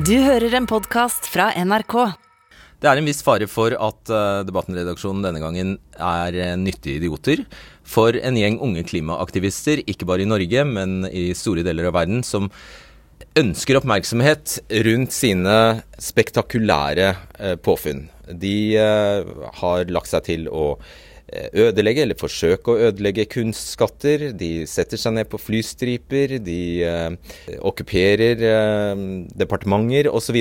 Du 0.00 0.14
hører 0.22 0.54
en 0.56 0.64
podkast 0.70 1.26
fra 1.28 1.50
NRK. 1.60 1.94
Det 2.80 2.88
er 2.88 2.96
en 2.96 3.08
viss 3.08 3.18
fare 3.26 3.44
for 3.50 3.74
at 3.74 3.98
debattenredaksjonen 4.08 4.46
Debatten-redaksjonen 4.48 5.26
denne 5.26 5.42
gangen 5.42 5.74
er 5.98 6.38
uh, 6.38 6.54
nyttige 6.56 7.02
idioter 7.02 7.42
for 7.84 8.16
en 8.16 8.38
gjeng 8.38 8.56
unge 8.64 8.86
klimaaktivister, 8.88 9.82
ikke 9.90 10.08
bare 10.08 10.24
i 10.24 10.30
Norge, 10.30 10.64
men 10.64 11.04
i 11.10 11.34
store 11.36 11.66
deler 11.66 11.90
av 11.90 11.98
verden, 11.98 12.22
som 12.24 12.48
ønsker 13.36 13.80
oppmerksomhet 13.82 14.56
rundt 14.88 15.12
sine 15.12 15.58
spektakulære 16.00 17.10
uh, 17.36 17.56
påfunn. 17.60 18.06
De 18.30 18.56
har 18.78 19.92
lagt 19.92 20.14
seg 20.14 20.24
til 20.30 20.48
å 20.48 20.78
ødelegge, 21.30 22.04
eller 22.04 22.18
forsøke 22.18 22.72
å 22.72 22.88
ødelegge 22.88 23.28
kunstskatter. 23.30 24.30
De 24.36 24.66
setter 24.70 25.00
seg 25.00 25.14
ned 25.16 25.30
på 25.30 25.38
flystriper, 25.38 26.38
de 26.42 26.60
okkuperer 27.58 28.42
departementer 29.38 30.10
osv. 30.10 30.40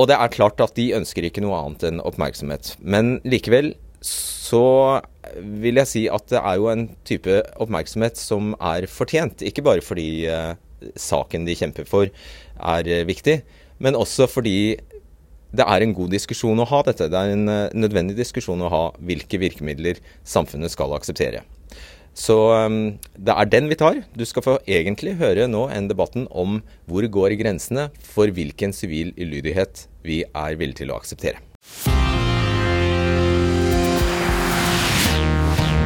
Og 0.00 0.08
det 0.08 0.16
er 0.16 0.32
klart 0.32 0.60
at 0.64 0.74
de 0.78 0.92
ønsker 0.96 1.28
ikke 1.28 1.44
noe 1.44 1.58
annet 1.58 1.84
enn 1.90 2.04
oppmerksomhet. 2.04 2.74
Men 2.80 3.18
likevel 3.28 3.74
så 4.02 5.00
vil 5.36 5.78
jeg 5.80 5.88
si 5.88 6.02
at 6.10 6.26
det 6.32 6.40
er 6.40 6.58
jo 6.58 6.68
en 6.72 6.86
type 7.08 7.38
oppmerksomhet 7.62 8.18
som 8.20 8.52
er 8.58 8.88
fortjent. 8.90 9.44
Ikke 9.46 9.64
bare 9.64 9.84
fordi 9.84 10.26
eh, 10.28 10.54
saken 10.98 11.46
de 11.46 11.56
kjemper 11.56 11.86
for 11.88 12.08
er 12.08 12.88
uh, 12.90 13.04
viktig, 13.08 13.40
men 13.82 13.98
også 13.98 14.26
fordi 14.30 14.76
det 15.52 15.64
er 15.68 15.84
en 15.84 15.94
god 15.96 16.12
diskusjon 16.14 16.60
å 16.62 16.68
ha 16.68 16.80
dette. 16.86 17.10
Det 17.12 17.18
er 17.18 17.34
en 17.34 17.48
uh, 17.50 17.72
nødvendig 17.76 18.16
diskusjon 18.16 18.62
å 18.64 18.70
ha 18.72 18.84
hvilke 19.04 19.40
virkemidler 19.42 20.00
samfunnet 20.24 20.72
skal 20.72 20.94
akseptere. 20.96 21.44
Så 22.16 22.36
um, 22.52 22.98
det 23.16 23.36
er 23.36 23.48
den 23.52 23.68
vi 23.72 23.78
tar. 23.80 24.02
Du 24.16 24.24
skal 24.28 24.44
få 24.44 24.58
egentlig 24.68 25.16
høre 25.20 25.48
nå 25.48 25.66
en 25.72 25.88
debatten 25.88 26.26
om 26.28 26.60
hvor 26.88 27.04
går 27.04 27.36
grensene 27.40 27.88
for 28.04 28.32
hvilken 28.32 28.72
sivil 28.76 29.12
ulydighet 29.16 29.86
vi 30.04 30.22
er 30.24 30.60
villige 30.60 30.82
til 30.82 30.92
å 30.92 31.00
akseptere. 31.00 31.40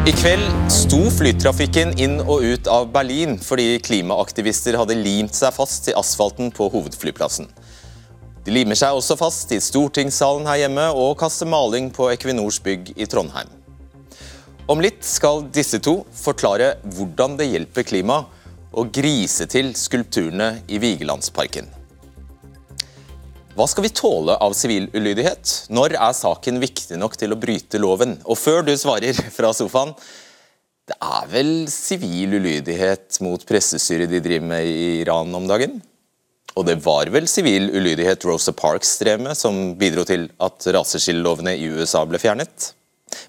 I 0.06 0.12
kveld 0.14 0.70
sto 0.70 1.00
flytrafikken 1.10 1.96
inn 1.98 2.20
og 2.22 2.44
ut 2.46 2.68
av 2.70 2.84
Berlin 2.94 3.34
fordi 3.42 3.80
klimaaktivister 3.82 4.78
hadde 4.78 4.94
limt 5.00 5.34
seg 5.34 5.50
fast 5.56 5.88
til 5.88 5.98
asfalten 5.98 6.52
på 6.54 6.68
hovedflyplassen. 6.70 7.50
De 8.46 8.52
limer 8.54 8.78
seg 8.78 8.94
også 8.94 9.16
fast 9.18 9.50
i 9.50 9.56
stortingssalen 9.58 10.44
her 10.46 10.60
hjemme 10.60 10.84
og 10.94 11.16
kaster 11.18 11.48
maling 11.50 11.88
på 11.90 12.06
Equinors 12.12 12.60
bygg 12.62 12.92
i 12.94 13.08
Trondheim. 13.10 13.48
Om 14.70 14.82
litt 14.84 15.02
skal 15.02 15.42
disse 15.50 15.80
to 15.82 15.96
forklare 16.14 16.76
hvordan 16.94 17.34
det 17.40 17.48
hjelper 17.50 17.86
klimaet 17.88 18.30
å 18.70 18.84
grise 18.86 19.48
til 19.50 19.72
skulpturene 19.74 20.60
i 20.70 20.78
Vigelandsparken. 20.78 21.72
Hva 23.58 23.66
skal 23.66 23.86
vi 23.88 23.92
tåle 23.98 24.38
av 24.38 24.54
sivil 24.54 24.86
ulydighet? 24.94 25.56
Når 25.74 25.96
er 25.98 26.14
saken 26.14 26.62
viktig 26.62 27.00
nok 27.02 27.18
til 27.18 27.34
å 27.34 27.40
bryte 27.42 27.82
loven? 27.82 28.14
Og 28.30 28.38
før 28.38 28.62
du 28.62 28.74
svarer 28.78 29.18
fra 29.40 29.50
sofaen, 29.58 29.96
det 30.86 31.00
er 31.02 31.26
vel 31.34 31.52
sivil 31.72 32.38
ulydighet 32.38 33.18
mot 33.26 33.42
pressestyret 33.48 34.12
de 34.12 34.22
driver 34.22 34.50
med 34.54 34.70
i 34.70 34.88
Iran 35.00 35.34
om 35.34 35.50
dagen? 35.50 35.80
Og 36.56 36.64
det 36.64 36.78
var 36.84 37.10
vel 37.12 37.28
sivil 37.28 37.68
ulydighet 37.74 38.24
Rosa 38.24 38.52
Parks 38.56 38.94
drev 39.02 39.20
med, 39.20 39.36
som 39.36 39.74
bidro 39.76 40.06
til 40.08 40.30
at 40.40 40.66
raseskillelovene 40.72 41.52
i 41.52 41.68
USA 41.68 42.00
ble 42.08 42.20
fjernet? 42.20 42.70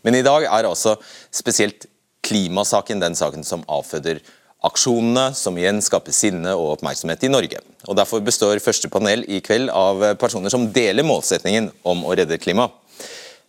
Men 0.08 0.16
i 0.16 0.23
dag 0.23 0.47
er 0.47 0.67
altså 0.67 0.95
spesielt 1.36 1.89
klimasaken 2.28 3.03
den 3.03 3.17
saken 3.20 3.44
som 3.48 3.66
avføder 3.67 4.22
aksjonene, 4.67 5.30
som 5.38 5.58
igjen 5.59 5.81
skaper 5.83 6.16
sinne 6.16 6.53
og 6.55 6.78
oppmerksomhet 6.78 7.25
i 7.28 7.31
Norge. 7.31 7.59
Og 7.86 8.00
Derfor 8.00 8.23
består 8.25 8.64
første 8.64 8.89
panel 8.92 9.25
i 9.28 9.42
kveld 9.44 9.70
av 9.75 10.02
personer 10.22 10.52
som 10.53 10.70
deler 10.73 11.05
målsetningen 11.05 11.70
om 11.88 12.05
å 12.08 12.16
redde 12.17 12.39
klimaet, 12.42 12.73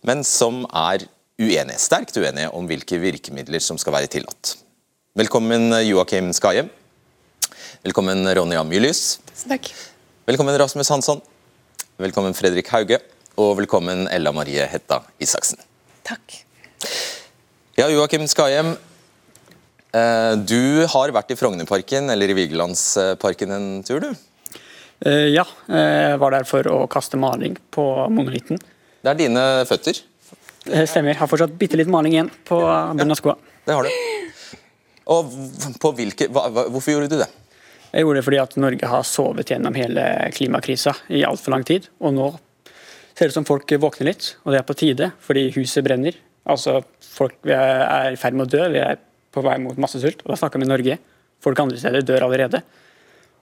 men 0.05 0.23
som 0.27 0.65
er 0.69 1.07
uenige, 1.39 1.79
sterkt 1.79 2.19
uenige 2.19 2.51
om 2.55 2.67
hvilke 2.67 2.99
virkemidler 2.99 3.63
som 3.63 3.79
skal 3.79 3.95
være 3.95 4.11
tillatt. 4.11 4.57
Velkommen 5.17 5.71
Joakim 5.87 6.29
Skahjem. 6.35 6.69
Velkommen 7.79 8.27
Ronja 8.35 8.59
Mylius. 8.67 9.21
Takk. 9.47 9.69
Velkommen 10.27 10.57
Rasmus 10.59 10.89
Hansson. 10.91 11.21
Velkommen 11.95 12.33
Fredrik 12.35 12.67
Hauge. 12.73 12.97
Og 13.39 13.53
velkommen 13.61 14.01
Ella 14.11 14.33
Marie 14.35 14.65
Hetta 14.67 14.97
Isaksen. 15.23 15.61
Takk. 16.03 16.41
Ja, 17.79 17.87
Joakim 17.87 18.27
Skahjem. 18.27 18.73
Eh, 19.95 20.33
du 20.43 20.83
har 20.91 21.15
vært 21.15 21.31
i 21.31 21.39
Frognerparken 21.39 22.11
eller 22.11 22.27
i 22.27 22.37
Vigelandsparken 22.41 23.55
en 23.55 23.71
tur, 23.87 24.03
du? 24.03 24.11
Eh, 25.07 25.31
ja, 25.31 25.47
jeg 25.71 26.19
var 26.19 26.35
der 26.35 26.51
for 26.51 26.67
å 26.67 26.83
kaste 26.91 27.15
maling 27.15 27.55
på 27.71 27.89
monolitten. 28.11 28.59
Det 28.99 29.15
er 29.15 29.21
dine 29.23 29.49
føtter? 29.71 30.03
Det 30.67 30.83
stemmer. 30.91 31.15
Jeg 31.15 31.23
har 31.23 31.31
fortsatt 31.31 31.55
bitte 31.55 31.79
litt 31.79 31.87
maling 31.87 32.19
igjen 32.19 32.35
på 32.43 32.59
bunnen 32.59 33.15
av 33.15 33.23
skoa. 33.23 33.39
Det 33.63 33.79
har 33.79 33.87
du. 33.87 34.57
Og 35.15 35.37
på 35.79 35.95
hvilke, 35.95 36.27
hva, 36.27 36.49
Hvorfor 36.67 36.99
gjorde 36.99 37.15
du 37.15 37.21
det? 37.23 37.35
Jeg 37.89 38.05
gjorde 38.05 38.19
det 38.19 38.25
fordi 38.27 38.39
at 38.41 38.55
Norge 38.61 38.89
har 38.91 39.05
sovet 39.07 39.49
gjennom 39.49 39.77
hele 39.77 40.05
klimakrisa 40.35 40.93
i 41.15 41.23
altfor 41.25 41.55
lang 41.55 41.65
tid. 41.65 41.87
Og 42.03 42.13
nå 42.15 42.27
ser 43.13 43.27
det 43.27 43.33
ut 43.33 43.39
som 43.39 43.47
folk 43.47 43.71
våkner 43.81 44.11
litt, 44.11 44.33
og 44.45 44.53
det 44.53 44.61
er 44.61 44.67
på 44.67 44.77
tide 44.77 45.11
fordi 45.25 45.47
huset 45.57 45.85
brenner. 45.85 46.17
Altså, 46.49 46.79
folk 47.03 47.49
er 47.49 48.13
i 48.13 48.19
ferd 48.19 48.37
med 48.37 48.47
å 48.47 48.51
dø, 48.53 48.67
vi 48.73 48.81
er 48.83 48.99
på 49.33 49.43
vei 49.45 49.57
mot 49.61 49.77
massesult. 49.81 50.23
Og 50.25 50.33
da 50.33 50.37
snakker 50.39 50.61
vi 50.61 50.69
Norge. 50.69 50.99
Folk 51.43 51.59
andre 51.61 51.79
steder 51.79 52.05
dør 52.05 52.27
allerede. 52.27 52.61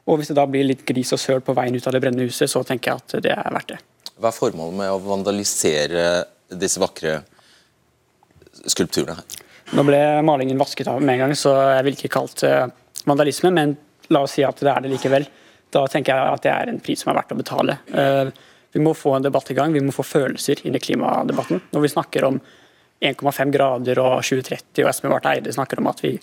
Og 0.08 0.20
hvis 0.20 0.32
det 0.32 0.38
da 0.40 0.46
blir 0.48 0.66
litt 0.68 0.86
gris 0.88 1.12
og 1.16 1.20
søl 1.20 1.44
på 1.44 1.56
veien 1.58 1.76
ut 1.76 1.88
av 1.88 1.96
det 1.96 2.02
brennende 2.04 2.28
huset, 2.28 2.50
så 2.52 2.64
tenker 2.68 2.94
jeg 2.94 3.04
at 3.04 3.24
det 3.26 3.34
er 3.36 3.56
verdt 3.56 3.74
det. 3.74 3.80
Hva 4.18 4.32
er 4.32 4.38
formålet 4.38 4.80
med 4.80 4.92
å 4.94 5.02
vandalisere 5.04 6.06
disse 6.48 6.82
vakre 6.82 7.20
skulpturene 8.64 9.18
her? 9.20 9.44
Nå 9.76 9.84
ble 9.84 10.00
malingen 10.24 10.60
vasket 10.60 10.88
av 10.88 11.02
med 11.04 11.18
en 11.18 11.26
gang, 11.26 11.36
så 11.36 11.52
jeg 11.76 11.84
ville 11.86 12.00
ikke 12.00 12.14
kalt 12.16 12.40
det 12.40 12.54
vandalisme, 13.08 13.52
men 13.52 13.76
la 14.14 14.24
oss 14.26 14.38
si 14.38 14.46
at 14.46 14.60
det 14.64 14.72
er 14.72 14.86
det 14.86 14.94
likevel. 14.94 15.28
Da 15.74 15.84
tenker 15.92 16.16
jeg 16.16 16.38
at 16.38 16.46
det 16.46 16.54
er 16.54 16.72
en 16.72 16.80
pris 16.84 17.04
som 17.04 17.12
er 17.12 17.20
verdt 17.20 17.34
å 17.36 17.40
betale. 17.40 17.80
Uh, 17.92 18.32
vi 18.76 18.84
må 18.84 18.94
få 18.96 19.16
en 19.18 19.26
debatt 19.26 19.52
i 19.52 19.58
gang, 19.58 19.74
vi 19.74 19.84
må 19.84 19.96
få 19.96 20.06
følelser 20.06 20.64
inn 20.68 20.76
i 20.78 20.82
klimadebatten. 20.84 21.64
Når 21.74 21.84
vi 21.84 21.92
snakker 21.92 22.28
om 22.28 22.40
1,5 23.04 23.54
grader 23.54 24.02
og 24.02 24.20
2030 24.26 24.84
og 24.84 24.90
Espen 24.92 25.14
Barth 25.14 25.30
Eide 25.32 25.54
snakker 25.54 25.82
om 25.82 25.90
at 25.92 26.02
vi 26.04 26.18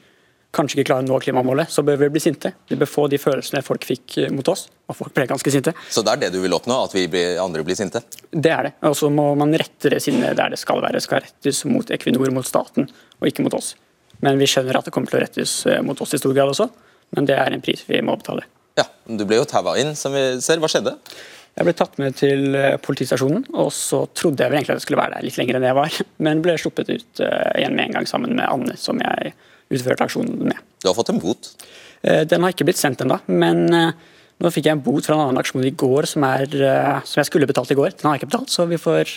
kanskje 0.54 0.78
ikke 0.78 0.90
klarer 0.90 1.06
å 1.06 1.08
nå 1.08 1.18
klimamålet, 1.22 1.70
så 1.70 1.82
bør 1.86 1.98
vi 2.04 2.10
bli 2.14 2.22
sinte. 2.22 2.52
Vi 2.70 2.78
bør 2.78 2.90
få 2.90 3.06
de 3.10 3.18
følelsene 3.18 3.62
folk 3.66 3.86
fikk 3.88 4.18
eh, 4.22 4.30
mot 4.34 4.46
oss, 4.50 4.68
og 4.86 4.98
folk 4.98 5.14
ble 5.16 5.26
ganske 5.30 5.50
sinte. 5.50 5.74
Så 5.90 6.04
det 6.06 6.14
er 6.14 6.22
det 6.24 6.32
du 6.34 6.40
vil 6.44 6.54
oppnå, 6.54 6.76
at 6.86 6.94
vi 6.94 7.08
andre 7.42 7.64
blir 7.66 7.78
sinte? 7.78 8.04
Det 8.30 8.52
er 8.52 8.68
det. 8.68 8.74
Og 8.86 8.96
så 8.98 9.10
må 9.10 9.26
man 9.38 9.54
rette 9.58 9.90
det 9.90 9.98
sinnet 10.04 10.36
der 10.38 10.54
det 10.54 10.60
skal 10.62 10.82
være. 10.84 11.00
Det 11.00 11.06
skal 11.08 11.24
rettes 11.24 11.64
mot 11.70 11.90
Equinor, 11.94 12.30
mot 12.34 12.46
staten, 12.46 12.86
og 13.18 13.30
ikke 13.30 13.46
mot 13.46 13.58
oss. 13.58 13.74
Men 14.24 14.38
vi 14.40 14.48
skjønner 14.50 14.78
at 14.78 14.86
det 14.86 14.94
kommer 14.94 15.10
til 15.10 15.20
å 15.20 15.24
rettes 15.24 15.56
eh, 15.66 15.82
mot 15.84 16.00
oss 16.00 16.14
i 16.14 16.22
stor 16.22 16.36
grad 16.36 16.54
også, 16.54 16.70
men 17.14 17.28
det 17.28 17.38
er 17.38 17.54
en 17.54 17.62
pris 17.64 17.84
vi 17.88 18.02
må 18.04 18.16
betale. 18.20 18.46
Ja, 18.78 18.88
Du 19.06 19.24
ble 19.24 19.38
jo 19.38 19.46
taua 19.48 19.76
inn, 19.80 19.94
som 19.98 20.14
vi 20.16 20.22
ser. 20.42 20.60
Hva 20.62 20.70
skjedde? 20.70 20.96
Jeg 21.54 21.68
ble 21.68 21.74
tatt 21.78 21.98
med 22.02 22.16
til 22.18 22.56
eh, 22.58 22.76
politistasjonen, 22.82 23.44
og 23.54 23.68
så 23.74 24.00
trodde 24.10 24.42
jeg 24.42 24.50
vel 24.50 24.58
egentlig 24.58 24.74
at 24.74 24.80
jeg 24.80 24.86
skulle 24.88 25.02
være 25.04 25.20
der 25.20 25.26
litt 25.28 25.36
lenger 25.38 25.58
enn 25.58 25.66
jeg 25.68 25.78
var, 25.78 25.98
men 26.26 26.42
ble 26.42 26.56
sluppet 26.58 26.90
ut 26.90 27.22
uh, 27.22 27.52
igjen 27.54 27.76
med 27.76 27.86
en 27.86 28.00
gang 28.00 28.08
sammen 28.10 28.34
med 28.34 28.48
Anne, 28.48 28.74
som 28.80 28.98
jeg 29.02 29.34
utførte 29.74 30.08
aksjonen 30.08 30.48
med. 30.50 30.58
Du 30.82 30.90
har 30.90 30.96
fått 30.98 31.12
en 31.14 31.22
bot? 31.22 31.52
Uh, 32.02 32.24
den 32.26 32.42
har 32.42 32.54
ikke 32.54 32.66
blitt 32.66 32.80
sendt 32.80 33.04
ennå, 33.04 33.20
men 33.30 33.68
nå 33.70 34.50
fikk 34.50 34.66
jeg 34.66 34.74
en 34.74 34.82
bot 34.82 35.06
fra 35.06 35.14
en 35.14 35.28
annen 35.28 35.38
aksjon 35.38 35.62
i 35.62 35.76
går 35.78 36.10
som, 36.10 36.26
er, 36.26 36.50
som 37.06 37.20
jeg 37.20 37.30
skulle 37.30 37.46
betalt 37.46 37.70
i 37.70 37.78
går. 37.78 37.94
Den 37.94 38.08
har 38.08 38.16
jeg 38.16 38.24
ikke 38.24 38.32
betalt, 38.32 38.50
så 38.50 38.66
vi 38.66 38.80
får 38.82 39.12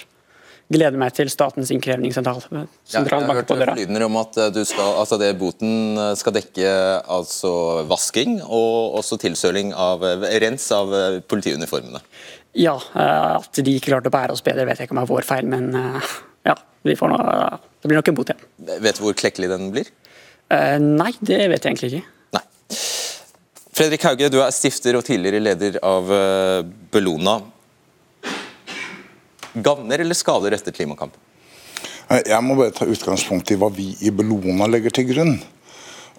gleder 0.74 1.00
meg 1.00 1.14
til 1.16 1.30
Statens 1.32 1.70
innkrevingssentral. 1.72 2.42
Ja, 2.52 2.64
jeg 2.92 3.08
har 3.08 3.38
hørt 3.40 3.52
lyder 3.78 4.06
om 4.08 4.18
at 4.20 4.36
skal, 4.68 4.90
altså 5.00 5.20
det 5.22 5.30
boten 5.40 5.96
skal 6.20 6.36
dekke 6.36 6.74
altså 7.04 7.52
vasking 7.88 8.42
og 8.44 8.98
også 9.00 9.20
tilsøling 9.22 9.72
av 9.72 10.04
rens 10.44 10.68
av 10.76 10.92
politiuniformene. 11.32 12.04
Ja, 12.58 12.75
at 12.98 13.62
de 13.62 13.78
ikke 13.78 13.94
klarte 13.94 14.12
å 14.12 14.16
bære 14.18 14.36
oss 14.36 14.44
bedre, 14.44 14.68
vet 14.68 14.81
jeg 14.81 14.90
ikke 14.90 14.98
om 14.98 15.02
det 15.02 15.08
er 15.08 15.14
vår 15.14 15.30
feil, 15.30 15.48
men 15.52 15.72
ja, 16.48 16.56
noe, 16.84 17.50
det 17.80 17.88
blir 17.88 18.00
nok 18.00 18.12
en 18.12 18.20
bot 18.20 18.31
igjen. 18.34 18.46
Vet 18.84 19.00
du 19.00 19.04
hvor 19.06 19.18
klekkelig 19.24 19.52
den 19.54 19.68
blir? 19.75 19.92
Uh, 20.52 20.78
nei, 20.81 21.13
det 21.20 21.44
vet 21.52 21.63
jeg 21.63 21.75
egentlig 21.75 21.92
ikke. 21.94 22.16
Nei. 22.36 22.44
Fredrik 23.78 24.08
Hauge, 24.08 24.31
du 24.34 24.42
er 24.42 24.56
stifter 24.56 24.98
og 25.00 25.06
tidligere 25.08 25.44
leder 25.44 25.78
av 25.86 26.10
Bellona. 26.92 27.40
Gagner 29.63 30.04
eller 30.04 30.18
skader 30.18 30.54
dette 30.54 30.74
klimakampen? 30.75 31.19
Jeg 32.07 32.39
må 32.45 32.56
bare 32.56 32.71
ta 32.75 32.88
utgangspunkt 32.88 33.51
i 33.51 33.57
hva 33.59 33.68
vi 33.74 33.89
i 34.07 34.12
Bellona 34.15 34.68
legger 34.69 34.94
til 34.95 35.09
grunn. 35.09 35.33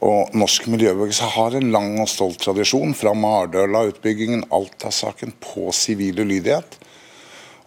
Og 0.05 0.35
Norsk 0.39 0.69
miljøbevegelse 0.71 1.31
har 1.35 1.57
en 1.59 1.73
lang 1.75 1.97
og 2.03 2.11
stolt 2.11 2.39
tradisjon 2.43 2.93
fra 2.95 3.15
Mardøla-utbyggingen, 3.19 4.45
Alta-saken, 4.55 5.33
på 5.43 5.73
sivil 5.75 6.21
ulydighet. 6.23 6.77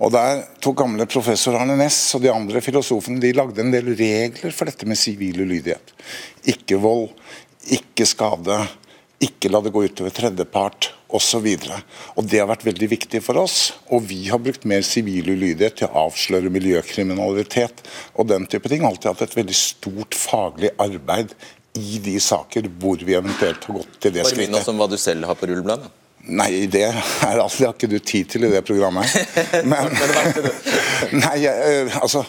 Og 0.01 0.13
der 0.15 0.45
tok 0.63 0.79
gamle 0.79 1.06
professor 1.09 1.57
Arne 1.59 1.75
Næss 1.77 2.00
og 2.17 2.24
de 2.24 2.31
andre 2.33 2.62
filosofene 2.63 3.21
de 3.21 3.33
lagde 3.38 3.62
en 3.62 3.74
del 3.74 3.91
regler 3.97 4.56
for 4.56 4.69
dette 4.69 4.88
med 4.89 4.97
sivil 4.97 5.44
ulydighet. 5.44 5.94
Ikke 6.50 6.79
vold, 6.81 7.12
ikke 7.69 8.07
skade, 8.09 8.57
ikke 9.21 9.51
la 9.51 9.62
det 9.62 9.73
gå 9.73 9.83
utover 9.85 10.13
tredjepart 10.15 10.89
osv. 11.13 11.45
Det 11.45 12.39
har 12.39 12.50
vært 12.50 12.65
veldig 12.65 12.89
viktig 12.94 13.21
for 13.23 13.39
oss. 13.41 13.71
Og 13.94 14.06
vi 14.09 14.23
har 14.31 14.41
brukt 14.41 14.65
mer 14.69 14.83
sivil 14.85 15.33
ulydighet 15.33 15.81
til 15.81 15.89
å 15.89 16.07
avsløre 16.07 16.51
miljøkriminalitet 16.53 17.83
og 18.15 18.29
den 18.31 18.47
type 18.50 18.71
ting. 18.71 18.85
Alltid 18.88 19.12
hatt 19.12 19.25
et 19.27 19.39
veldig 19.41 19.57
stort 19.57 20.18
faglig 20.18 20.73
arbeid 20.81 21.35
i 21.79 22.01
de 22.03 22.18
saker 22.19 22.68
hvor 22.81 23.00
vi 23.00 23.15
eventuelt 23.15 23.63
har 23.68 23.77
gått 23.79 24.00
til 24.00 24.15
det 24.15 24.25
Bare 24.25 24.33
skrittet. 24.33 24.51
Bare 24.51 24.63
skrittet. 24.63 24.71
om 24.73 24.81
hva 24.81 24.89
du 24.91 24.97
selv 25.00 25.29
har 25.29 25.39
på 25.39 25.51
rullebladet. 25.51 25.91
Nei, 26.29 26.67
det 26.69 26.83
er 26.85 27.39
alltid 27.41 27.65
har 27.65 27.74
ikke 27.74 27.89
du 27.89 27.97
tid 27.97 28.27
til 28.29 28.45
i 28.45 28.51
det 28.51 28.62
programmet. 28.65 29.09
Men 29.71 29.89
Nei, 31.17 31.38
eh, 31.50 31.95
altså 31.97 32.21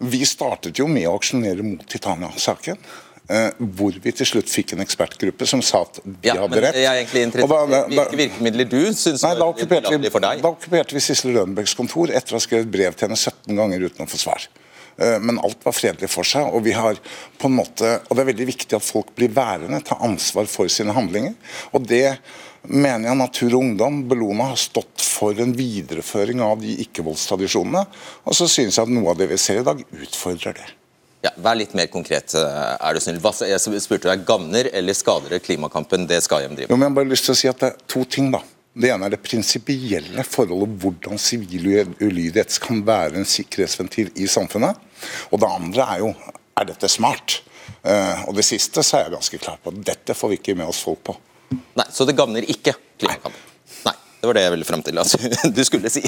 Vi 0.00 0.24
startet 0.26 0.80
jo 0.80 0.86
med 0.90 1.06
å 1.08 1.18
aksjonere 1.18 1.64
mot 1.64 1.84
Titania-saken. 1.88 2.80
Eh, 3.28 3.50
hvor 3.58 3.94
vi 4.02 4.12
til 4.12 4.26
slutt 4.26 4.50
fikk 4.52 4.72
en 4.74 4.82
ekspertgruppe 4.84 5.46
som 5.46 5.62
sa 5.62 5.82
at 5.86 6.00
de 6.04 6.28
Ja, 6.28 6.34
hadde 6.42 6.60
rett. 6.60 6.74
jeg 6.74 6.84
er 6.90 7.00
egentlig 7.02 7.22
interessert 7.28 7.70
i 7.70 7.94
hvilke 7.94 8.16
virkemidler 8.24 8.68
du 8.68 8.80
syns 8.92 9.22
var 9.22 9.40
tillatelig 9.56 10.12
for 10.12 10.20
deg. 10.20 10.42
da 10.42 10.48
okkuperte 10.52 10.94
vi 10.94 11.00
Sissel 11.00 11.34
Rønbecks 11.36 11.74
kontor 11.74 12.10
etter 12.10 12.34
å 12.34 12.40
ha 12.40 12.44
skrevet 12.44 12.70
brev 12.70 12.94
til 12.94 13.08
henne 13.08 13.16
17 13.18 13.56
ganger 13.56 13.86
uten 13.88 14.06
å 14.06 14.10
få 14.10 14.18
svar. 14.20 14.46
Eh, 14.98 15.18
Men 15.18 15.38
alt 15.42 15.64
var 15.64 15.72
fredelig 15.72 16.08
for 16.10 16.22
seg. 16.22 16.46
Og 16.54 16.62
vi 16.62 16.72
har 16.72 16.94
på 17.38 17.48
en 17.50 17.56
måte, 17.56 18.00
og 18.08 18.14
det 18.16 18.22
er 18.22 18.32
veldig 18.32 18.46
viktig 18.46 18.76
at 18.76 18.82
folk 18.86 19.14
blir 19.16 19.28
værende, 19.34 19.82
tar 19.82 19.98
ansvar 20.00 20.46
for 20.46 20.68
sine 20.68 20.92
handlinger. 20.94 21.34
Og 21.72 21.86
det 21.86 22.18
mener 22.68 23.08
jeg 23.10 23.16
Natur 23.18 23.54
og 23.56 23.60
Ungdom, 23.64 24.08
Bellona, 24.08 24.44
har 24.52 24.56
stått 24.56 25.02
for 25.02 25.34
en 25.42 25.52
videreføring 25.52 26.40
av 26.40 26.60
de 26.62 26.76
ikke-voldstradisjonene. 26.86 27.86
Og 28.24 28.34
så 28.38 28.46
synes 28.48 28.76
jeg 28.78 28.82
at 28.86 28.88
noe 28.94 29.10
av 29.10 29.18
det 29.18 29.28
vi 29.28 29.36
ser 29.36 29.60
i 29.60 29.66
dag, 29.66 29.82
utfordrer 29.92 30.54
det. 30.54 30.70
Ja, 31.24 31.30
vær 31.40 31.56
litt 31.56 31.72
mer 31.72 31.88
konkret, 31.88 32.34
eh, 32.36 32.76
er 32.76 32.94
du 32.94 33.00
snill. 33.00 33.20
Jeg 33.48 33.80
spurte 33.80 34.10
deg, 34.10 34.26
Gagner 34.28 34.68
eller 34.76 34.96
skader 34.96 35.32
det 35.32 35.44
klimakampen 35.46 36.04
det 36.06 36.20
Skahjem 36.26 36.52
driver 36.58 36.74
Jo, 36.74 36.76
men 36.76 36.84
jeg 36.84 36.92
har 36.92 36.98
bare 36.98 37.12
lyst 37.14 37.24
til 37.24 37.32
å 37.32 37.38
si 37.40 37.48
at 37.48 37.62
det 37.62 37.70
er 37.70 37.78
to 37.88 38.04
ting. 38.04 38.30
da. 38.34 38.42
Det 38.74 38.90
ene 38.90 39.06
er 39.06 39.14
det 39.14 39.22
prinsipielle 39.22 40.24
forholdet 40.26 40.74
hvordan 40.82 41.20
sivil 41.22 41.94
ulydighet 42.02 42.58
kan 42.60 42.82
være 42.84 43.20
en 43.20 43.28
sikkerhetsventil 43.28 44.10
i 44.18 44.26
samfunnet. 44.28 44.76
Og 45.30 45.40
det 45.40 45.48
andre 45.48 45.86
er 45.94 46.02
jo 46.02 46.10
er 46.58 46.68
dette 46.68 46.90
smart. 46.90 47.40
Eh, 47.84 48.24
og 48.28 48.34
det 48.36 48.44
siste 48.44 48.82
så 48.84 48.98
er 48.98 49.06
jeg 49.06 49.14
ganske 49.16 49.40
klar 49.40 49.60
på 49.62 49.72
at 49.72 49.80
dette 49.86 50.16
får 50.18 50.32
vi 50.34 50.40
ikke 50.42 50.56
med 50.58 50.68
oss 50.68 50.82
folk 50.84 51.00
på. 51.06 51.16
Nei, 51.78 51.86
Så 51.90 52.04
det 52.04 52.16
gagner 52.18 52.44
ikke 52.44 52.74
klimakampen? 52.98 53.40
Nei. 53.86 53.94
Det 54.20 54.28
var 54.28 54.38
det 54.38 54.44
jeg 54.46 54.52
ville 54.54 54.64
frem 54.68 54.82
til. 54.82 54.98
Altså, 54.98 55.18
du 55.56 55.64
skulle 55.64 55.90
si. 55.92 56.02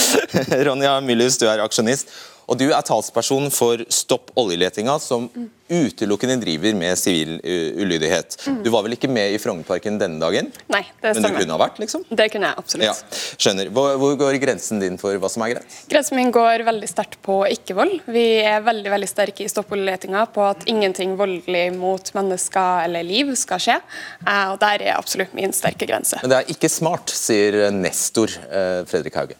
Ronja 0.66 0.98
Mylius, 1.04 1.38
du 1.38 1.46
er 1.48 1.62
aksjonist. 1.64 2.10
Og 2.50 2.58
du 2.58 2.66
er 2.74 2.82
talsperson 2.82 3.46
for 3.54 3.84
Stopp 3.94 4.32
oljeletinga, 4.40 4.96
som 4.98 5.28
utelukkende 5.70 6.34
driver 6.42 6.74
med 6.74 6.98
sivil 6.98 7.36
ulydighet. 7.78 8.34
Du 8.64 8.70
var 8.74 8.82
vel 8.82 8.96
ikke 8.96 9.10
med 9.10 9.36
i 9.36 9.38
Frognerparken 9.38 10.00
denne 10.00 10.18
dagen? 10.18 10.48
Nei, 10.72 10.80
det 10.98 11.12
stemmer. 11.14 11.28
Men 11.30 11.36
du 11.36 11.44
kunne 11.44 11.54
ha 11.54 11.60
vært, 11.62 11.78
liksom? 11.78 12.02
Det 12.10 12.26
kunne 12.32 12.50
jeg 12.50 12.58
absolutt. 12.58 12.88
Ja, 12.88 13.20
skjønner. 13.38 13.70
Hvor, 13.76 13.94
hvor 14.02 14.16
går 14.18 14.38
grensen 14.42 14.82
din 14.82 14.98
for 14.98 15.14
hva 15.22 15.30
som 15.30 15.44
er 15.46 15.52
greit? 15.54 15.76
Grensen 15.92 16.18
min 16.18 16.32
går 16.34 16.64
veldig 16.66 16.90
sterkt 16.90 17.20
på 17.22 17.38
ikke-vold. 17.54 18.00
Vi 18.10 18.26
er 18.42 18.66
veldig 18.66 18.94
veldig 18.96 19.10
sterke 19.12 19.46
i 19.46 19.52
Stopp 19.52 19.70
oljeletinga 19.76 20.26
på 20.34 20.42
at 20.48 20.66
ingenting 20.70 21.14
voldelig 21.20 21.68
mot 21.78 22.12
mennesker 22.18 22.88
eller 22.88 23.06
liv 23.06 23.30
skal 23.38 23.62
skje. 23.62 23.78
Eh, 24.26 24.46
og 24.50 24.58
Der 24.64 24.88
er 24.88 24.98
absolutt 24.98 25.38
min 25.38 25.54
sterke 25.54 25.86
grense. 25.86 26.18
Men 26.24 26.34
det 26.34 26.42
er 26.42 26.50
ikke 26.56 26.72
smart, 26.72 27.14
sier 27.14 27.68
nestor 27.70 28.34
eh, 28.50 28.82
Fredrik 28.90 29.22
Hauge. 29.22 29.38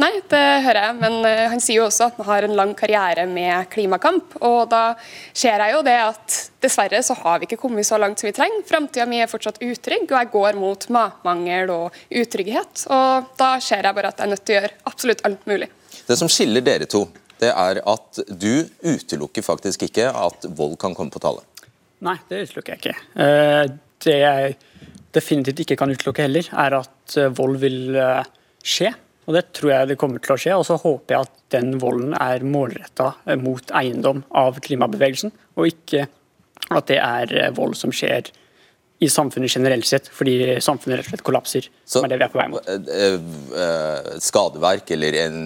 Nei, 0.00 0.10
det 0.30 0.40
hører 0.64 0.78
jeg, 0.86 0.96
men 1.00 1.16
eh, 1.28 1.42
han 1.52 1.60
sier 1.62 1.80
jo 1.80 1.86
også 1.88 2.06
at 2.06 2.18
han 2.20 2.26
har 2.28 2.46
en 2.46 2.54
lang 2.56 2.70
karriere 2.78 3.26
med 3.28 3.66
klimakamp. 3.72 4.36
Og 4.46 4.68
da 4.70 4.94
ser 5.36 5.60
jeg 5.60 5.74
jo 5.74 5.80
det 5.86 5.96
at 6.02 6.36
dessverre 6.64 7.00
så 7.04 7.16
har 7.20 7.40
vi 7.40 7.48
ikke 7.48 7.58
kommet 7.60 7.88
så 7.88 7.98
langt 8.00 8.20
som 8.20 8.28
vi 8.28 8.34
trenger. 8.36 8.62
Framtida 8.68 9.06
mi 9.10 9.20
er 9.20 9.30
fortsatt 9.30 9.60
utrygg, 9.64 10.06
og 10.08 10.16
jeg 10.16 10.30
går 10.32 10.60
mot 10.60 10.86
matmangel 10.94 11.72
og 11.74 11.98
utrygghet. 12.22 12.86
Og 12.92 13.32
da 13.40 13.50
ser 13.64 13.88
jeg 13.88 13.96
bare 13.98 14.12
at 14.14 14.22
jeg 14.22 14.28
er 14.28 14.32
nødt 14.34 14.44
til 14.46 14.56
å 14.56 14.60
gjøre 14.60 14.72
absolutt 14.92 15.26
alt 15.28 15.44
mulig. 15.50 15.68
Det 16.08 16.18
som 16.20 16.30
skiller 16.32 16.64
dere 16.64 16.88
to, 16.90 17.04
det 17.40 17.52
er 17.52 17.82
at 17.88 18.22
du 18.28 18.52
utelukker 18.84 19.44
faktisk 19.44 19.86
ikke 19.88 20.08
at 20.12 20.48
vold 20.56 20.78
kan 20.80 20.96
komme 20.96 21.12
på 21.12 21.22
tale. 21.22 21.44
Nei, 22.04 22.16
det 22.30 22.46
utelukker 22.46 22.76
jeg 22.76 22.82
ikke. 22.84 22.98
Eh, 23.26 23.76
Det 24.00 24.14
jeg 24.16 24.54
definitivt 25.12 25.58
ikke 25.66 25.76
kan 25.76 25.90
utelukke 25.92 26.24
heller, 26.24 26.46
er 26.56 26.78
at 26.78 27.16
eh, 27.20 27.28
vold 27.36 27.58
vil 27.60 27.98
skje. 28.64 28.94
Og 29.30 29.36
det 29.36 29.44
tror 29.54 29.70
jeg 29.70 29.90
det 29.92 29.98
kommer 30.00 30.22
til 30.22 30.34
å 30.34 30.40
skje. 30.42 30.56
Og 30.58 30.66
så 30.66 30.74
håper 30.82 31.14
jeg 31.14 31.28
at 31.28 31.36
den 31.54 31.76
volden 31.78 32.16
er 32.18 32.42
målretta 32.42 33.12
mot 33.38 33.70
eiendom 33.78 34.24
av 34.34 34.58
klimabevegelsen, 34.64 35.30
og 35.54 35.70
ikke 35.70 36.08
at 36.74 36.90
det 36.90 36.98
er 36.98 37.34
eh, 37.38 37.52
vold 37.54 37.78
som 37.78 37.94
skjer 37.94 38.32
i 39.00 39.08
samfunnet 39.08 39.54
generelt 39.54 39.86
sett, 39.88 40.10
fordi 40.12 40.58
samfunnet 40.60 40.98
rett 40.98 41.06
og 41.06 41.14
slett 41.14 41.24
kollapser. 41.24 41.68
som 41.88 42.04
er 42.04 42.12
det 42.12 42.18
vi 42.20 42.26
er 42.26 42.32
på 42.34 42.40
vei 42.42 42.48
mot. 42.52 42.68
eh, 42.68 43.16
eh, 43.64 44.10
skadeverk 44.20 44.90
eller 44.92 45.16
en 45.22 45.40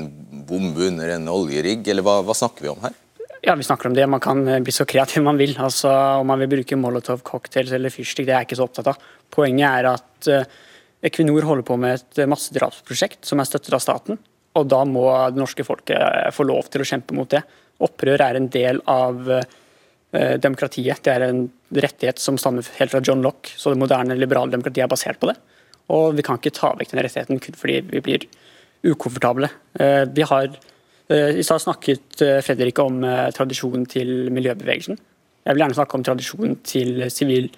bombe 0.49 0.89
under 0.89 1.15
en 1.15 1.31
oljerigg, 1.31 1.87
eller 1.93 2.03
hva, 2.03 2.19
hva 2.27 2.35
snakker 2.35 2.67
vi 2.67 2.73
om 2.73 2.83
her? 2.83 2.97
Ja, 3.45 3.55
vi 3.55 3.67
snakker 3.69 3.89
om 3.89 3.95
det. 3.95 4.07
Man 4.09 4.25
kan 4.25 4.47
eh, 4.49 4.61
bli 4.65 4.73
så 4.73 4.87
kreativ 4.89 5.23
man 5.23 5.39
vil. 5.39 5.55
Altså, 5.61 5.93
Om 6.21 6.27
man 6.27 6.41
vil 6.41 6.49
bruke 6.57 6.77
molotov 6.81 7.23
cocktails 7.23 7.73
eller 7.77 7.93
fyrstikk, 7.93 8.27
det 8.27 8.33
er 8.33 8.43
jeg 8.43 8.51
ikke 8.51 8.61
så 8.63 8.69
opptatt 8.69 8.89
av. 8.95 9.11
Poenget 9.31 9.69
er 9.69 9.91
at 9.93 10.31
eh, 10.33 10.63
Equinor 11.05 11.45
holder 11.45 11.67
på 11.69 11.77
med 11.81 11.99
et 11.99 12.23
massedrapsprosjekt 12.31 13.29
som 13.29 13.41
er 13.41 13.49
støttet 13.49 13.77
av 13.77 13.83
staten. 13.85 14.19
Og 14.55 14.69
da 14.71 14.85
må 14.87 15.05
det 15.35 15.41
norske 15.41 15.67
folket 15.67 15.99
eh, 15.99 16.31
få 16.35 16.47
lov 16.49 16.71
til 16.71 16.85
å 16.85 16.89
kjempe 16.89 17.17
mot 17.17 17.31
det. 17.31 17.43
Opprør 17.85 18.23
er 18.23 18.39
en 18.39 18.51
del 18.55 18.81
av 18.91 19.31
eh, 19.35 20.37
demokratiet. 20.41 21.03
Det 21.05 21.15
er 21.15 21.27
en 21.27 21.47
rettighet 21.75 22.23
som 22.23 22.39
stammer 22.41 22.67
helt 22.79 22.95
fra 22.95 23.03
John 23.05 23.25
Locke, 23.25 23.53
så 23.59 23.73
det 23.73 23.81
moderne 23.83 24.17
liberale 24.19 24.55
demokratiet 24.55 24.87
er 24.87 24.93
basert 24.93 25.21
på 25.21 25.33
det. 25.33 25.37
Og 25.95 26.15
vi 26.17 26.25
kan 26.25 26.39
ikke 26.39 26.55
ta 26.55 26.71
vekk 26.79 26.95
den 26.95 27.03
rettigheten 27.05 27.43
kun 27.43 27.59
fordi 27.61 27.81
vi 27.91 28.05
blir 28.05 28.29
ukomfortable. 28.87 29.51
Eh, 29.81 30.05
Vi 30.15 30.31
har 30.31 30.55
I 31.05 31.43
stad 31.45 31.61
snakket 31.61 32.23
Fredrik 32.41 32.79
om 32.81 33.03
tradisjonen 33.37 33.83
til 33.85 34.31
miljøbevegelsen. 34.33 34.97
Jeg 35.45 35.53
vil 35.53 35.61
gjerne 35.61 35.77
snakke 35.77 35.99
om 35.99 36.05
tradisjonen 36.07 36.55
til 36.65 37.03
sivil 37.13 37.51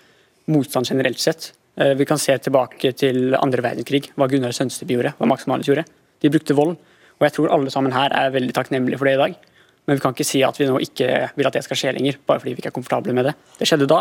motstand 0.50 0.90
generelt 0.90 1.22
sett. 1.22 1.52
Eh, 1.76 1.94
Vi 1.94 2.04
kan 2.08 2.18
se 2.18 2.36
tilbake 2.38 2.92
til 2.96 3.34
andre 3.36 3.62
verdenskrig, 3.62 4.10
hva 4.16 4.28
Gunnar 4.28 4.54
Sønsteby 4.56 4.96
gjorde, 4.96 5.14
hva 5.18 5.28
Max 5.28 5.46
Manus 5.46 5.66
gjorde. 5.68 5.84
De 6.22 6.30
brukte 6.32 6.56
vold, 6.56 6.76
og 7.18 7.26
jeg 7.26 7.32
tror 7.36 7.52
alle 7.52 7.70
sammen 7.70 7.92
her 7.92 8.12
er 8.16 8.30
veldig 8.32 8.54
takknemlige 8.56 8.98
for 8.98 9.04
det 9.08 9.14
i 9.14 9.20
dag. 9.20 9.36
Men 9.86 9.96
vi 9.96 10.02
kan 10.02 10.14
ikke 10.16 10.26
si 10.26 10.42
at 10.42 10.56
vi 10.58 10.66
nå 10.66 10.78
ikke 10.82 11.10
vil 11.36 11.46
at 11.46 11.52
det 11.52 11.62
skal 11.64 11.76
skje 11.78 11.92
lenger, 11.94 12.16
bare 12.26 12.40
fordi 12.40 12.54
vi 12.56 12.62
ikke 12.64 12.72
er 12.72 12.78
komfortable 12.78 13.12
med 13.14 13.28
det. 13.28 13.34
Det 13.58 13.68
skjedde 13.68 13.86
da. 13.86 14.00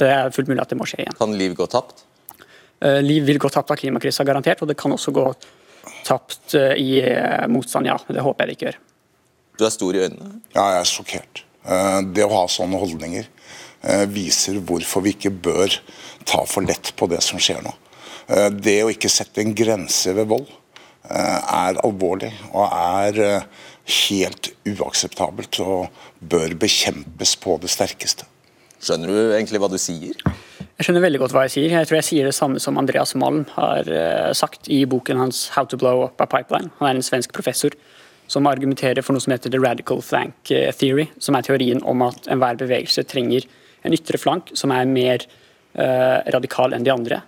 Det 0.00 0.08
er 0.08 0.30
fullt 0.32 0.48
mulig 0.48 0.62
at 0.62 0.70
det 0.70 0.78
må 0.80 0.86
skje 0.88 1.02
igjen. 1.02 1.16
Kan 1.18 1.34
liv 1.36 1.54
gå 1.58 1.66
tapt? 1.68 2.06
Uh, 2.80 3.02
Liv 3.04 3.26
vil 3.28 3.36
gå 3.38 3.50
tapt 3.52 3.70
av 3.70 3.76
klimakrisa, 3.76 4.24
garantert, 4.24 4.62
og 4.62 4.70
det 4.70 4.78
kan 4.80 4.94
også 4.94 5.12
gå 5.12 5.26
tapt 6.06 6.54
uh, 6.56 6.72
i 6.72 7.02
uh, 7.04 7.44
motstand, 7.52 7.90
ja. 7.90 7.98
Det 8.08 8.22
håper 8.24 8.46
jeg 8.46 8.48
det 8.48 8.56
ikke 8.56 8.70
gjør. 8.70 8.78
Du 9.60 9.66
er 9.66 9.74
stor 9.74 9.98
i 9.98 10.00
øynene. 10.06 10.30
Ja, 10.54 10.64
jeg 10.72 10.80
er 10.80 10.88
sjokkert. 10.88 11.42
Eh, 11.68 12.00
Det 12.16 12.24
å 12.24 12.30
ha 12.32 12.46
sånne 12.48 12.78
holdninger 12.80 13.26
viser 14.12 14.58
hvorfor 14.60 15.04
vi 15.04 15.14
ikke 15.14 15.32
bør 15.32 15.72
ta 16.28 16.44
for 16.48 16.66
lett 16.66 16.92
på 16.96 17.08
det 17.10 17.22
som 17.24 17.40
skjer 17.40 17.62
nå. 17.64 17.72
Eh, 18.30 18.50
Det 18.50 18.78
å 18.84 18.90
ikke 18.92 19.10
sette 19.12 19.42
en 19.42 19.54
grense 19.56 20.14
ved 20.16 20.28
vold 20.30 20.48
eh, 20.48 21.38
er 21.40 21.80
alvorlig 21.84 22.32
og 22.52 22.66
er 22.68 23.22
eh, 23.24 23.46
helt 24.08 24.52
uakseptabelt 24.68 25.60
og 25.64 25.88
bør 26.20 26.54
bekjempes 26.60 27.36
på 27.40 27.58
det 27.62 27.72
sterkeste. 27.72 28.28
Skjønner 28.80 29.10
du 29.12 29.34
egentlig 29.34 29.60
hva 29.60 29.68
du 29.68 29.76
sier? 29.80 30.16
Jeg 30.80 30.86
skjønner 30.86 31.04
veldig 31.04 31.18
godt 31.20 31.34
hva 31.36 31.42
jeg 31.44 31.52
sier. 31.52 31.72
Jeg 31.74 31.88
tror 31.88 31.98
jeg 31.98 32.06
sier 32.06 32.28
det 32.30 32.36
samme 32.36 32.60
som 32.62 32.78
Andreas 32.80 33.12
Malm 33.18 33.42
har 33.56 33.88
eh, 33.92 34.30
sagt 34.36 34.70
i 34.72 34.84
boken 34.88 35.20
hans 35.20 35.50
'How 35.52 35.66
to 35.68 35.76
Blow 35.76 36.04
Up 36.06 36.20
a 36.20 36.26
Pipeline'. 36.26 36.70
Han 36.78 36.88
er 36.88 37.00
en 37.00 37.04
svensk 37.04 37.34
professor 37.36 37.76
som 38.30 38.46
argumenterer 38.46 39.02
for 39.02 39.12
noe 39.12 39.20
som 39.20 39.34
heter 39.34 39.50
the 39.50 39.58
radical 39.58 40.00
flank 40.00 40.50
eh, 40.54 40.70
theory, 40.72 41.08
som 41.18 41.34
er 41.34 41.42
teorien 41.42 41.82
om 41.82 42.06
at 42.06 42.30
enhver 42.30 42.56
bevegelse 42.56 43.04
trenger 43.10 43.44
en 43.82 43.96
ytre 43.96 44.20
flank 44.20 44.52
som 44.58 44.72
er 44.74 44.88
mer 44.88 45.24
eh, 45.74 46.18
radikal 46.34 46.76
enn 46.76 46.86
de 46.86 46.92
andre. 46.94 47.20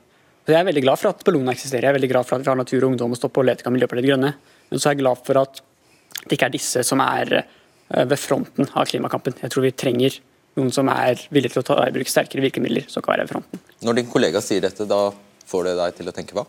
Så 0.42 0.54
Jeg 0.54 0.61
er 0.61 0.68
veldig 0.73 0.82
glad 0.82 0.99
for 0.99 1.12
at 1.12 1.23
Bellona 1.26 1.54
eksisterer, 1.54 1.87
jeg 1.87 1.94
er 1.94 1.99
veldig 2.00 2.11
glad 2.11 2.26
for 2.26 2.37
at 2.37 2.44
vi 2.44 2.50
har 2.50 2.59
Natur 2.59 2.82
og 2.82 2.88
Ungdom 2.90 3.14
og 3.14 3.21
Stopp 3.21 3.38
og 3.38 3.47
Letika 3.47 3.71
Miljøpartiet 3.71 4.09
Grønne. 4.11 4.32
Men 4.71 4.80
så 4.80 4.88
er 4.88 4.97
jeg 4.97 5.04
glad 5.04 5.23
for 5.26 5.38
at 5.38 5.62
det 6.23 6.37
ikke 6.37 6.49
er 6.50 6.56
disse 6.56 6.82
som 6.87 7.02
er 7.04 7.37
eh, 7.40 8.04
ved 8.04 8.18
fronten 8.18 8.68
av 8.73 8.88
klimakampen. 8.90 9.38
Jeg 9.42 9.54
tror 9.54 9.66
vi 9.66 9.75
trenger 9.85 10.18
noen 10.59 10.73
som 10.75 10.90
er 10.92 11.21
villige 11.32 11.54
til 11.54 11.62
å 11.62 11.68
ta 11.71 11.78
i 11.87 11.92
bruk 11.94 12.11
sterkere 12.11 12.44
virkemidler 12.44 12.88
som 12.90 13.04
kan 13.04 13.14
være 13.14 13.26
ved 13.26 13.37
fronten. 13.37 13.62
Når 13.87 14.00
din 14.00 14.11
kollega 14.11 14.42
sier 14.44 14.64
dette, 14.64 14.88
da 14.88 15.06
får 15.49 15.71
det 15.71 15.76
deg 15.78 15.97
til 16.00 16.11
å 16.11 16.16
tenke 16.16 16.37
hva? 16.37 16.44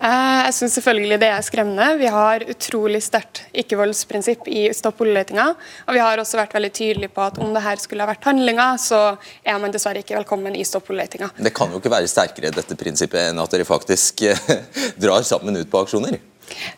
Eh, 0.00 0.44
Jeg 0.46 0.54
synes 0.54 0.74
selvfølgelig 0.78 1.18
det 1.20 1.28
er 1.32 1.42
skremmende. 1.42 1.86
Vi 1.98 2.06
har 2.12 2.44
utrolig 2.52 3.00
sterkt 3.02 3.42
ikke-voldsprinsipp 3.56 4.46
i 4.52 4.68
Stopp 4.76 5.00
oljeletinga. 5.02 5.46
Og 5.88 5.96
vi 5.96 6.02
har 6.02 6.20
også 6.22 6.38
vært 6.38 6.54
veldig 6.54 6.72
tydelige 6.76 7.12
på 7.14 7.24
at 7.24 7.40
om 7.42 7.54
det 7.54 7.64
her 7.64 7.80
skulle 7.82 8.04
ha 8.04 8.10
vært 8.12 8.28
handlinger, 8.28 8.76
så 8.78 9.00
er 9.42 9.58
man 9.58 9.74
dessverre 9.74 10.04
ikke 10.04 10.18
velkommen 10.20 10.54
i 10.54 10.64
Stopp 10.68 10.90
oljeletinga. 10.92 11.32
Det 11.40 11.54
kan 11.56 11.72
jo 11.72 11.80
ikke 11.80 11.90
være 11.96 12.10
sterkere 12.12 12.52
dette 12.54 12.78
prinsippet 12.78 13.30
enn 13.30 13.42
at 13.42 13.56
dere 13.56 13.66
faktisk 13.68 14.22
eh, 14.28 14.38
drar 15.02 15.26
sammen 15.26 15.56
ut 15.56 15.70
på 15.72 15.82
aksjoner. 15.82 16.20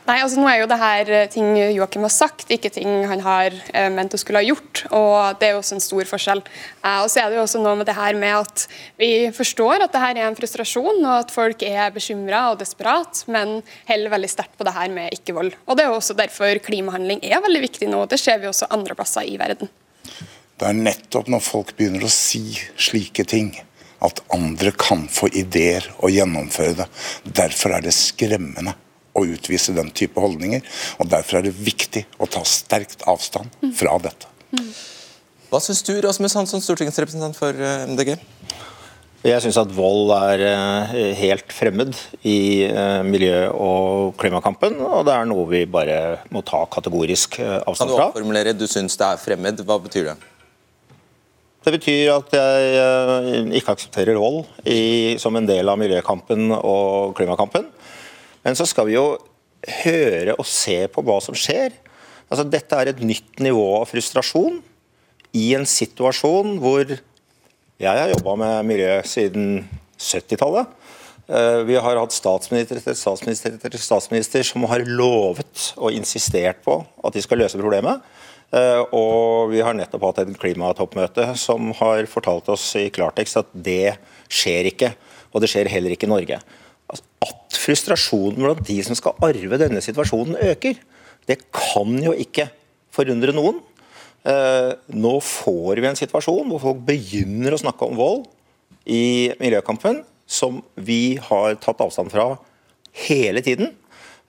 Nei, 0.08 0.16
altså 0.22 0.40
nå 0.40 0.48
er 0.48 0.62
jo 0.62 0.68
det 0.70 0.78
her 0.80 1.10
eh, 1.12 1.26
ting 1.32 1.50
Joakim 1.75 2.06
har 2.06 2.12
sagt, 2.12 2.46
ikke 2.54 2.70
ting 2.72 3.02
han 3.10 3.20
har 3.25 3.54
eh, 3.76 3.88
ment 3.92 4.14
å 4.16 4.20
skulle 4.20 4.40
ha 4.40 4.46
gjort. 4.46 4.84
og 4.88 5.38
Det 5.40 5.48
er 5.48 5.54
jo 5.54 5.60
også 5.60 5.76
en 5.76 5.84
stor 5.84 6.08
forskjell. 6.08 6.42
Eh, 6.80 7.00
og 7.02 7.10
så 7.12 7.22
er 7.22 7.28
det 7.28 7.38
jo 7.38 7.44
også 7.44 7.60
noe 7.62 7.76
med 7.80 7.88
det 7.88 7.96
her 7.98 8.16
med 8.18 8.38
at 8.38 8.64
Vi 9.00 9.28
forstår 9.34 9.84
at 9.84 9.92
det 9.92 10.02
her 10.02 10.16
er 10.16 10.28
en 10.28 10.38
frustrasjon, 10.38 11.02
og 11.02 11.14
at 11.18 11.34
folk 11.34 11.62
er 11.66 11.92
bekymra 11.94 12.46
og 12.52 12.62
desperat, 12.62 13.22
men 13.28 13.58
heller 13.90 14.14
veldig 14.16 14.32
sterkt 14.32 14.56
på 14.58 14.66
det 14.66 14.75
her 14.76 14.88
med 14.94 15.12
ikke-vold. 15.18 15.52
Og 15.66 15.76
Det 15.76 15.84
er 15.84 15.92
jo 15.92 16.00
også 16.00 16.16
derfor 16.18 16.64
klimahandling 16.64 17.22
er 17.28 17.44
veldig 17.44 17.62
viktig 17.68 17.92
nå. 17.92 18.06
Det 18.08 18.20
ser 18.20 18.40
vi 18.40 18.50
også 18.50 18.70
andre 18.75 18.96
plasser 18.98 19.28
i 19.28 19.37
verden. 19.40 19.70
Det 20.58 20.66
er 20.66 20.75
nettopp 20.75 21.28
når 21.30 21.44
folk 21.44 21.76
begynner 21.78 22.08
å 22.08 22.10
si 22.10 22.56
slike 22.80 23.28
ting, 23.28 23.52
at 24.02 24.20
andre 24.34 24.72
kan 24.78 25.04
få 25.10 25.28
ideer 25.37 25.87
og 25.98 26.10
gjennomføre 26.14 26.80
det. 26.80 26.87
Derfor 27.26 27.76
er 27.76 27.84
det 27.84 27.94
skremmende 27.94 28.75
å 29.18 29.26
utvise 29.26 29.75
den 29.76 29.90
type 29.90 30.20
holdninger. 30.20 30.64
og 30.98 31.10
Derfor 31.12 31.40
er 31.40 31.48
det 31.48 31.56
viktig 31.58 32.06
å 32.18 32.30
ta 32.30 32.44
sterkt 32.46 33.04
avstand 33.10 33.52
fra 33.76 33.98
dette. 34.02 34.30
Hva 35.48 35.60
syns 35.64 35.80
du, 35.87 35.94
Rasmus 36.04 36.34
Hansson, 36.37 36.60
stortingsrepresentant 36.60 37.37
for 37.37 37.56
eh, 37.56 37.87
MDG? 37.88 38.18
Jeg 39.25 39.42
syns 39.42 39.56
at 39.58 39.70
vold 39.75 40.12
er 40.14 40.42
eh, 40.44 41.14
helt 41.18 41.54
fremmed 41.56 41.96
i 42.20 42.68
eh, 42.68 43.00
miljø- 43.06 43.48
og 43.56 44.12
klimakampen. 44.20 44.76
Og 44.84 45.06
det 45.08 45.14
er 45.16 45.28
noe 45.30 45.46
vi 45.48 45.62
bare 45.64 46.18
må 46.34 46.44
ta 46.44 46.66
kategorisk 46.68 47.40
avstand 47.40 47.94
fra. 47.94 47.96
Kan 47.96 47.96
du 47.96 48.04
oppformulere 48.10 48.52
du 48.56 48.66
syns 48.68 49.00
det 49.00 49.08
er 49.08 49.22
fremmed? 49.22 49.64
Hva 49.64 49.80
betyr 49.88 50.10
det? 50.10 50.18
Det 51.64 51.75
betyr 51.75 52.12
at 52.12 52.37
jeg 52.37 53.48
ikke 53.58 53.72
aksepterer 53.75 54.20
vold 54.20 54.44
i, 54.68 55.16
som 55.20 55.37
en 55.37 55.48
del 55.48 55.68
av 55.68 55.80
miljøkampen 55.80 56.52
og 56.60 57.16
klimakampen. 57.18 57.66
Men 58.49 58.57
så 58.57 58.64
skal 58.64 58.88
vi 58.88 58.95
jo 58.97 59.19
høre 59.85 60.33
og 60.38 60.47
se 60.49 60.81
på 60.88 61.02
hva 61.05 61.19
som 61.21 61.37
skjer. 61.37 61.75
Altså, 62.31 62.47
dette 62.49 62.78
er 62.81 62.88
et 62.88 63.02
nytt 63.05 63.43
nivå 63.45 63.67
av 63.83 63.90
frustrasjon 63.90 64.62
i 65.37 65.50
en 65.59 65.67
situasjon 65.69 66.55
hvor 66.62 66.88
jeg 66.88 68.00
har 68.00 68.09
jobba 68.14 68.37
med 68.40 68.71
miljø 68.71 68.95
siden 69.05 69.67
70-tallet. 70.00 70.71
Eh, 71.28 71.59
vi 71.69 71.76
har 71.76 72.00
hatt 72.00 72.14
statsminister 72.17 72.81
etter 72.81 72.97
statsminister 72.97 73.59
etter 73.59 73.83
statsminister 73.85 74.47
som 74.49 74.64
har 74.71 74.87
lovet 74.88 75.67
og 75.76 75.93
insistert 75.93 76.62
på 76.64 76.78
at 77.05 77.19
de 77.19 77.25
skal 77.25 77.43
løse 77.43 77.61
problemet. 77.61 78.00
Eh, 78.49 78.81
og 78.97 79.52
vi 79.52 79.61
har 79.61 79.76
nettopp 79.76 80.07
hatt 80.09 80.23
et 80.25 80.40
klimatoppmøte 80.40 81.28
som 81.37 81.69
har 81.83 82.09
fortalt 82.09 82.49
oss 82.55 82.71
i 82.81 82.88
klartekst 82.88 83.43
at 83.43 83.52
det 83.52 83.99
skjer 84.33 84.73
ikke. 84.73 84.95
Og 85.37 85.45
det 85.45 85.52
skjer 85.52 85.69
heller 85.69 85.93
ikke 85.93 86.09
i 86.09 86.14
Norge. 86.14 86.40
Altså, 87.49 87.57
at 87.57 87.57
frustrasjonen 87.57 88.45
blant 88.45 88.67
de 88.67 88.83
som 88.85 88.97
skal 88.97 89.17
arve 89.25 89.59
denne 89.59 89.81
situasjonen 89.81 90.37
øker, 90.37 90.76
det 91.26 91.40
kan 91.52 91.99
jo 92.02 92.12
ikke 92.12 92.49
forundre 92.93 93.33
noen. 93.33 93.61
Eh, 94.25 94.75
nå 94.93 95.21
får 95.21 95.81
vi 95.81 95.88
en 95.88 95.97
situasjon 95.97 96.49
hvor 96.50 96.61
folk 96.61 96.81
begynner 96.85 97.55
å 97.55 97.61
snakke 97.61 97.87
om 97.87 97.97
vold 97.97 98.26
i 98.87 99.33
miljøkampen, 99.40 100.05
som 100.26 100.62
vi 100.75 101.19
har 101.23 101.57
tatt 101.61 101.81
avstand 101.81 102.12
fra 102.12 102.37
hele 103.07 103.40
tiden. 103.40 103.75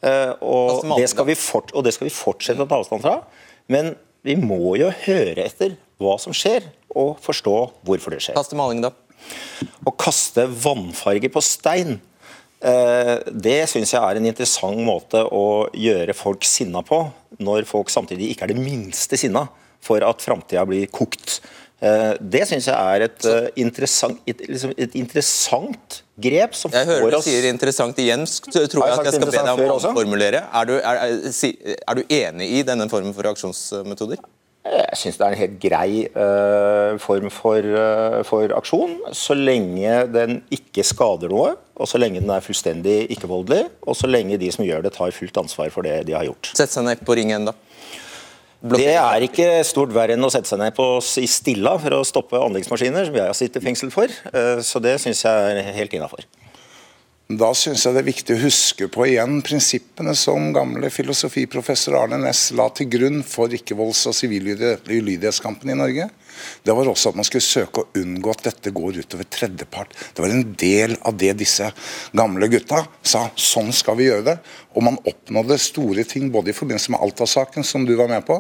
Eh, 0.02 0.34
og 0.40 0.86
det, 0.96 1.10
skal 1.10 1.28
vi 1.28 1.36
fort, 1.36 1.74
og 1.74 1.84
det 1.84 1.94
skal 1.96 2.08
vi 2.08 2.16
fortsette 2.16 2.64
å 2.64 2.70
ta 2.70 2.80
avstand 2.80 3.04
fra. 3.04 3.20
Men 3.68 3.96
vi 4.24 4.36
må 4.40 4.78
jo 4.80 4.92
høre 5.06 5.44
etter 5.44 5.76
hva 6.00 6.16
som 6.20 6.36
skjer, 6.36 6.64
og 6.96 7.20
forstå 7.24 7.56
hvorfor 7.88 8.16
det 8.16 8.24
skjer. 8.24 8.40
Kaste 8.40 8.56
maling, 8.60 8.84
da? 8.84 8.94
Å 9.84 9.92
kaste 10.00 10.46
vannfarge 10.48 11.28
på 11.32 11.44
stein 11.44 12.00
det 12.60 13.60
syns 13.72 13.94
jeg 13.94 14.02
er 14.04 14.18
en 14.20 14.26
interessant 14.28 14.82
måte 14.84 15.22
å 15.24 15.70
gjøre 15.72 16.16
folk 16.18 16.44
sinna 16.44 16.82
på, 16.84 16.98
når 17.40 17.64
folk 17.70 17.92
samtidig 17.94 18.34
ikke 18.34 18.50
er 18.50 18.52
det 18.52 18.60
minste 18.60 19.16
sinna 19.20 19.46
for 19.80 20.04
at 20.04 20.24
framtida 20.26 20.66
blir 20.68 20.90
kokt. 20.92 21.40
Eh, 21.80 22.14
det 22.20 22.44
syns 22.50 22.68
jeg 22.68 22.76
er 22.76 23.06
et, 23.06 23.26
uh, 23.30 23.46
interessant, 23.62 24.18
et, 24.28 24.42
liksom 24.52 24.74
et 24.76 24.96
interessant 25.00 26.02
grep. 26.20 26.58
som 26.60 26.74
jeg 26.76 26.90
hører 26.90 27.16
du 27.16 27.24
sier 27.24 27.48
interessant 27.48 28.02
igjen. 28.04 28.26
Tror 28.28 28.66
jeg, 28.66 28.98
at 28.98 29.08
jeg 29.08 29.16
skal 29.16 29.30
be 29.30 29.38
deg 29.38 29.52
om 29.54 29.78
å 29.78 29.80
formulere. 29.80 30.44
Er 30.44 30.68
du, 30.68 30.76
er, 30.76 31.00
er, 31.00 31.80
er 31.80 32.02
du 32.02 32.04
enig 32.04 32.50
i 32.60 32.66
denne 32.68 32.90
formen 32.92 33.16
for 33.16 33.30
reaksjonsmetoder? 33.30 34.20
Jeg 34.70 34.98
syns 35.00 35.18
det 35.18 35.26
er 35.26 35.34
en 35.34 35.40
helt 35.40 35.56
grei 35.62 35.92
uh, 36.14 36.98
form 37.02 37.30
for, 37.34 37.66
uh, 37.66 38.20
for, 38.28 38.52
aksjon, 38.54 38.98
så 39.16 39.38
lenge 39.38 40.04
den 40.14 40.42
ikke 40.54 40.86
skader 40.86 41.32
noe, 41.34 41.56
og 41.80 41.90
så 41.90 42.02
lenge 42.02 42.22
den 42.22 42.30
er 42.34 42.44
fullstendig 42.46 43.00
ikke-voldelig, 43.16 43.64
og 43.82 43.98
så 43.98 44.10
lenge 44.10 44.38
de 44.42 44.52
som 44.54 44.66
gjør 44.68 44.86
det, 44.86 44.94
tar 44.98 45.16
fullt 45.16 45.42
ansvar 45.42 45.72
for 45.74 45.88
det 45.88 46.04
de 46.10 46.18
har 46.18 46.28
gjort. 46.28 46.52
Sett 46.60 46.74
seg 46.76 46.86
ned 46.86 47.02
på 47.06 47.18
ringen, 47.18 47.50
da? 47.50 47.56
da. 47.56 48.76
Det 48.76 48.92
er 48.94 49.26
ikke 49.26 49.48
stort 49.68 49.96
verre 49.96 50.18
enn 50.18 50.28
å 50.28 50.32
sette 50.34 50.52
seg 50.52 50.62
ned 50.62 50.76
på, 50.78 50.92
i 51.22 51.30
Stilla 51.32 51.74
for 51.82 51.98
å 51.98 52.04
stoppe 52.06 52.42
anleggsmaskiner, 52.42 53.10
som 53.10 53.18
jeg 53.22 53.32
har 53.32 53.40
sittet 53.42 53.64
i 53.64 53.70
fengsel 53.72 53.94
for, 53.96 54.14
uh, 54.36 54.60
så 54.66 54.84
det 54.84 55.00
syns 55.02 55.26
jeg 55.26 55.56
er 55.56 55.74
helt 55.80 55.98
innafor. 55.98 56.28
Da 57.30 57.52
syns 57.54 57.84
jeg 57.86 57.94
det 57.94 58.00
er 58.02 58.08
viktig 58.08 58.34
å 58.34 58.42
huske 58.42 58.88
på 58.90 59.04
igjen 59.06 59.36
prinsippene 59.46 60.16
som 60.18 60.48
gamle 60.50 60.90
filosofiprofessor 60.90 61.94
Arne 62.00 62.18
Næss 62.24 62.48
la 62.58 62.66
til 62.74 62.88
grunn 62.90 63.20
for 63.22 63.54
ikke-volds- 63.54 64.08
og 64.10 64.16
sivilulydighetskampen 64.18 65.70
i 65.70 65.76
Norge. 65.78 66.08
Det 66.66 66.74
var 66.74 66.90
også 66.90 67.12
at 67.12 67.20
man 67.20 67.28
skulle 67.28 67.46
søke 67.46 67.84
å 67.84 68.02
unngå 68.02 68.34
at 68.34 68.42
dette 68.48 68.74
går 68.74 68.98
utover 69.04 69.30
tredjepart. 69.30 69.94
Det 69.94 70.26
var 70.26 70.34
en 70.34 70.56
del 70.58 70.96
av 71.06 71.20
det 71.22 71.36
disse 71.44 71.68
gamle 72.18 72.50
gutta 72.50 72.82
sa. 73.06 73.28
Sånn 73.38 73.70
skal 73.78 74.00
vi 74.02 74.10
gjøre 74.10 74.26
det. 74.32 74.36
Og 74.74 74.88
man 74.90 74.98
oppnådde 74.98 75.60
store 75.62 76.08
ting 76.10 76.34
både 76.34 76.50
i 76.50 76.58
forbindelse 76.58 76.96
med 76.96 77.06
Alta-saken, 77.06 77.62
som 77.62 77.86
du 77.86 77.94
var 77.94 78.10
med 78.10 78.26
på, 78.26 78.40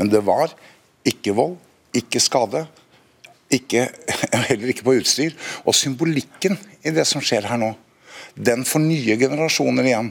men 0.00 0.08
det 0.08 0.24
var 0.24 0.56
ikke 1.04 1.36
vold, 1.36 1.58
ikke 1.92 2.24
skade. 2.24 2.64
Ikke, 3.52 3.84
heller 4.48 4.72
ikke 4.72 4.88
på 4.88 4.96
utstyr. 4.96 5.36
Og 5.68 5.76
symbolikken 5.76 6.56
i 6.80 6.96
det 6.96 7.04
som 7.04 7.20
skjer 7.20 7.44
her 7.52 7.60
nå 7.60 7.74
den 8.34 8.66
får 8.68 8.82
nye 8.84 9.16
generasjoner 9.20 9.88
igjen. 9.90 10.10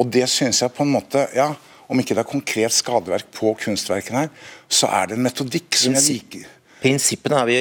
Og 0.00 0.10
det 0.10 0.26
syns 0.30 0.62
jeg 0.62 0.74
på 0.74 0.82
en 0.82 0.90
måte 0.96 1.28
ja, 1.36 1.52
Om 1.86 2.00
ikke 2.00 2.16
det 2.16 2.24
er 2.24 2.26
konkret 2.26 2.74
skadeverk 2.74 3.28
på 3.36 3.52
kunstverkene 3.60 4.24
her, 4.24 4.30
så 4.72 4.88
er 4.88 5.10
det 5.10 5.18
en 5.18 5.26
metodikk 5.26 5.76
som 5.76 5.92
jeg 5.92 6.04
liker. 6.06 6.46
Prinsippene 6.80 7.42
er 7.42 7.50
vi 7.50 7.58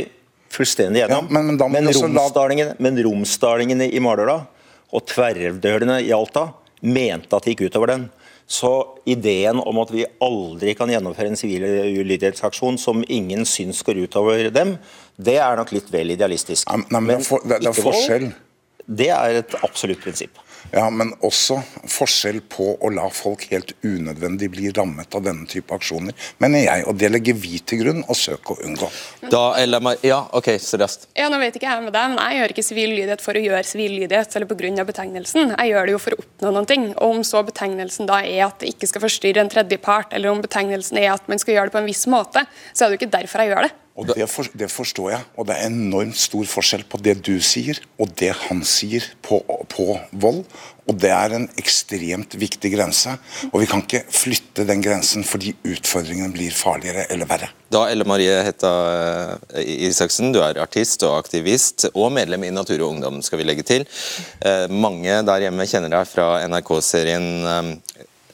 fullstendig 0.53 1.03
enige 1.03 1.17
om. 1.19 1.27
Ja, 1.27 1.41
men, 1.41 1.57
men, 1.57 1.71
men, 1.75 1.89
romsdalingene, 1.91 2.75
men 2.79 2.99
romsdalingene 3.03 3.89
i 3.91 3.99
Mardøla 4.03 4.37
og 4.93 5.05
tverrvdølene 5.11 5.99
i 6.05 6.13
Alta 6.15 6.47
mente 6.83 7.35
at 7.35 7.45
det 7.45 7.55
gikk 7.55 7.67
utover 7.67 7.93
den. 7.93 8.07
Så 8.47 8.71
ideen 9.09 9.59
om 9.59 9.79
at 9.81 9.91
vi 9.93 10.03
aldri 10.21 10.73
kan 10.77 10.91
gjennomføre 10.91 11.31
en 11.31 11.39
sivil 11.39 11.63
ulydighetsaksjon 12.03 12.77
som 12.81 13.03
ingen 13.07 13.47
syns 13.49 13.79
går 13.87 14.03
utover 14.03 14.49
dem, 14.53 14.75
det 15.15 15.37
er 15.41 15.57
nok 15.57 15.71
litt 15.73 15.87
vel 15.93 16.11
idealistisk. 16.13 16.67
Ja, 16.67 16.81
nei, 16.83 16.99
men 16.99 17.15
det 17.15 17.21
er, 17.21 17.27
for, 17.27 17.45
det, 17.47 17.61
det 17.63 17.71
er 17.71 17.79
forskjell. 17.79 18.27
Det 18.85 19.09
er 19.13 19.41
et 19.43 19.55
absolutt 19.63 20.01
prinsipp. 20.03 20.39
Ja, 20.71 20.87
men 20.89 21.11
også 21.21 21.59
forskjell 21.91 22.39
på 22.49 22.71
å 22.81 22.89
la 22.93 23.05
folk 23.13 23.43
helt 23.51 23.75
unødvendig 23.85 24.49
bli 24.53 24.71
rammet 24.73 25.13
av 25.13 25.25
denne 25.25 25.45
type 25.49 25.75
aksjoner, 25.75 26.15
mener 26.41 26.63
jeg. 26.63 26.85
Og 26.89 26.97
det 26.97 27.11
legger 27.13 27.37
vi 27.37 27.59
til 27.61 27.83
grunn 27.83 28.01
og 28.07 28.17
søker 28.17 28.55
å 28.55 28.65
unngå. 28.65 28.89
Da, 29.29 29.43
eller, 29.59 29.83
ja, 30.05 30.23
ok, 30.33 30.49
seriøst. 30.63 31.09
Ja, 31.19 31.27
nå 31.29 31.37
vet 31.43 31.59
ikke 31.59 31.69
jeg 31.69 31.85
med 31.85 31.93
deg, 31.93 32.15
men 32.15 32.23
jeg 32.23 32.39
gjør 32.39 32.55
ikke 32.55 32.65
sivil 32.69 32.95
lydighet 32.95 33.25
for 33.25 33.37
å 33.37 33.43
gjøre 33.43 33.69
sivil 33.69 33.97
lydighet 33.99 34.39
eller 34.39 34.49
pga. 34.49 34.87
betegnelsen. 34.87 35.53
Jeg 35.53 35.73
gjør 35.73 35.85
det 35.85 35.95
jo 35.95 36.01
for 36.01 36.15
å 36.15 36.23
oppnå 36.23 36.55
noen 36.57 36.71
ting. 36.73 36.89
Og 36.95 37.19
om 37.19 37.23
så 37.27 37.43
betegnelsen 37.45 38.09
da 38.09 38.23
er 38.23 38.47
at 38.47 38.59
det 38.63 38.73
ikke 38.73 38.89
skal 38.89 39.05
forstyrre 39.05 39.43
en 39.43 39.53
tredjepart, 39.53 40.15
eller 40.17 40.33
om 40.33 40.41
betegnelsen 40.41 40.97
er 41.03 41.11
at 41.13 41.29
man 41.29 41.41
skal 41.41 41.59
gjøre 41.59 41.69
det 41.69 41.77
på 41.77 41.83
en 41.83 41.91
viss 41.91 42.07
måte, 42.09 42.47
så 42.73 42.85
er 42.85 42.89
det 42.89 42.97
jo 42.97 43.03
ikke 43.03 43.15
derfor 43.19 43.43
jeg 43.43 43.53
gjør 43.53 43.67
det. 43.67 43.73
Og 43.93 44.07
det, 44.09 44.25
for, 44.25 44.47
det, 44.57 44.71
forstår 44.73 45.09
jeg, 45.11 45.25
og 45.37 45.45
det 45.45 45.53
er 45.53 45.67
enormt 45.69 46.17
stor 46.17 46.47
forskjell 46.49 46.81
på 46.89 46.97
det 47.05 47.13
du 47.27 47.35
sier 47.45 47.77
og 48.01 48.09
det 48.17 48.31
han 48.47 48.63
sier 48.65 49.05
på, 49.21 49.37
på, 49.69 49.85
vold. 50.23 50.39
Og 50.89 50.97
det 50.99 51.11
er 51.13 51.35
en 51.37 51.45
ekstremt 51.61 52.33
viktig 52.41 52.71
grense. 52.73 53.13
Og 53.51 53.61
vi 53.61 53.67
kan 53.69 53.83
ikke 53.85 54.01
flytte 54.09 54.65
den 54.65 54.81
grensen 54.83 55.21
fordi 55.27 55.53
utfordringene 55.61 56.33
blir 56.33 56.57
farligere 56.57 57.05
eller 57.13 57.29
verre. 57.29 57.51
Da, 57.69 57.85
Elle 57.91 58.07
Marie 58.09 58.33
Hetta 58.47 58.73
eh, 59.53 59.85
Isaksen, 59.85 60.33
du 60.33 60.41
er 60.41 60.57
artist 60.65 61.05
og 61.05 61.19
aktivist, 61.21 61.87
og 61.93 62.09
medlem 62.17 62.49
i 62.49 62.51
Natur 62.53 62.81
og 62.81 62.95
Ungdom, 62.95 63.21
skal 63.21 63.43
vi 63.43 63.47
legge 63.47 63.65
til. 63.69 63.85
Eh, 64.41 64.65
mange 64.73 65.21
der 65.29 65.47
hjemme 65.47 65.69
kjenner 65.69 65.93
deg 65.93 66.09
fra 66.09 66.33
NRK-serien 66.49 67.31
eh, 67.53 67.73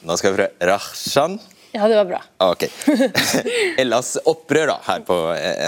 Nå 0.00 0.14
skal 0.16 0.32
jeg 0.32 0.38
fra 0.38 0.70
Rahshan. 0.70 1.34
Ja, 1.72 1.88
det 1.88 1.96
var 1.96 2.04
bra. 2.04 2.22
Ok. 2.38 2.64
Ellas 3.78 4.16
opprør 4.24 4.72
da, 4.72 4.78
her 4.88 5.02
på 5.06 5.16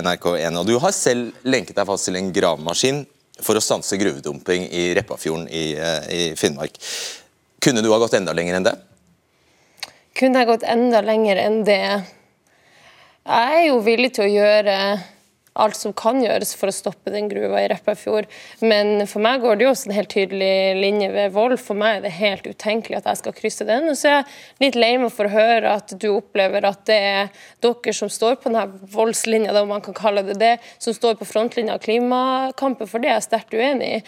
NRK1. 0.03 0.59
og 0.59 0.67
Du 0.67 0.75
har 0.83 0.95
selv 0.97 1.31
lenket 1.47 1.79
deg 1.79 1.87
fast 1.87 2.09
til 2.09 2.19
en 2.19 2.33
gravemaskin 2.35 3.05
for 3.43 3.59
å 3.59 3.63
stanse 3.63 3.99
gruvedumping 4.01 4.67
i 4.71 4.89
Repparfjorden 4.99 5.47
i, 5.49 5.65
eh, 5.79 6.09
i, 6.11 6.23
Finnmark. 6.39 6.79
Kunne 7.63 7.83
du 7.83 7.91
ha 7.93 8.01
gått 8.03 8.17
enda 8.19 8.35
lenger 8.35 8.59
enn 8.59 8.67
det? 8.67 8.75
Kunne 10.19 10.43
jeg 10.43 10.51
gått 10.51 10.67
enda 10.69 11.01
lenger 11.07 11.39
enn 11.41 11.63
det? 11.67 11.85
Jeg 13.23 13.59
er 13.63 13.67
jo 13.69 13.79
villig 13.87 14.13
til 14.17 14.27
å 14.27 14.33
gjøre 14.33 14.77
alt 15.61 15.77
som 15.77 15.93
kan 15.97 16.21
gjøres 16.23 16.55
for 16.57 16.71
å 16.71 16.75
stoppe 16.75 17.13
den 17.13 17.29
gruva 17.29 17.61
i 17.61 17.69
Repparfjord. 17.71 18.29
Men 18.65 19.05
for 19.11 19.25
meg 19.25 19.43
går 19.43 19.59
det 19.59 19.67
jo 19.67 19.73
også 19.73 19.91
en 19.91 19.97
helt 19.97 20.13
tydelig 20.13 20.53
linje 20.79 21.11
ved 21.13 21.35
vold. 21.35 21.59
For 21.61 21.79
meg 21.79 21.99
er 21.99 22.07
det 22.07 22.15
helt 22.17 22.49
utenkelig 22.49 23.01
at 23.01 23.11
jeg 23.11 23.21
skal 23.21 23.37
krysse 23.37 23.67
den. 23.69 23.91
Og 23.93 23.99
så 24.01 24.09
er 24.09 24.17
jeg 24.17 24.65
litt 24.65 24.79
lei 24.81 24.93
meg 25.03 25.13
for 25.13 25.29
å 25.29 25.35
høre 25.35 25.75
at 25.77 25.93
du 25.93 26.09
opplever 26.15 26.65
at 26.69 26.85
det 26.89 26.99
er 27.13 27.45
dere 27.65 27.97
som 27.97 28.11
står 28.13 28.39
på 28.41 28.49
denne 28.53 28.87
voldslinja, 28.95 29.53
om 29.63 29.75
man 29.75 29.85
kan 29.85 29.97
kalle 29.97 30.25
det 30.27 30.39
det, 30.41 30.55
som 30.83 30.97
står 30.97 31.19
på 31.21 31.29
frontlinja 31.29 31.77
av 31.77 31.85
klimakampen, 31.85 32.89
for 32.89 33.03
det 33.03 33.11
er 33.11 33.19
jeg 33.19 33.29
sterkt 33.29 33.57
uenig 33.57 33.91
i. 33.99 34.01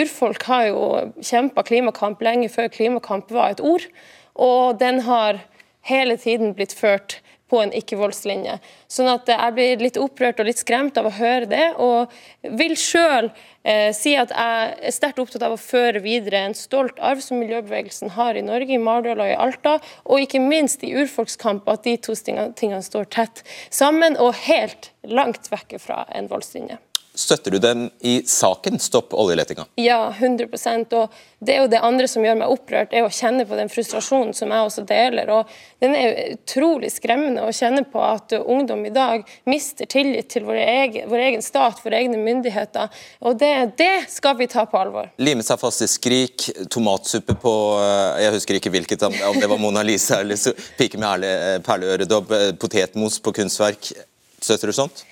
Urfolk 0.00 0.44
har 0.50 0.66
jo 0.68 0.82
kjempa 1.24 1.64
klimakamp 1.66 2.22
lenge 2.24 2.50
før 2.52 2.70
klimakamp 2.72 3.30
var 3.32 3.54
et 3.54 3.62
ord, 3.64 3.86
og 4.34 4.78
den 4.80 5.02
har 5.06 5.40
hele 5.88 6.16
tiden 6.20 6.54
blitt 6.56 6.74
ført 6.76 7.20
på 7.50 7.60
en 7.62 7.72
ikke-voldslinje. 7.74 8.56
Sånn 8.90 9.10
at 9.10 9.28
jeg 9.30 9.54
blir 9.56 9.82
litt 9.82 9.98
opprørt 10.00 10.40
og 10.40 10.48
litt 10.48 10.62
skremt 10.62 10.98
av 11.00 11.08
å 11.10 11.14
høre 11.16 11.48
det, 11.50 11.66
og 11.82 12.12
vil 12.60 12.76
sjøl 12.78 13.30
eh, 13.62 13.90
si 13.96 14.14
at 14.18 14.34
jeg 14.34 14.74
er 14.90 14.94
sterkt 14.94 15.22
opptatt 15.22 15.46
av 15.46 15.56
å 15.56 15.60
føre 15.60 16.02
videre 16.04 16.44
en 16.46 16.56
stolt 16.56 17.00
arv 17.02 17.22
som 17.24 17.40
miljøbevegelsen 17.42 18.14
har 18.16 18.38
i 18.38 18.44
Norge, 18.46 18.74
i 18.74 18.82
Mardøla 18.82 19.26
og 19.26 19.32
i 19.32 19.40
Alta, 19.48 19.78
og 20.06 20.26
ikke 20.26 20.42
minst 20.44 20.86
i 20.86 20.94
urfolkskamp, 20.94 21.68
at 21.70 21.86
de 21.88 21.96
to 21.98 22.14
tingene, 22.14 22.54
tingene 22.58 22.84
står 22.86 23.10
tett 23.10 23.42
sammen 23.70 24.18
og 24.20 24.38
helt 24.46 24.92
langt 25.06 25.50
vekk 25.50 25.78
fra 25.82 26.04
en 26.14 26.30
voldslinje. 26.30 26.78
Støtter 27.20 27.50
du 27.50 27.58
den 27.58 27.90
i 28.00 28.22
saken 28.26 28.78
Stopp 28.78 29.12
oljeletinga? 29.14 29.66
Ja, 29.74 30.14
100% 30.18 30.94
og 30.96 31.12
Det 31.38 31.54
er 31.54 31.62
jo 31.62 31.68
det 31.72 31.80
andre 31.84 32.04
som 32.08 32.24
gjør 32.24 32.36
meg 32.36 32.52
opprørt, 32.52 32.92
er 32.92 33.04
å 33.04 33.12
kjenne 33.12 33.46
på 33.48 33.56
den 33.56 33.70
frustrasjonen 33.72 34.34
som 34.36 34.50
jeg 34.52 34.64
også 34.66 34.82
deler. 34.88 35.30
og 35.32 35.48
Den 35.80 35.94
er 35.96 36.18
utrolig 36.34 36.90
skremmende 36.92 37.44
å 37.44 37.52
kjenne 37.52 37.84
på 37.88 38.00
at 38.04 38.34
ungdom 38.40 38.84
i 38.84 38.92
dag 38.92 39.24
mister 39.48 39.88
tillit 39.88 40.28
til 40.32 40.44
vår 40.48 40.60
egen, 40.60 41.08
vår 41.08 41.24
egen 41.26 41.44
stat, 41.44 41.80
våre 41.84 42.00
egne 42.00 42.20
myndigheter. 42.20 42.88
og 43.20 43.38
det, 43.40 43.52
det, 43.80 44.04
skal 44.08 44.36
vi 44.36 44.48
ta 44.52 44.66
på 44.68 44.80
alvor. 44.80 45.08
Lime 45.16 45.44
seg 45.44 45.60
fast 45.60 45.84
i 45.84 45.88
Skrik, 45.88 46.50
tomatsuppe 46.72 47.36
på 47.40 47.54
eh, 47.80 48.24
jeg 48.24 48.36
husker 48.36 48.60
ikke 48.60 48.72
hvilket, 48.76 49.08
om 49.08 49.40
det 49.40 49.48
var 49.48 49.60
Mona 49.60 49.84
Lisa 49.84 50.20
eller 50.20 50.40
pike 50.76 51.00
med 51.00 51.64
perleøredobb, 51.64 52.36
eh, 52.36 52.50
potetmos 52.60 53.20
på 53.20 53.32
kunstverk. 53.40 53.92
Støtter 54.40 54.72
du 54.72 54.76
sånt? 54.76 55.04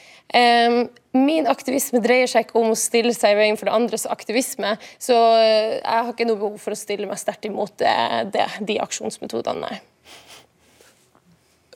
Min 1.17 1.49
aktivisme 1.49 2.03
dreier 2.05 2.29
seg 2.29 2.47
ikke 2.47 2.59
om 2.61 2.73
å 2.75 2.79
stille 2.79 3.15
seg 3.17 3.33
i 3.33 3.39
veien 3.39 3.57
for 3.57 3.69
det 3.69 3.77
andres 3.77 4.05
aktivisme, 4.11 4.75
så 5.01 5.17
eh, 5.41 5.79
jeg 5.79 6.03
har 6.05 6.11
ikke 6.13 6.27
noe 6.29 6.41
behov 6.41 6.59
for 6.61 6.77
å 6.77 6.79
stille 6.79 7.09
meg 7.09 7.21
sterkt 7.21 7.49
imot 7.49 7.79
det, 7.81 8.45
de 8.69 8.77
aksjonsmetodene, 8.85 9.65
nei. 9.65 9.81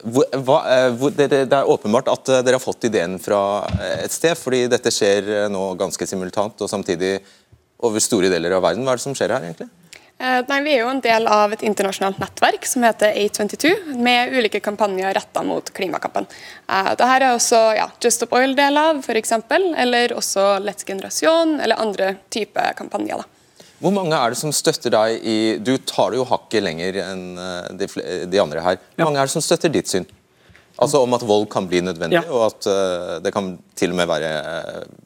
Hva, 0.03 0.59
eh, 0.69 1.05
det, 1.15 1.29
det, 1.33 1.47
er 1.49 1.69
åpenbart 1.69 2.11
at 2.13 2.29
eh, 2.29 2.43
dere 2.45 2.59
har 2.59 2.63
fått 2.63 2.85
ideen 2.91 3.17
fra 3.23 3.41
et 3.97 4.13
sted, 4.13 4.37
fordi 4.37 4.67
dette 4.71 4.93
skjer 4.93 5.49
nå 5.51 5.71
ganske 5.79 6.07
simultant 6.07 6.61
og 6.61 6.69
samtidig 6.69 7.15
over 7.83 8.03
store 8.03 8.29
deler 8.31 8.53
av 8.59 8.63
verden. 8.67 8.85
Hva 8.85 8.93
er 8.93 9.01
det 9.01 9.07
som 9.07 9.17
skjer 9.17 9.33
her, 9.33 9.49
egentlig? 9.49 9.71
Eh, 10.19 10.43
nei, 10.47 10.61
Vi 10.61 10.73
er 10.73 10.83
jo 10.83 10.89
en 10.91 11.01
del 11.03 11.27
av 11.27 11.53
et 11.53 11.63
internasjonalt 11.65 12.19
nettverk 12.21 12.65
som 12.69 12.85
heter 12.85 13.15
A22, 13.17 13.73
med 13.97 14.33
ulike 14.37 14.61
kampanjer 14.63 15.13
retta 15.17 15.43
mot 15.43 15.73
klimakampen. 15.73 16.27
Eh, 16.69 16.89
Dette 16.93 17.09
er 17.15 17.25
også 17.31 17.61
ja, 17.75 17.89
Just 18.03 18.23
Up 18.23 18.35
Oil 18.37 18.55
del 18.55 18.77
av, 18.77 19.01
f.eks., 19.03 19.33
eller 19.51 20.13
også 20.15 20.59
Let's 20.63 20.85
Generasjon, 20.87 21.59
eller 21.59 21.81
andre 21.81 22.15
typer 22.29 22.75
kampanjer. 22.77 23.23
da. 23.23 23.65
Hvor 23.83 23.91
mange 23.91 24.15
er 24.15 24.31
det 24.31 24.39
som 24.39 24.53
støtter 24.55 24.93
deg 24.93 25.25
i 25.27 25.37
Du 25.59 25.73
tar 25.77 26.13
det 26.13 26.21
jo 26.21 26.27
hakket 26.29 26.63
lenger 26.63 27.01
enn 27.03 27.23
eh, 27.35 27.73
de, 27.81 27.89
de 28.31 28.39
andre 28.39 28.63
her. 28.63 28.77
Hvor 28.95 29.09
mange 29.09 29.19
er 29.19 29.27
det 29.27 29.35
som 29.35 29.43
støtter 29.43 29.73
ditt 29.73 29.91
syn? 29.91 30.07
Altså 30.79 31.03
Om 31.03 31.17
at 31.17 31.25
vold 31.27 31.49
kan 31.51 31.67
bli 31.69 31.83
nødvendig, 31.83 32.17
ja. 32.17 32.23
og 32.31 32.47
at 32.47 33.21
det 33.21 33.31
kan 33.35 33.51
til 33.77 33.91
og 33.93 33.99
med 33.99 34.07
være 34.09 34.31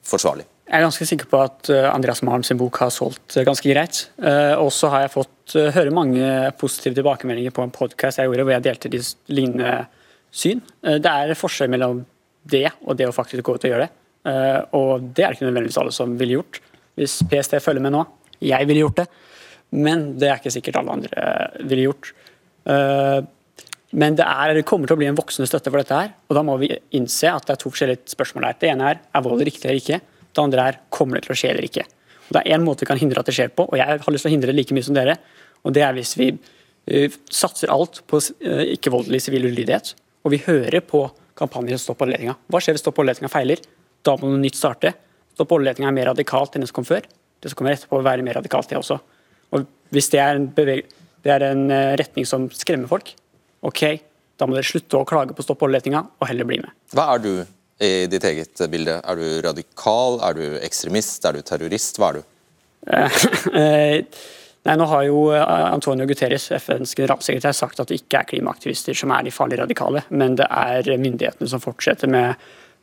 forsvarlig? 0.08 0.46
Jeg 0.68 0.82
er 0.82 0.84
ganske 0.84 1.06
sikker 1.08 1.30
på 1.32 1.40
at 1.40 1.70
eh, 1.72 1.86
Andreas 1.88 2.20
Malm 2.28 2.44
sin 2.44 2.58
bok 2.60 2.76
har 2.82 2.90
solgt 2.92 3.38
eh, 3.40 3.46
ganske 3.48 3.70
greit. 3.72 4.02
Eh, 4.20 4.52
og 4.60 4.68
så 4.76 4.90
har 4.92 5.06
jeg 5.06 5.14
fått 5.14 5.56
høre 5.72 5.94
mange 5.96 6.28
positive 6.60 6.98
tilbakemeldinger 6.98 7.54
på 7.56 7.64
en 7.64 7.72
podkast 7.72 8.20
jeg 8.20 8.28
gjorde 8.28 8.44
hvor 8.44 8.52
jeg 8.52 8.66
delte 8.66 8.90
de 8.92 9.00
lignende 9.32 9.86
syn. 10.36 10.60
Det 10.84 11.08
er 11.08 11.32
forskjell 11.40 11.72
mellom 11.72 12.02
det 12.52 12.66
og 12.84 12.98
det 13.00 13.08
å 13.08 13.14
faktisk 13.16 13.46
gå 13.48 13.56
ut 13.56 13.64
og 13.64 13.72
gjøre 13.72 13.86
det. 13.86 14.34
Og 14.76 15.06
det 15.16 15.24
er 15.24 15.32
det 15.32 15.38
ikke 15.38 15.48
nødvendigvis 15.48 15.80
alle 15.80 15.94
som 15.96 16.18
ville 16.20 16.36
gjort. 16.36 16.60
Hvis 17.00 17.16
PST 17.32 17.56
følger 17.64 17.86
med 17.86 17.96
nå. 17.96 18.04
Jeg 18.44 18.68
ville 18.68 18.84
gjort 18.84 19.00
det. 19.00 19.08
Men 19.80 20.04
det 20.20 20.28
er 20.28 20.42
ikke 20.42 20.56
sikkert 20.58 20.82
alle 20.82 20.98
andre 20.98 21.32
ville 21.64 21.88
gjort. 21.88 22.12
Men 23.96 24.20
det, 24.20 24.28
er, 24.28 24.58
det 24.60 24.68
kommer 24.68 24.92
til 24.92 24.98
å 24.98 25.00
bli 25.00 25.08
en 25.08 25.22
voksende 25.22 25.48
støtte 25.48 25.72
for 25.72 25.80
dette 25.80 26.04
her. 26.04 26.12
Og 26.28 26.36
da 26.36 26.44
må 26.44 26.60
vi 26.60 26.74
innse 27.00 27.32
at 27.32 27.48
det 27.48 27.56
er 27.56 27.64
to 27.64 27.72
forskjellige 27.72 28.18
spørsmål 28.18 28.50
her. 28.50 28.60
Det 28.60 28.74
ene 28.76 28.92
er 28.92 29.04
er 29.16 29.28
vold 29.32 29.48
riktig 29.48 29.72
eller 29.72 29.80
ikke. 29.80 30.04
Det 30.34 30.44
andre 30.44 30.66
er 30.70 30.80
kommer 30.94 31.18
det 31.18 31.28
til 31.28 31.36
å 31.36 31.40
skje 31.40 31.54
eller 31.54 31.68
ikke. 31.68 31.86
Og 32.28 32.36
det 32.36 32.42
er 32.42 32.58
én 32.58 32.66
måte 32.66 32.84
vi 32.84 32.90
kan 32.90 33.00
hindre 33.00 33.24
at 33.24 33.30
det 33.30 33.36
skjer 33.38 33.54
på, 33.56 33.68
og 33.70 33.80
jeg 33.80 34.02
har 34.04 34.14
lyst 34.14 34.28
til 34.28 34.32
å 34.32 34.36
hindre 34.36 34.52
det 34.52 34.58
like 34.58 34.76
mye 34.76 34.86
som 34.86 34.98
dere. 34.98 35.18
og 35.64 35.74
Det 35.76 35.84
er 35.86 35.96
hvis 35.96 36.14
vi 36.20 36.32
uh, 36.36 37.18
satser 37.32 37.72
alt 37.74 38.02
på 38.08 38.20
uh, 38.20 38.66
ikke-voldelig 38.76 39.24
sivil 39.24 39.48
ulydighet, 39.48 39.94
og 40.28 40.34
vi 40.36 40.44
hører 40.44 40.84
på 40.84 41.06
kampanjer 41.38 41.78
som 41.78 41.92
Stopp 41.92 42.04
oljeletinga. 42.04 42.36
Hva 42.52 42.62
skjer 42.64 42.76
hvis 42.76 42.84
Stopp 42.84 43.00
oljeletinga 43.00 43.32
feiler? 43.32 43.62
Da 44.04 44.18
må 44.20 44.32
noe 44.32 44.42
nytt 44.42 44.60
starte. 44.60 44.92
Stopp 45.38 45.54
oljeletinga 45.56 45.92
er 45.92 45.96
mer 45.96 46.12
radikalt 46.12 46.56
enn 46.58 46.66
det 46.66 46.72
som 46.72 46.82
kom 46.82 46.90
før. 46.90 47.08
Det 47.40 47.52
som 47.52 47.60
kommer 47.60 47.76
etterpå, 47.78 48.00
vil 48.00 48.08
være 48.10 48.26
mer 48.26 48.40
radikalt, 48.42 48.70
det 48.72 48.80
også. 48.80 48.98
Og 49.54 49.68
Hvis 49.94 50.10
det 50.12 50.20
er 50.20 50.42
det 51.28 51.34
er 51.34 51.44
en 51.50 51.68
uh, 51.72 51.96
retning 52.00 52.28
som 52.28 52.50
skremmer 52.54 52.90
folk, 52.92 53.14
OK, 53.68 53.84
da 54.38 54.48
må 54.48 54.58
dere 54.58 54.68
slutte 54.68 55.00
å 55.00 55.08
klage 55.08 55.36
på 55.36 55.46
Stopp 55.46 55.64
oljeletinga 55.66 56.04
og 56.20 56.28
heller 56.30 56.48
bli 56.48 56.60
med. 56.62 56.74
Hva 56.96 57.08
er 57.16 57.24
du 57.24 57.32
i 57.80 58.08
ditt 58.10 58.26
eget 58.26 58.62
bilde? 58.72 58.98
Er 59.04 59.20
du 59.20 59.28
radikal, 59.46 60.20
er 60.26 60.38
du 60.38 60.58
ekstremist, 60.66 61.26
er 61.26 61.38
du 61.38 61.46
terrorist? 61.46 62.00
Hva 62.02 62.12
er 62.12 62.20
du? 62.20 62.26
Eh, 63.58 64.04
nei, 64.68 64.76
nå 64.80 64.86
har 64.92 65.04
jo 65.08 65.22
eh, 65.36 65.42
Antonio 65.72 66.08
Guterres, 66.08 66.50
FNs 66.56 66.94
generalsekretær, 66.96 67.56
sagt 67.56 67.82
at 67.84 67.90
det 67.92 68.02
ikke 68.02 68.22
er 68.22 68.30
klimaaktivister 68.30 68.96
som 68.98 69.12
er 69.16 69.26
de 69.28 69.34
farlige 69.34 69.64
radikale, 69.64 70.04
men 70.10 70.38
det 70.40 70.48
er 70.48 70.88
myndighetene 71.00 71.50
som 71.52 71.64
fortsetter 71.64 72.12
med 72.12 72.36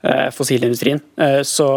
uh, 0.04 0.28
fossilindustrien. 0.34 1.00
Så 1.44 1.68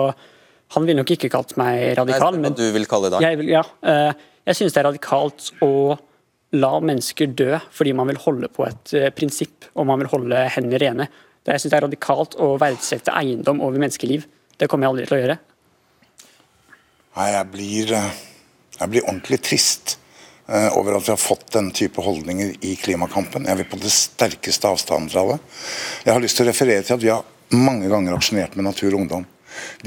han 0.76 0.88
ville 0.88 1.00
nok 1.00 1.14
ikke 1.16 1.32
kalt 1.32 1.56
meg 1.60 1.98
radikal. 2.00 2.36
Nei, 2.36 2.48
men 2.48 2.58
du 2.58 2.66
vil 2.76 2.88
kalle 2.90 3.12
det 3.14 3.22
jeg, 3.24 3.48
ja, 3.52 3.64
uh, 3.64 4.12
jeg 4.48 4.60
synes 4.60 4.76
det 4.76 4.82
er 4.82 4.90
radikalt 4.90 5.52
å 5.64 5.72
la 6.56 6.74
mennesker 6.80 7.32
dø 7.36 7.58
fordi 7.76 7.92
man 7.96 8.08
vil 8.08 8.22
holde 8.24 8.48
på 8.52 8.64
et 8.64 8.94
prinsipp 9.16 9.68
og 9.76 9.88
man 9.90 10.00
vil 10.04 10.12
holde 10.14 10.46
hendene 10.56 10.84
rene. 10.84 11.10
Jeg 11.48 11.62
synes 11.62 11.72
det 11.72 11.78
er 11.78 11.86
radikalt 11.88 12.36
å 12.44 12.50
verdsette 12.60 13.14
eiendom 13.16 13.62
over 13.64 13.80
menneskeliv. 13.80 14.26
Det 14.60 14.68
kommer 14.68 14.88
jeg 14.88 14.94
aldri 14.94 15.06
til 15.08 15.16
å 15.16 15.22
gjøre. 15.22 15.38
Nei, 17.18 17.30
jeg 17.34 17.48
blir, 17.54 17.94
eh, 17.96 18.18
jeg 18.82 18.92
blir 18.92 19.08
ordentlig 19.08 19.40
trist 19.42 19.96
uh, 20.50 20.70
over 20.78 20.98
at 20.98 21.08
vi 21.08 21.14
har 21.14 21.22
fått 21.22 21.48
den 21.56 21.72
type 21.76 22.04
holdninger 22.04 22.52
i 22.68 22.76
klimakampen. 22.78 23.48
Jeg 23.48 23.62
vil 23.62 23.70
på 23.72 23.80
det 23.82 23.94
sterkeste 23.94 24.70
avstand 24.70 25.10
fra 25.14 25.24
det. 25.32 25.40
Jeg 26.06 26.14
har 26.14 26.24
lyst 26.24 26.38
til 26.38 26.46
å 26.46 26.52
referere 26.52 26.86
til 26.86 26.98
at 26.98 27.06
vi 27.06 27.14
har 27.14 27.26
mange 27.56 27.90
ganger 27.90 28.18
aksjonert 28.18 28.58
med 28.60 28.68
Natur 28.68 28.92
og 28.92 29.02
Ungdom. 29.02 29.26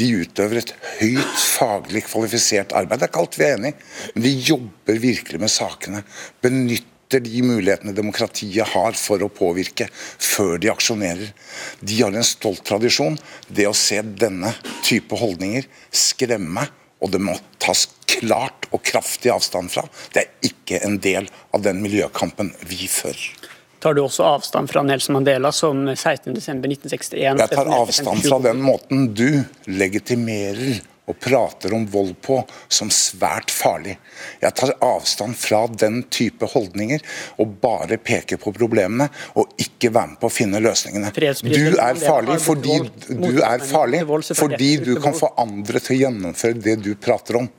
De 0.01 0.09
utøver 0.25 0.62
et 0.62 0.73
høyt 0.99 1.37
faglig 1.38 2.07
kvalifisert 2.09 2.73
arbeid. 2.75 2.99
Det 2.99 3.07
er 3.07 3.12
ikke 3.12 3.23
alt 3.23 3.38
vi 3.38 3.46
er 3.46 3.59
enig 3.59 3.75
i, 3.75 3.83
men 4.16 4.25
de 4.27 4.33
jobber 4.49 5.03
virkelig 5.05 5.42
med 5.44 5.53
sakene. 5.53 6.03
Benytter 6.42 6.88
benytter 7.11 7.20
de 7.20 7.42
mulighetene 7.42 7.92
demokratiet 7.92 8.68
har 8.68 8.92
for 8.92 9.23
å 9.23 9.29
påvirke, 9.29 9.88
før 10.18 10.59
de 10.59 10.70
aksjonerer. 10.70 11.33
De 11.81 12.03
har 12.03 12.12
en 12.12 12.25
stolt 12.25 12.64
tradisjon. 12.64 13.18
Det 13.49 13.66
å 13.66 13.75
se 13.75 14.03
denne 14.03 14.53
type 14.83 15.14
holdninger 15.16 15.66
skremme, 15.90 16.68
og 17.01 17.11
det 17.11 17.20
må 17.20 17.37
tas 17.59 17.88
klart 18.07 18.68
og 18.70 18.83
kraftig 18.83 19.31
avstand 19.31 19.70
fra, 19.70 19.83
det 20.12 20.23
er 20.23 20.51
ikke 20.51 20.81
en 20.85 20.99
del 21.01 21.29
av 21.53 21.62
den 21.62 21.81
miljøkampen 21.83 22.53
vi 22.66 22.87
fører. 22.88 23.49
Tar 23.81 23.94
du 23.94 24.03
også 24.03 24.27
avstand 24.29 24.68
fra 24.68 24.83
Nelson 24.85 25.14
Mandela 25.16 25.51
som 25.57 25.88
16.12.1961 25.88 27.16
Jeg 27.16 27.49
tar 27.49 27.70
avstand 27.73 28.27
fra 28.27 28.38
den 28.44 28.61
måten 28.61 29.14
du 29.16 29.40
legitimerer 29.64 30.83
og 31.11 31.18
prater 31.20 31.75
om 31.77 31.87
vold 31.90 32.14
på 32.25 32.38
som 32.68 32.90
svært 32.94 33.53
farlig. 33.53 33.96
Jeg 34.42 34.57
tar 34.59 34.75
avstand 34.85 35.37
fra 35.38 35.64
den 35.70 36.03
type 36.12 36.49
holdninger 36.55 37.03
og 37.42 37.57
bare 37.62 37.99
peker 38.01 38.40
på 38.40 38.55
problemene 38.57 39.09
og 39.35 39.55
ikke 39.61 39.92
være 39.92 40.14
med 40.14 40.20
på 40.23 40.31
å 40.31 40.35
finne 40.35 40.62
løsningene. 40.62 41.12
Du 41.12 41.79
er 41.81 42.01
farlig 42.01 42.40
fordi 42.44 42.81
du 43.11 43.40
er 43.44 43.64
farlig 43.66 44.05
fordi 44.38 44.73
du 44.85 44.94
kan 45.03 45.16
få 45.16 45.33
andre 45.40 45.83
til 45.83 45.96
å 45.96 46.01
gjennomføre 46.05 46.62
det 46.62 46.79
du 46.85 46.92
prater 47.01 47.42
om. 47.42 47.51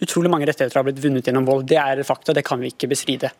Utrolig 0.00 0.30
mange 0.32 0.46
rettigheter 0.48 0.78
har 0.78 0.86
blitt 0.86 1.02
vunnet 1.02 1.26
gjennom 1.26 1.46
vold. 1.48 1.66
Det 1.68 1.78
er 1.80 2.02
fakta, 2.06 2.34
det 2.36 2.44
kan 2.46 2.60
vi 2.62 2.70
ikke 2.72 2.88
bestride. 2.90 3.32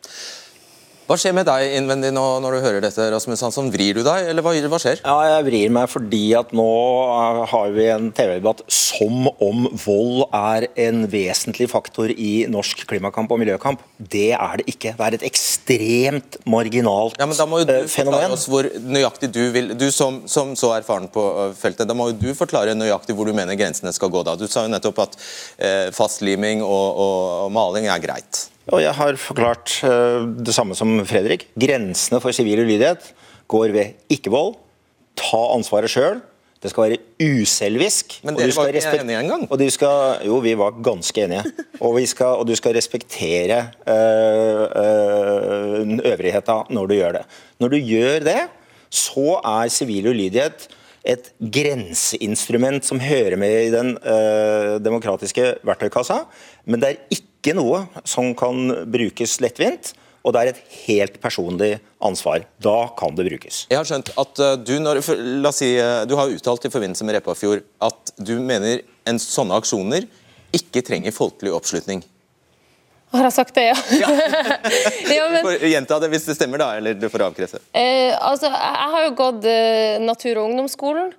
Hva 1.11 1.17
skjer 1.19 1.33
med 1.35 1.43
deg 1.43 1.73
innvendig 1.75 2.13
nå 2.15 2.21
når 2.39 2.53
du 2.55 2.57
hører 2.63 2.83
dette, 2.85 3.03
Rasmus 3.11 3.41
Hansson? 3.43 3.67
Vrir 3.73 3.97
du 3.97 3.99
deg, 4.05 4.29
eller 4.31 4.45
hva, 4.45 4.53
hva 4.71 4.77
skjer? 4.79 5.01
Ja, 5.03 5.15
jeg 5.27 5.43
vrir 5.49 5.73
meg 5.75 5.89
fordi 5.91 6.21
at 6.39 6.53
nå 6.55 6.67
eh, 7.03 7.39
har 7.51 7.73
vi 7.75 7.87
en 7.91 8.05
TV-debatt 8.15 8.61
som 8.71 9.27
om 9.43 9.65
vold 9.83 10.21
er 10.31 10.69
en 10.79 11.01
vesentlig 11.11 11.67
faktor 11.73 12.13
i 12.15 12.45
norsk 12.47 12.85
klimakamp 12.87 13.33
og 13.35 13.41
miljøkamp. 13.41 13.83
Det 13.99 14.29
er 14.37 14.61
det 14.61 14.69
ikke. 14.71 14.93
Det 14.95 15.09
er 15.09 15.17
et 15.17 15.25
ekstremt 15.27 16.37
marginalt 16.47 17.19
fenomen. 17.19 17.25
Ja, 17.25 17.27
men 17.33 17.41
da 17.41 17.49
må 17.51 17.59
jo 17.59 17.67
du 17.67 17.75
eh, 17.75 17.91
forklare 17.91 18.31
oss 18.37 18.47
hvor 18.53 18.71
nøyaktig 18.95 19.33
du 19.35 19.41
vil 19.51 19.75
Du 19.75 19.89
som, 19.91 20.21
som 20.31 20.55
så 20.55 20.71
erfaren 20.77 21.11
på 21.11 21.27
øh, 21.49 21.53
feltet, 21.59 21.91
da 21.91 21.97
må 21.97 22.07
jo 22.13 22.17
du 22.23 22.29
forklare 22.39 22.77
nøyaktig 22.79 23.19
hvor 23.19 23.27
du 23.27 23.35
mener 23.35 23.59
grensene 23.59 23.91
skal 23.91 24.15
gå 24.15 24.23
da. 24.23 24.39
Du 24.39 24.47
sa 24.47 24.63
jo 24.63 24.71
nettopp 24.71 25.03
at 25.09 25.19
eh, 25.59 25.85
fastliming 25.91 26.63
og, 26.63 26.87
og, 26.95 27.21
og 27.49 27.55
maling 27.59 27.91
er 27.91 27.99
greit. 28.07 28.45
Og 28.71 28.79
jeg 28.79 28.95
har 28.95 29.17
forklart 29.19 29.77
eh, 29.83 30.25
det 30.39 30.55
samme 30.55 30.75
som 30.77 30.93
Fredrik. 31.07 31.49
Grensene 31.59 32.21
for 32.23 32.35
sivil 32.35 32.63
ulydighet 32.63 33.11
går 33.51 33.73
ved 33.75 34.11
ikke-vold. 34.13 34.55
Ta 35.19 35.41
ansvaret 35.57 35.91
sjøl. 35.91 36.21
Det 36.61 36.69
skal 36.69 36.91
være 36.91 36.99
uselvisk. 37.41 38.19
Men 38.23 38.37
dere 38.37 38.53
var 38.53 38.69
ikke 38.69 38.99
enige 39.01 39.19
engang? 39.23 39.47
Og 39.49 39.57
du 39.59 39.65
skal, 39.73 40.21
jo, 40.27 40.37
vi 40.45 40.53
var 40.57 40.75
ganske 40.85 41.23
enige. 41.25 41.41
Og, 41.81 41.95
vi 41.97 42.05
skal, 42.05 42.37
og 42.37 42.45
du 42.47 42.53
skal 42.55 42.75
respektere 42.77 43.63
øh, 43.89 44.65
øh, 44.83 45.95
øvrigheta 46.05 46.59
når 46.69 46.85
du 46.85 46.93
gjør 46.99 47.17
det. 47.17 47.23
Når 47.59 47.73
du 47.73 47.79
gjør 47.81 48.19
det, 48.27 48.43
så 48.93 49.39
er 49.41 49.73
sivil 49.73 50.11
ulydighet 50.13 50.69
et 51.01 51.31
grenseinstrument 51.41 52.85
som 52.85 53.01
hører 53.01 53.35
med 53.41 53.65
i 53.65 53.73
den 53.73 53.95
øh, 53.97 54.77
demokratiske 54.85 55.55
verktøykassa, 55.65 56.19
men 56.65 56.81
det 56.81 56.91
er 56.91 57.07
ikke 57.09 57.30
noe 57.57 57.85
som 58.05 58.31
kan 58.37 58.69
brukes 58.91 59.39
lettvint, 59.41 59.93
og 60.21 60.35
det 60.35 60.41
er 60.41 60.51
et 60.51 60.61
helt 60.85 61.17
personlig 61.21 61.71
ansvar. 62.05 62.45
Da 62.61 62.91
kan 62.97 63.15
det 63.17 63.25
brukes. 63.31 63.63
Jeg 63.71 63.79
har 63.79 63.87
skjønt 63.89 64.11
at 64.21 64.41
øh, 64.45 64.53
du, 64.61 64.75
når, 64.83 65.01
la 65.41 65.49
oss 65.49 65.61
si, 65.63 65.73
øh, 65.81 66.03
du 66.05 66.13
har 66.19 66.29
uttalt 66.29 66.67
i 66.67 66.73
forbindelse 66.73 67.07
med 67.07 67.17
Repparfjord 67.17 67.65
at 67.81 68.13
du 68.21 68.35
mener 68.37 68.83
en 69.09 69.21
sånne 69.21 69.57
aksjoner 69.57 70.05
ikke 70.53 70.83
trenger 70.85 71.15
folkelig 71.15 71.53
oppslutning. 71.55 72.03
Har 73.11 73.25
jeg 73.27 73.33
sagt 73.35 73.57
det, 73.57 73.65
ja? 73.67 73.75
ja 75.11 75.25
men, 75.33 75.49
gjenta 75.67 75.97
det 75.99 76.07
hvis 76.13 76.29
det 76.29 76.37
stemmer, 76.37 76.61
da, 76.61 76.69
eller 76.79 76.95
du 76.95 77.09
får 77.11 77.25
avkrefte. 77.25 77.59
Eh, 77.75 78.13
altså, 78.15 78.47
jeg 78.47 78.91
har 78.93 79.03
jo 79.03 79.11
gått 79.19 79.47
eh, 79.51 79.99
natur- 79.99 80.39
og 80.39 80.47
ungdomsskolen, 80.47 81.11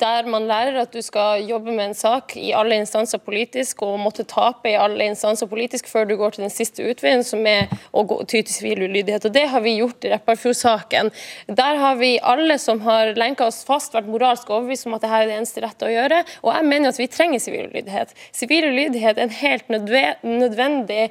der 0.00 0.26
man 0.30 0.48
lærer 0.48 0.80
at 0.82 0.94
du 0.94 0.98
skal 1.04 1.44
jobbe 1.46 1.74
med 1.74 1.90
en 1.90 1.94
sak 1.94 2.34
i 2.40 2.50
alle 2.56 2.78
instanser 2.80 3.20
politisk, 3.22 3.84
og 3.86 4.00
måtte 4.02 4.26
tape 4.26 4.72
i 4.72 4.76
alle 4.78 5.06
instanser 5.12 5.46
politisk 5.50 5.90
før 5.90 6.08
du 6.08 6.16
går 6.18 6.34
til 6.34 6.46
den 6.46 6.54
siste 6.54 6.86
utveien, 6.90 7.22
som 7.26 7.46
er 7.46 7.70
å 7.92 8.02
gå, 8.08 8.18
ty 8.26 8.40
til 8.42 8.54
sivil 8.54 8.82
ulydighet. 8.88 9.28
Og 9.28 9.34
Det 9.34 9.46
har 9.52 9.62
vi 9.62 9.76
gjort 9.78 10.08
i 10.08 10.12
Repparfjord-saken. 10.14 11.12
Der 11.60 11.82
har 11.84 11.98
vi 12.02 12.16
alle 12.18 12.58
som 12.58 12.82
har 12.86 13.12
lenka 13.18 13.46
oss 13.46 13.60
fast, 13.68 13.94
vært 13.94 14.10
moralsk 14.10 14.50
overbevist 14.50 14.88
om 14.90 14.98
at 14.98 15.06
dette 15.06 15.22
er 15.22 15.30
det 15.30 15.38
eneste 15.38 15.62
rette 15.62 15.86
å 15.86 15.92
gjøre. 15.92 16.24
Og 16.42 16.52
jeg 16.54 16.70
mener 16.72 16.90
at 16.90 16.98
vi 16.98 17.10
trenger 17.12 17.42
sivil 17.42 17.70
ulydighet. 17.70 18.14
Sivil 18.34 18.70
ulydighet 18.72 19.18
er 19.18 19.28
en 19.28 19.38
helt 19.38 19.70
nødve- 19.70 20.16
nødvendig 20.26 21.08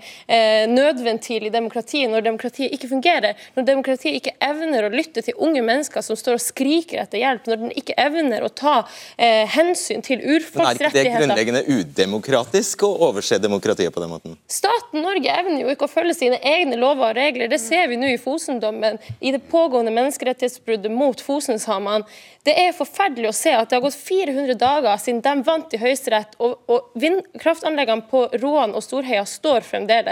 nødventil 0.67 1.47
i 1.47 1.53
demokratiet 1.53 2.11
når 2.11 2.25
demokratiet 2.25 2.73
ikke 2.75 2.89
fungerer. 2.91 3.37
Når 3.55 3.67
demokratiet 3.67 4.19
ikke 4.19 4.35
evner 4.43 4.87
å 4.87 4.91
lytte 4.93 5.23
til 5.25 5.37
unge 5.43 5.61
mennesker 5.65 6.03
som 6.05 6.17
står 6.19 6.37
og 6.37 6.43
skriker 6.43 7.03
etter 7.03 7.21
hjelp. 7.21 7.47
Når 7.49 7.61
den 7.63 7.73
ikke 7.79 7.95
evner 8.01 8.45
å 8.45 8.51
ta 8.51 8.75
eh, 9.15 9.45
hensyn 9.55 10.03
til 10.05 10.23
Men 10.23 10.65
er 10.67 10.79
ikke 10.79 10.93
det 10.95 11.05
grunnleggende 11.13 11.63
udemokratisk 11.67 12.85
å 12.87 12.91
overse 13.09 13.39
demokratiet 13.41 13.93
på 13.93 14.03
den 14.03 14.11
måten? 14.13 14.37
Staten 14.51 15.03
Norge 15.05 15.33
evner 15.33 15.63
jo 15.63 15.73
ikke 15.73 15.87
å 15.87 15.91
følge 15.91 16.17
sine 16.17 16.39
egne 16.41 16.79
lover 16.79 17.11
og 17.11 17.19
regler. 17.19 17.51
Det 17.51 17.61
ser 17.61 17.89
vi 17.91 17.99
nå 17.99 18.09
i 18.13 18.19
Fosen-dommen, 18.21 18.99
i 19.19 19.33
det 19.35 19.43
pågående 19.51 19.93
menneskerettighetsbruddet 19.95 20.93
mot 20.93 21.21
Fosen-samene. 21.23 22.07
Det 22.47 22.53
er 22.55 22.75
forferdelig 22.75 23.27
å 23.27 23.35
se 23.35 23.51
at 23.51 23.67
det 23.67 23.75
har 23.75 23.83
gått 23.83 23.97
400 23.99 24.55
dager 24.59 24.99
siden 25.01 25.19
de 25.25 25.43
vant 25.43 25.73
i 25.75 25.79
Høyesterett, 25.81 26.37
og, 26.39 26.61
og 26.71 26.93
vindkraftanleggene 27.01 28.07
på 28.07 28.21
Roan 28.39 28.75
og 28.77 28.85
Storheia 28.85 29.25
står 29.27 29.65
fremdeles. 29.67 30.06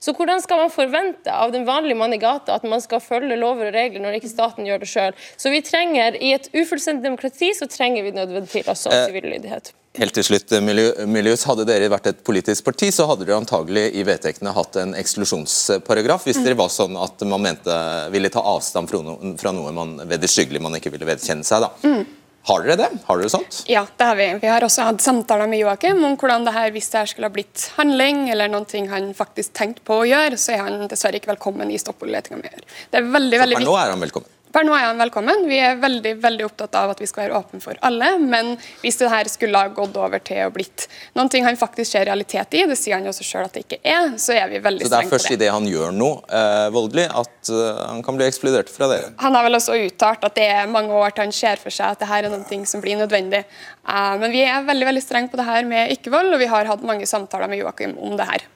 Så 0.00 0.14
hvordan 0.16 0.42
skal 0.44 0.62
man 0.62 0.72
forvente 0.74 1.34
av 1.34 1.52
den 1.54 1.66
vanlige 1.68 1.98
mann 1.98 2.14
i 2.14 2.20
gata 2.22 2.56
at 2.58 2.66
man 2.68 2.82
skal 2.84 3.02
følge 3.04 3.38
lover 3.40 3.70
og 3.70 3.76
regler 3.76 4.04
når 4.04 4.20
ikke 4.20 4.32
staten 4.32 4.68
gjør 4.68 4.84
det 4.84 4.90
sjøl? 4.90 5.18
Så 5.40 5.52
vi 5.52 5.62
trenger, 5.66 6.18
i 6.20 6.32
et 6.36 6.50
ufullstendig 6.54 7.06
demokrati, 7.08 7.52
så 7.56 7.68
trenger 7.70 8.06
vi 8.06 8.16
nødvendig 8.16 8.66
også 8.68 8.90
Eh, 8.90 9.06
sivil 9.06 9.30
lydighet. 9.30 9.72
Helt 9.98 10.14
til 10.14 10.22
slutt, 10.22 10.52
Miljø, 10.62 10.92
Miljøs, 11.10 11.42
Hadde 11.48 11.64
dere 11.66 11.88
vært 11.90 12.06
et 12.06 12.20
politisk 12.26 12.64
parti, 12.68 12.92
så 12.94 13.08
hadde 13.10 13.26
dere 13.26 13.40
antagelig 13.40 13.88
i 13.98 14.04
vedtektene 14.06 14.52
hatt 14.54 14.78
en 14.78 14.94
eksklusjonsparagraf 14.94 16.28
hvis 16.28 16.38
dere 16.44 16.58
var 16.58 16.70
sånn 16.70 16.94
at 17.00 17.24
man 17.26 17.42
mente 17.42 17.74
ville 18.14 18.30
ta 18.30 18.44
avstand 18.52 18.90
fra 18.90 19.02
noe, 19.02 19.18
man 19.34 19.66
ved 19.66 19.78
man 19.80 20.12
vederstyggelig 20.12 20.62
man 20.62 20.78
ikke 20.78 20.94
ville 20.94 21.08
vedkjenne 21.10 21.46
seg. 21.46 21.66
da. 21.66 22.04
Har 22.48 22.64
dere 22.64 22.76
det? 22.80 22.88
Har 23.04 23.20
dere 23.20 23.28
sånt? 23.28 23.60
Ja, 23.68 23.82
det 23.96 24.06
har 24.08 24.16
vi. 24.16 24.26
Vi 24.40 24.48
har 24.48 24.64
også 24.64 24.86
hatt 24.88 25.02
samtaler 25.04 25.48
med 25.50 25.60
Joakim 25.60 26.00
om 26.06 26.16
hvordan 26.20 26.46
det 26.48 26.54
her, 26.56 26.72
hvis 26.72 26.88
det 26.92 27.02
her 27.02 27.10
skulle 27.12 27.28
ha 27.28 27.34
blitt 27.34 27.66
handling, 27.76 28.24
eller 28.32 28.48
noe 28.48 28.84
han 28.88 29.10
faktisk 29.16 29.52
tenkte 29.58 29.84
på 29.84 30.00
å 30.00 30.08
gjøre, 30.08 30.40
så 30.40 30.56
er 30.56 30.64
han 30.64 30.88
dessverre 30.88 31.20
ikke 31.20 31.34
velkommen 31.34 31.70
i 31.70 31.78
stoppletinga 31.80 32.40
mi. 32.40 32.52
Det 32.90 33.02
er 33.02 33.10
veldig, 33.12 33.42
veldig 33.44 33.60
Per 33.60 33.66
nå 33.68 33.76
er 33.76 33.92
han 33.92 34.06
velkommen. 34.08 34.32
Per 34.50 34.64
nå 34.66 34.74
er 34.74 34.88
han 34.88 34.98
velkommen. 34.98 35.44
Vi 35.46 35.58
er 35.62 35.76
veldig 35.78 36.16
veldig 36.22 36.46
opptatt 36.48 36.74
av 36.80 36.90
at 36.90 37.00
vi 37.00 37.06
skal 37.06 37.26
være 37.26 37.38
åpne 37.38 37.60
for 37.62 37.78
alle. 37.86 38.08
Men 38.18 38.56
hvis 38.82 38.98
det 38.98 39.10
her 39.12 39.30
skulle 39.30 39.60
ha 39.62 39.70
gått 39.74 39.94
over 40.00 40.22
til 40.26 40.42
å 40.46 40.50
blitt 40.54 40.88
noen 41.14 41.30
ting 41.30 41.46
han 41.46 41.58
faktisk 41.58 41.92
ser 41.92 42.08
realitet 42.08 42.58
i, 42.58 42.64
det 42.66 42.78
sier 42.78 42.98
han 42.98 43.06
jo 43.06 43.12
også 43.14 43.26
sjøl 43.28 43.46
at 43.46 43.54
det 43.54 43.64
ikke 43.66 43.80
er, 43.86 44.12
så 44.18 44.34
er 44.34 44.50
vi 44.50 44.58
veldig 44.64 44.88
strenge 44.88 44.90
på 44.90 44.90
det. 44.90 44.90
Så 44.90 44.96
det 44.96 45.06
er 45.06 45.14
først 45.14 45.30
det. 45.30 45.38
idet 45.38 45.52
han 45.54 45.70
gjør 45.70 45.94
noe 45.94 46.38
eh, 46.40 46.66
voldelig 46.74 47.06
at 47.22 47.52
uh, 47.54 47.62
han 47.92 48.02
kan 48.06 48.18
bli 48.18 48.26
ekskludert 48.26 48.74
fra 48.74 48.90
dere. 48.90 49.14
Han 49.22 49.38
har 49.38 49.46
vel 49.46 49.60
også 49.60 49.78
uttalt 49.86 50.26
at 50.26 50.38
det 50.38 50.50
er 50.50 50.70
mange 50.70 50.98
år 50.98 51.14
til 51.14 51.28
han 51.28 51.36
ser 51.36 51.62
for 51.62 51.74
seg 51.74 51.94
at 51.94 52.02
det 52.02 52.10
her 52.10 52.26
er 52.26 52.34
noen 52.34 52.46
ting 52.50 52.66
som 52.66 52.82
blir 52.82 52.98
nødvendig. 52.98 53.44
Uh, 53.86 54.16
men 54.18 54.34
vi 54.34 54.42
er 54.46 54.66
veldig 54.66 54.90
veldig 54.90 55.06
strenge 55.06 55.30
på 55.30 55.38
det 55.38 55.46
her 55.46 55.68
med 55.68 55.94
ikke-vold, 55.94 56.34
og 56.34 56.42
vi 56.42 56.50
har 56.50 56.74
hatt 56.74 56.86
mange 56.86 57.06
samtaler 57.06 57.50
med 57.50 57.62
Joakim 57.62 57.94
om 58.02 58.18
det 58.18 58.26
her. 58.34 58.50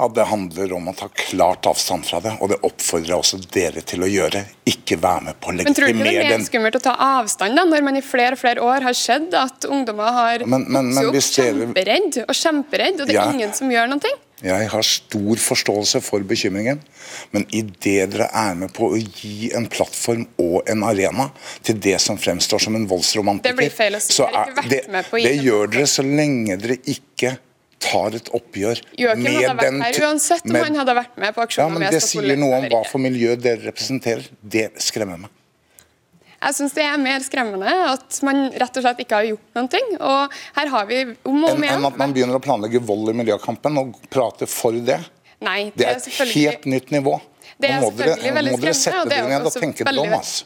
Ja, 0.00 0.08
Det 0.08 0.24
handler 0.24 0.72
om 0.72 0.86
å 0.88 0.92
ta 0.96 1.10
klart 1.12 1.66
avstand 1.68 2.06
fra 2.08 2.22
det, 2.24 2.30
og 2.40 2.48
det 2.48 2.56
oppfordrer 2.64 3.12
jeg 3.12 3.20
også 3.20 3.40
dere 3.52 3.82
til 3.84 4.00
å 4.00 4.08
gjøre. 4.08 4.40
Ikke 4.70 4.96
være 4.96 5.26
med 5.26 5.36
på 5.36 5.50
å 5.52 5.56
Men 5.58 5.74
tror 5.76 5.90
du 5.90 5.98
ikke 5.98 6.06
det 6.06 6.14
er 6.22 6.38
mer 6.38 6.46
skummelt 6.46 6.78
å 6.78 6.80
ta 6.86 6.94
avstand 7.20 7.60
da, 7.60 7.66
når 7.68 7.84
man 7.84 7.98
i 8.00 8.00
flere 8.00 8.32
og 8.32 8.40
flere 8.40 8.64
år 8.64 8.86
har 8.88 8.96
sett 8.96 9.34
at 9.36 9.66
ungdommer 9.68 10.08
har 10.16 10.46
Men- 10.46 10.64
men- 10.72 10.96
opp 11.04 11.12
kjemperedd 11.20 12.24
og 12.24 12.32
kjemperedd, 12.34 13.00
og 13.02 13.06
det 13.08 13.16
er 13.16 13.20
Ja. 13.20 13.30
ingen 13.30 13.52
som 13.52 13.68
gjør 13.68 13.90
noe? 13.90 14.00
Jeg 14.42 14.68
har 14.72 14.82
stor 14.82 15.36
forståelse 15.36 16.00
for 16.02 16.20
bekymringen, 16.20 16.80
men 17.30 17.44
idet 17.52 18.10
dere 18.10 18.30
er 18.32 18.54
med 18.54 18.72
på 18.72 18.88
å 18.92 18.96
gi 19.20 19.52
en 19.52 19.66
plattform 19.66 20.26
og 20.38 20.62
en 20.66 20.82
arena 20.82 21.30
til 21.62 21.74
det 21.74 22.00
som 22.00 22.16
fremstår 22.16 22.58
som 22.58 22.74
en 22.74 22.86
voldsromantiker, 22.88 23.42
Det 23.42 23.56
blir 23.56 23.70
feil 23.70 23.92
å 23.92 24.00
si. 24.00 24.14
så 24.14 24.30
er 24.32 24.54
det, 24.66 24.86
det 24.88 25.44
gjør 25.44 25.70
dere 25.70 25.86
så 25.86 26.02
lenge 26.02 26.58
dere 26.58 26.78
ikke 26.78 27.36
tar 27.80 28.14
et 28.18 28.28
oppgjør 28.36 28.80
Joachim 29.00 29.22
med 29.24 29.36
hadde 29.40 29.56
vært 29.56 29.66
den 29.66 29.82
her 29.82 29.98
uansett 30.04 30.44
om 30.46 30.52
med- 30.52 30.64
han 30.68 30.78
hadde 30.82 30.94
vært 31.00 31.16
med 31.16 31.34
på 31.34 31.42
aksjonen. 31.46 31.72
Ja, 31.72 31.78
men 31.78 31.92
Det 31.92 32.02
sier 32.04 32.36
noe 32.36 32.58
om 32.60 32.64
hva 32.70 32.80
for 32.86 32.98
miljø 33.02 33.36
dere 33.40 33.62
representerer. 33.70 34.26
Det 34.44 34.66
skremmer 34.78 35.18
meg. 35.18 35.30
Jeg 36.40 36.54
syns 36.56 36.72
det 36.72 36.84
er 36.88 36.96
mer 36.96 37.20
skremmende 37.20 37.68
at 37.68 38.18
man 38.24 38.46
rett 38.56 38.76
og 38.78 38.84
slett 38.84 39.00
ikke 39.04 39.16
har 39.18 39.26
gjort 39.28 39.56
noen 39.58 39.68
ting. 39.72 39.88
Og 40.00 40.36
her 40.56 40.70
har 40.72 40.86
vi 40.88 41.00
om 41.28 41.44
og 41.44 41.50
om 41.50 41.64
Enn 41.64 41.68
enn 41.76 41.84
at 41.90 41.98
man 42.00 42.14
begynner 42.16 42.38
å 42.38 42.42
planlegge 42.44 42.80
vold 42.80 43.10
i 43.12 43.16
miljøkampen 43.18 43.76
og 43.82 43.98
prate 44.08 44.48
for 44.48 44.72
det. 44.72 45.00
Nei, 45.40 45.72
Det 45.76 45.86
er 45.86 45.96
et 45.96 46.32
helt 46.34 46.64
nytt 46.64 46.90
nivå. 46.92 47.20
Det 47.60 47.68
er 47.68 47.80
Nå 47.80 47.90
må 47.90 47.96
dere, 47.96 48.14
selvfølgelig 48.16 48.34
veldig 48.38 48.52
må 48.52 48.60
dere 48.60 48.72
skremmende, 48.72 48.80
sette 48.80 49.00
og 49.00 49.08
det 49.08 49.16
er 49.18 49.22
dere 49.22 49.38
ned 49.38 49.46
og 49.46 49.52
tenke 49.52 49.84
dere 49.84 50.00
om. 50.06 50.14
ass. 50.18 50.44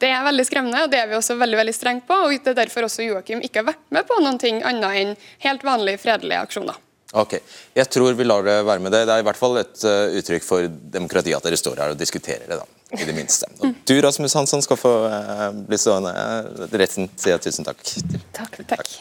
Det 0.00 0.08
er 0.08 0.22
veldig 0.24 0.44
skremmende, 0.48 0.84
og 0.86 0.92
det 0.92 1.00
er 1.02 1.10
vi 1.10 1.18
også 1.18 1.36
veldig 1.40 1.58
veldig 1.60 1.74
strenge 1.76 2.06
på. 2.08 2.16
og 2.24 2.32
Det 2.32 2.54
er 2.54 2.62
derfor 2.62 2.86
også 2.86 3.04
Joakim 3.04 3.42
ikke 3.44 3.60
har 3.60 3.72
vært 3.72 3.82
med 3.92 4.06
på 4.08 4.20
noen 4.22 4.38
ting 4.40 4.62
annet 4.64 5.00
enn 5.02 5.18
helt 5.44 5.66
vanlige 5.66 6.00
fredelige 6.00 6.40
aksjoner. 6.46 6.78
Ok, 7.12 7.40
Jeg 7.74 7.90
tror 7.90 8.14
vi 8.14 8.24
lar 8.24 8.44
det 8.46 8.60
være 8.62 8.78
med 8.78 8.92
det. 8.94 9.02
Det 9.08 9.14
er 9.16 9.22
i 9.22 9.26
hvert 9.26 9.38
fall 9.38 9.58
et 9.58 9.82
uh, 9.82 10.14
uttrykk 10.20 10.44
for 10.46 10.68
demokrati 10.94 11.34
at 11.34 11.42
dere 11.42 11.58
står 11.58 11.82
her 11.82 11.94
og 11.94 11.98
diskuterer 11.98 12.46
det, 12.46 12.60
da. 12.60 12.66
I 12.94 13.06
det 13.06 13.14
minste. 13.14 13.50
Og 13.62 13.74
du 13.86 13.96
Rasmus 14.02 14.34
Hansson 14.38 14.62
skal 14.62 14.78
få 14.78 14.94
uh, 15.10 15.50
bli 15.66 15.78
stående. 15.78 16.14
Retten 16.62 16.80
Resten 16.84 17.10
sier 17.18 17.34
jeg 17.34 17.48
tusen 17.48 17.66
takk 17.66 17.82
til. 17.82 18.22
Takk. 18.36 18.60
Takk. 18.70 18.94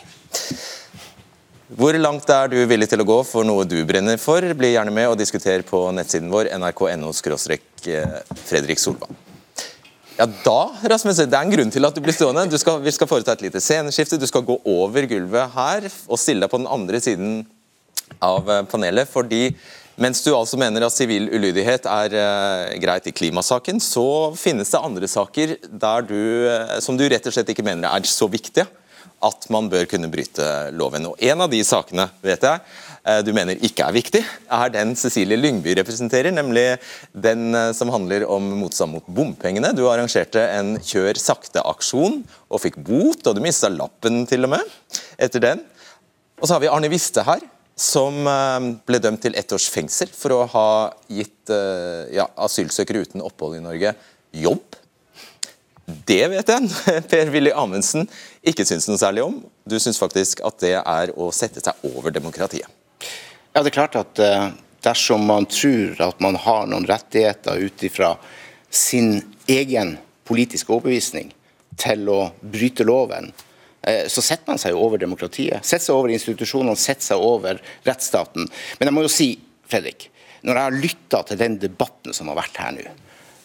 Hvor 1.78 1.94
langt 2.02 2.30
er 2.34 2.50
du 2.50 2.58
villig 2.66 2.90
til 2.90 3.04
å 3.04 3.06
gå 3.06 3.22
for 3.30 3.46
noe 3.46 3.62
du 3.70 3.78
brenner 3.86 4.18
for? 4.18 4.42
Bli 4.58 4.74
gjerne 4.74 4.94
med 4.94 5.12
og 5.12 5.20
diskuter 5.22 5.62
på 5.70 5.86
nettsiden 5.94 6.34
vår 6.34 6.50
nrk.no 6.58 7.14
eh, 7.14 8.16
Fredrik 8.50 8.82
Solvang. 8.82 9.29
Ja, 10.20 10.26
da, 10.44 10.76
Rasmus, 10.92 11.16
Det 11.16 11.32
er 11.32 11.46
en 11.46 11.54
grunn 11.54 11.70
til 11.72 11.88
at 11.88 11.96
du 11.96 12.02
blir 12.04 12.12
stående. 12.12 12.44
Du 12.52 12.58
skal, 12.60 12.82
vi 12.84 12.92
skal 12.92 13.08
foreta 13.08 13.38
et 13.38 13.44
lite 13.46 13.62
sceneskifte. 13.64 14.18
Du 14.20 14.28
skal 14.28 14.44
gå 14.44 14.58
over 14.68 15.06
gulvet 15.08 15.54
her 15.54 15.88
og 15.88 16.20
stille 16.20 16.44
deg 16.44 16.52
på 16.52 16.60
den 16.60 16.68
andre 16.68 17.00
siden 17.00 17.46
av 18.20 18.50
eh, 18.52 18.66
panelet. 18.68 19.08
fordi 19.08 19.56
mens 20.00 20.20
du 20.24 20.34
altså 20.36 20.60
mener 20.60 20.84
at 20.84 20.96
sivil 20.96 21.30
ulydighet 21.32 21.88
er 21.92 22.14
uh, 22.16 22.76
greit 22.80 23.08
i 23.08 23.12
klimasaken, 23.12 23.82
så 23.84 24.32
finnes 24.40 24.72
det 24.72 24.80
andre 24.80 25.08
saker 25.12 25.58
du, 26.08 26.22
uh, 26.48 26.78
som 26.80 26.96
du 26.96 27.04
rett 27.04 27.28
og 27.28 27.36
slett 27.36 27.52
ikke 27.52 27.66
mener 27.68 27.92
er 27.92 28.08
så 28.08 28.30
viktige 28.32 28.64
at 29.26 29.48
man 29.52 29.68
bør 29.72 29.88
kunne 29.90 30.10
bryte 30.12 30.46
loven. 30.76 31.10
Og 31.12 31.20
En 31.20 31.44
av 31.44 31.52
de 31.52 31.60
sakene 31.66 32.08
vet 32.24 32.44
jeg, 32.46 32.62
eh, 33.04 33.20
du 33.26 33.34
mener 33.36 33.60
ikke 33.66 33.88
er 33.88 33.96
viktig, 33.96 34.22
er 34.24 34.74
den 34.74 34.96
Cecilie 34.96 35.40
Lyngby 35.40 35.76
representerer, 35.80 36.32
nemlig 36.32 36.80
den 37.14 37.54
eh, 37.56 37.72
som 37.76 37.92
handler 37.92 38.28
om 38.30 38.48
motstand 38.62 38.96
mot 38.96 39.08
bompengene. 39.08 39.74
Du 39.76 39.86
arrangerte 39.92 40.40
en 40.56 40.78
kjør 40.80 41.20
sakte-aksjon 41.20 42.22
og 42.50 42.64
fikk 42.64 42.80
bot, 42.80 43.26
og 43.28 43.36
du 43.36 43.44
mista 43.44 43.72
lappen 43.72 44.24
til 44.30 44.48
og 44.48 44.56
med 44.56 44.76
etter 45.20 45.44
den. 45.44 45.64
Og 46.40 46.48
så 46.48 46.56
har 46.56 46.64
vi 46.64 46.72
Arne 46.72 46.92
Viste 46.92 47.26
her, 47.28 47.44
som 47.80 48.24
eh, 48.28 48.72
ble 48.88 49.04
dømt 49.04 49.24
til 49.28 49.36
ett 49.40 49.52
års 49.56 49.68
fengsel 49.72 50.12
for 50.16 50.36
å 50.36 50.46
ha 50.56 50.70
gitt 51.12 51.36
ja, 51.50 52.28
asylsøkere 52.38 53.02
uten 53.02 53.24
opphold 53.26 53.56
i 53.58 53.64
Norge 53.64 53.96
jobb. 54.38 54.79
Det 55.90 56.22
vet 56.32 56.52
jeg 56.52 56.70
Per-Willy 57.12 57.52
Amundsen 57.56 58.08
ikke 58.46 58.66
syns 58.68 58.88
noe 58.90 59.00
særlig 59.02 59.26
om. 59.26 59.40
Du 59.66 59.78
syns 59.82 60.00
faktisk 60.02 60.44
at 60.48 60.60
det 60.64 60.76
er 60.80 61.14
å 61.18 61.30
sette 61.36 61.64
seg 61.64 61.86
over 61.90 62.14
demokratiet. 62.14 62.70
Ja, 63.54 63.64
det 63.64 63.72
er 63.72 63.78
klart 63.80 63.98
at 63.98 64.22
uh, 64.22 64.52
dersom 64.86 65.26
man 65.28 65.48
tror 65.50 66.00
at 66.10 66.22
man 66.24 66.38
har 66.40 66.70
noen 66.70 66.88
rettigheter 66.88 67.62
ut 67.64 67.84
ifra 67.84 68.14
sin 68.70 69.18
egen 69.50 69.96
politiske 70.30 70.72
overbevisning 70.76 71.32
til 71.80 72.06
å 72.12 72.20
bryte 72.42 72.86
loven, 72.86 73.32
uh, 73.32 74.06
så 74.12 74.22
setter 74.22 74.52
man 74.52 74.62
seg 74.62 74.76
jo 74.76 74.84
over 74.86 75.02
demokratiet. 75.02 75.66
Setter 75.66 75.88
seg 75.90 75.98
over 75.98 76.14
institusjonene, 76.14 76.78
setter 76.78 77.14
seg 77.14 77.26
over 77.26 77.62
rettsstaten. 77.88 78.46
Men 78.78 78.92
jeg 78.92 78.98
må 78.98 79.08
jo 79.08 79.14
si, 79.14 79.32
Fredrik, 79.70 80.12
når 80.46 80.56
jeg 80.56 80.68
har 80.68 80.80
lytta 80.86 81.26
til 81.28 81.42
den 81.42 81.58
debatten 81.60 82.16
som 82.16 82.30
har 82.32 82.40
vært 82.40 82.62
her 82.62 82.78
nå, 82.78 82.96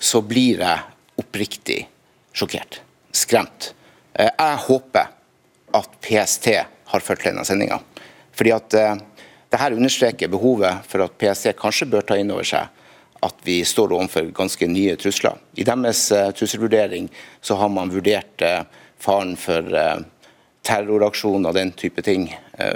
så 0.04 0.20
blir 0.26 0.60
jeg 0.60 1.22
oppriktig 1.22 1.80
sjokkert, 2.34 2.80
skremt. 3.14 3.72
Eh, 4.12 4.30
jeg 4.30 4.62
håper 4.66 5.10
at 5.74 5.98
PST 6.04 6.50
har 6.90 7.02
fulgt 7.02 7.26
denne 7.26 7.44
sendinga. 7.46 7.80
Fordi 8.34 8.54
at 8.54 8.70
dette 8.70 9.02
det 9.54 9.60
her 9.60 9.74
understreker 9.76 10.26
behovet 10.26 10.82
for 10.90 11.04
at 11.04 11.12
PST 11.14 11.52
kanskje 11.54 11.86
bør 11.86 12.02
ta 12.02 12.16
inn 12.18 12.32
over 12.34 12.42
seg 12.42 12.80
at 13.22 13.36
vi 13.46 13.60
står 13.62 13.92
overfor 13.94 14.32
ganske 14.34 14.66
nye 14.66 14.96
trusler. 14.98 15.38
I 15.54 15.62
deres 15.62 16.00
uh, 16.10 16.32
trusselvurdering 16.34 17.06
så 17.38 17.54
har 17.60 17.70
man 17.70 17.92
vurdert 17.94 18.42
faren 18.98 19.36
for 19.38 19.70
terroraksjoner 20.66 21.52
og 21.52 21.54
den 21.54 21.70
type 21.78 22.02
ting 22.02 22.26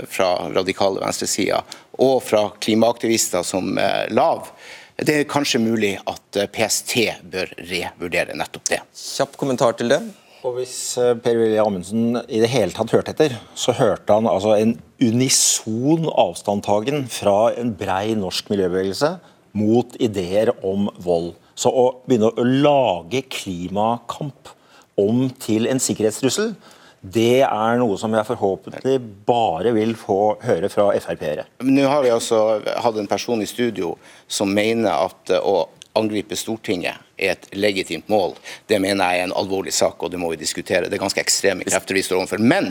fra 0.06 0.28
radikale 0.54 1.02
venstresider, 1.02 1.66
og 1.98 2.22
fra 2.22 2.44
klimaaktivister 2.62 3.42
som 3.42 3.74
lav. 4.14 4.52
Det 4.98 5.14
er 5.14 5.28
kanskje 5.30 5.60
mulig 5.62 5.92
at 6.10 6.38
PST 6.50 6.94
bør 7.30 7.52
revurdere 7.68 8.34
nettopp 8.34 8.64
det. 8.66 8.80
Kjapp 8.98 9.36
kommentar 9.38 9.76
til 9.78 9.92
det. 9.92 10.00
Og 10.46 10.56
Hvis 10.56 10.96
eh, 10.98 11.12
Per-Willy 11.18 11.58
Amundsen 11.62 12.18
i 12.26 12.40
det 12.42 12.50
hele 12.50 12.74
tatt 12.74 12.90
hørte 12.94 13.14
etter, 13.14 13.36
så 13.58 13.74
hørte 13.78 14.14
han 14.14 14.26
altså 14.26 14.56
en 14.58 14.76
unison 14.98 16.08
avstandtagen 16.10 17.06
fra 17.10 17.52
en 17.58 17.70
brei 17.78 18.16
norsk 18.18 18.50
miljøbevegelse 18.50 19.12
mot 19.58 19.94
ideer 20.02 20.50
om 20.66 20.90
vold. 21.02 21.32
Så 21.58 21.70
å 21.70 21.86
begynne 22.06 22.32
å 22.34 22.46
lage 22.46 23.22
klimakamp 23.30 24.50
om 24.98 25.28
til 25.42 25.70
en 25.70 25.82
sikkerhetstrussel, 25.82 26.56
det 27.00 27.44
er 27.46 27.78
noe 27.78 27.98
som 28.00 28.14
jeg 28.16 28.26
forhåpentlig 28.26 28.98
bare 29.26 29.72
vil 29.76 29.94
få 29.98 30.36
høre 30.42 30.70
fra 30.72 30.90
Frp-ere. 30.98 31.46
Nå 31.62 31.86
har 31.86 32.02
vi 32.02 32.10
altså 32.10 32.58
hatt 32.58 32.98
en 32.98 33.10
person 33.10 33.42
i 33.42 33.46
studio 33.46 33.94
som 34.26 34.50
mener 34.54 34.90
at 34.90 35.36
å 35.38 35.68
angripe 35.98 36.36
Stortinget 36.36 36.98
er 37.18 37.32
et 37.34 37.48
legitimt 37.58 38.08
mål. 38.10 38.34
Det 38.70 38.78
mener 38.82 39.02
jeg 39.02 39.22
er 39.22 39.28
en 39.28 39.34
alvorlig 39.40 39.72
sak, 39.74 40.02
og 40.02 40.12
det 40.12 40.20
må 40.20 40.30
vi 40.32 40.38
diskutere. 40.40 40.86
Det 40.86 40.98
er 40.98 41.02
ganske 41.02 41.22
ekstreme 41.22 41.66
krefter 41.66 41.98
vi 41.98 42.04
står 42.06 42.20
overfor. 42.20 42.42
Men 42.42 42.70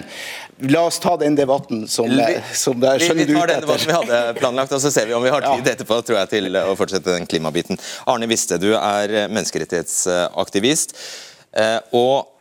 la 0.71 0.85
oss 0.87 1.01
ta 1.03 1.17
den 1.19 1.35
debatten 1.35 1.83
som, 1.91 2.07
som 2.55 2.79
der 2.79 3.03
skjønner 3.03 3.27
du 3.27 3.35
ut 3.35 3.41
etter. 3.41 3.41
Vi 3.41 3.41
tar 3.41 3.51
den 3.51 3.65
debatten 3.65 3.91
vi 3.91 3.97
hadde 3.97 4.21
planlagt, 4.39 4.77
og 4.77 4.83
så 4.83 4.93
ser 4.93 5.09
vi 5.09 5.17
om 5.17 5.25
vi 5.25 5.33
har 5.33 5.43
tid 5.43 5.67
ja. 5.67 5.75
etterpå 5.75 5.99
tror 6.07 6.21
jeg, 6.21 6.31
til 6.37 6.61
å 6.61 6.77
fortsette 6.79 7.17
den 7.17 7.27
klimabiten. 7.29 7.81
Arne 8.07 8.31
Viste, 8.31 8.59
du 8.61 8.71
er 8.77 9.17
menneskerettighetsaktivist. 9.33 10.95
Eh, 11.57 11.79
og 11.97 12.15
eh, 12.21 12.33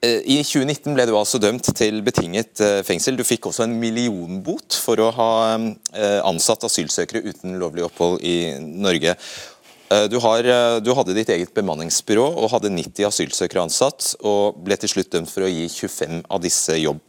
i 0.00 0.38
2019 0.40 0.94
ble 0.96 1.04
du 1.08 1.14
altså 1.18 1.36
dømt 1.42 1.66
til 1.76 2.00
betinget 2.06 2.62
eh, 2.64 2.80
fengsel. 2.86 3.18
Du 3.18 3.24
fikk 3.26 3.50
også 3.50 3.66
en 3.66 3.74
millionbot 3.82 4.76
for 4.80 5.02
å 5.04 5.10
ha 5.12 5.30
ansatt 6.24 6.64
asylsøkere 6.64 7.20
uten 7.28 7.58
lovlig 7.60 7.84
opphold 7.84 8.22
i 8.24 8.54
Norge. 8.60 9.18
Eh, 9.90 10.04
du, 10.04 10.18
har, 10.22 10.44
eh, 10.44 10.76
du, 10.82 10.92
hadde 10.94 11.16
ditt 11.16 11.32
eget 11.34 11.50
bemanningsbyrå 11.56 12.22
og 12.38 12.52
hadde 12.52 12.70
90 12.70 13.08
asylsøkere 13.08 13.64
ansatt, 13.66 14.12
og 14.22 14.60
ble 14.62 14.78
til 14.78 14.92
slutt 14.92 15.10
dømt 15.16 15.30
for 15.30 15.46
å 15.46 15.50
gi 15.50 15.66
25 15.66 16.20
av 16.30 16.42
disse 16.44 16.76
jobb. 16.78 17.02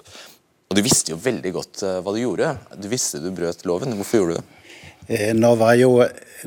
Og 0.71 0.77
Du 0.77 0.81
visste 0.81 1.13
jo 1.13 1.19
veldig 1.21 1.51
godt 1.53 1.83
eh, 1.85 1.99
hva 2.01 2.15
du 2.15 2.21
gjorde. 2.23 2.55
Du 2.81 2.89
visste 2.89 3.21
du 3.21 3.29
brøt 3.35 3.61
loven. 3.69 3.93
Hvorfor 3.99 4.21
gjorde 4.21 4.39
du 4.39 4.41
det? 4.41 4.60
Nå 5.11 5.55
var 5.59 5.75
jo 5.75 5.95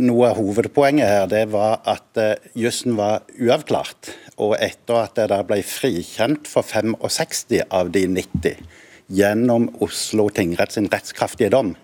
Noe 0.01 0.31
av 0.31 0.39
hovedpoenget 0.41 1.07
her 1.07 1.27
det 1.31 1.43
var 1.53 1.83
at 1.87 2.19
jussen 2.59 2.97
var 2.99 3.27
uavklart. 3.37 4.09
Og 4.43 4.57
etter 4.57 4.97
at 5.05 5.21
det 5.31 5.39
ble 5.47 5.61
frikjent 5.63 6.49
for 6.51 6.67
65 6.67 7.61
av 7.69 7.93
de 7.95 8.07
90 8.11 8.65
gjennom 9.15 9.69
Oslo 9.85 10.31
tingrett 10.35 10.73
sin 10.75 10.89
rettskraftige 10.91 11.53
dom, 11.53 11.75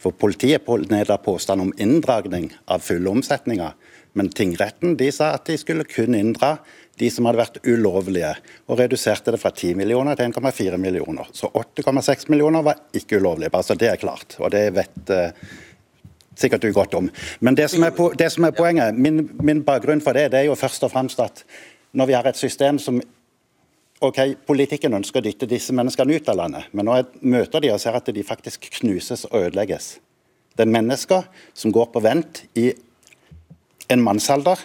for 0.00 0.16
Politiet 0.16 0.68
nedla 0.90 1.18
påstand 1.18 1.60
om 1.60 1.72
inndragning 1.76 2.50
av 2.66 2.80
fulle 2.80 3.10
omsetninger, 3.10 3.74
men 4.12 4.30
tingretten 4.30 4.96
de 4.96 5.10
sa 5.12 5.34
at 5.34 5.46
de 5.46 5.58
skulle 5.58 5.84
kun 5.84 6.14
inndra 6.14 6.56
de 6.98 7.08
som 7.10 7.26
hadde 7.26 7.40
vært 7.40 7.60
ulovlige, 7.64 8.32
og 8.68 8.80
reduserte 8.80 9.32
det 9.32 9.40
fra 9.40 9.52
10 9.54 9.76
millioner 9.78 10.16
til 10.18 10.32
1,4 10.32 10.78
millioner. 10.80 11.28
Så 11.32 11.48
8,6 11.48 12.28
millioner 12.32 12.64
var 12.64 12.80
ikke 12.96 13.20
ulovlige, 13.20 13.52
bare 13.52 13.66
så 13.66 13.76
det 13.78 13.88
er 13.88 14.00
klart. 14.00 14.36
Og 14.40 14.50
det 14.52 14.66
vet 14.76 15.12
uh, 15.14 15.52
sikkert 16.40 16.64
du 16.64 16.72
godt 16.72 16.94
om. 16.98 17.08
Men 17.40 17.56
det 17.58 17.68
som 17.70 17.84
er, 17.86 17.94
po 17.96 18.10
det 18.16 18.30
som 18.32 18.46
er 18.48 18.56
poenget, 18.56 18.96
min, 18.96 19.28
min, 19.40 19.62
bakgrunn 19.66 20.02
for 20.04 20.16
det, 20.16 20.30
det 20.32 20.42
er 20.42 20.50
jo 20.50 20.58
først 20.58 20.84
og 20.86 20.92
fremst 20.92 21.20
at 21.20 21.44
når 21.92 22.06
vi 22.06 22.16
har 22.16 22.28
et 22.28 22.38
system 22.38 22.78
som 22.78 23.00
ok, 24.00 24.20
Politikken 24.48 24.94
ønsker 24.96 25.20
å 25.20 25.26
dytte 25.26 25.48
disse 25.50 25.74
menneskene 25.76 26.16
ut 26.16 26.28
av 26.32 26.38
landet, 26.40 26.70
men 26.72 26.88
jeg 26.88 27.08
møter 27.20 27.60
de 27.60 27.72
og 27.74 27.80
ser 27.82 27.98
at 27.98 28.08
de 28.14 28.24
faktisk 28.24 28.70
knuses 28.80 29.26
og 29.30 29.42
ødelegges 29.42 29.98
Det 30.56 30.66
er 30.66 30.72
mennesker 30.72 31.26
som 31.54 31.72
går 31.72 31.92
på 31.92 32.00
vent 32.04 32.44
i 32.58 32.72
en 33.90 34.02
mannsalder, 34.02 34.58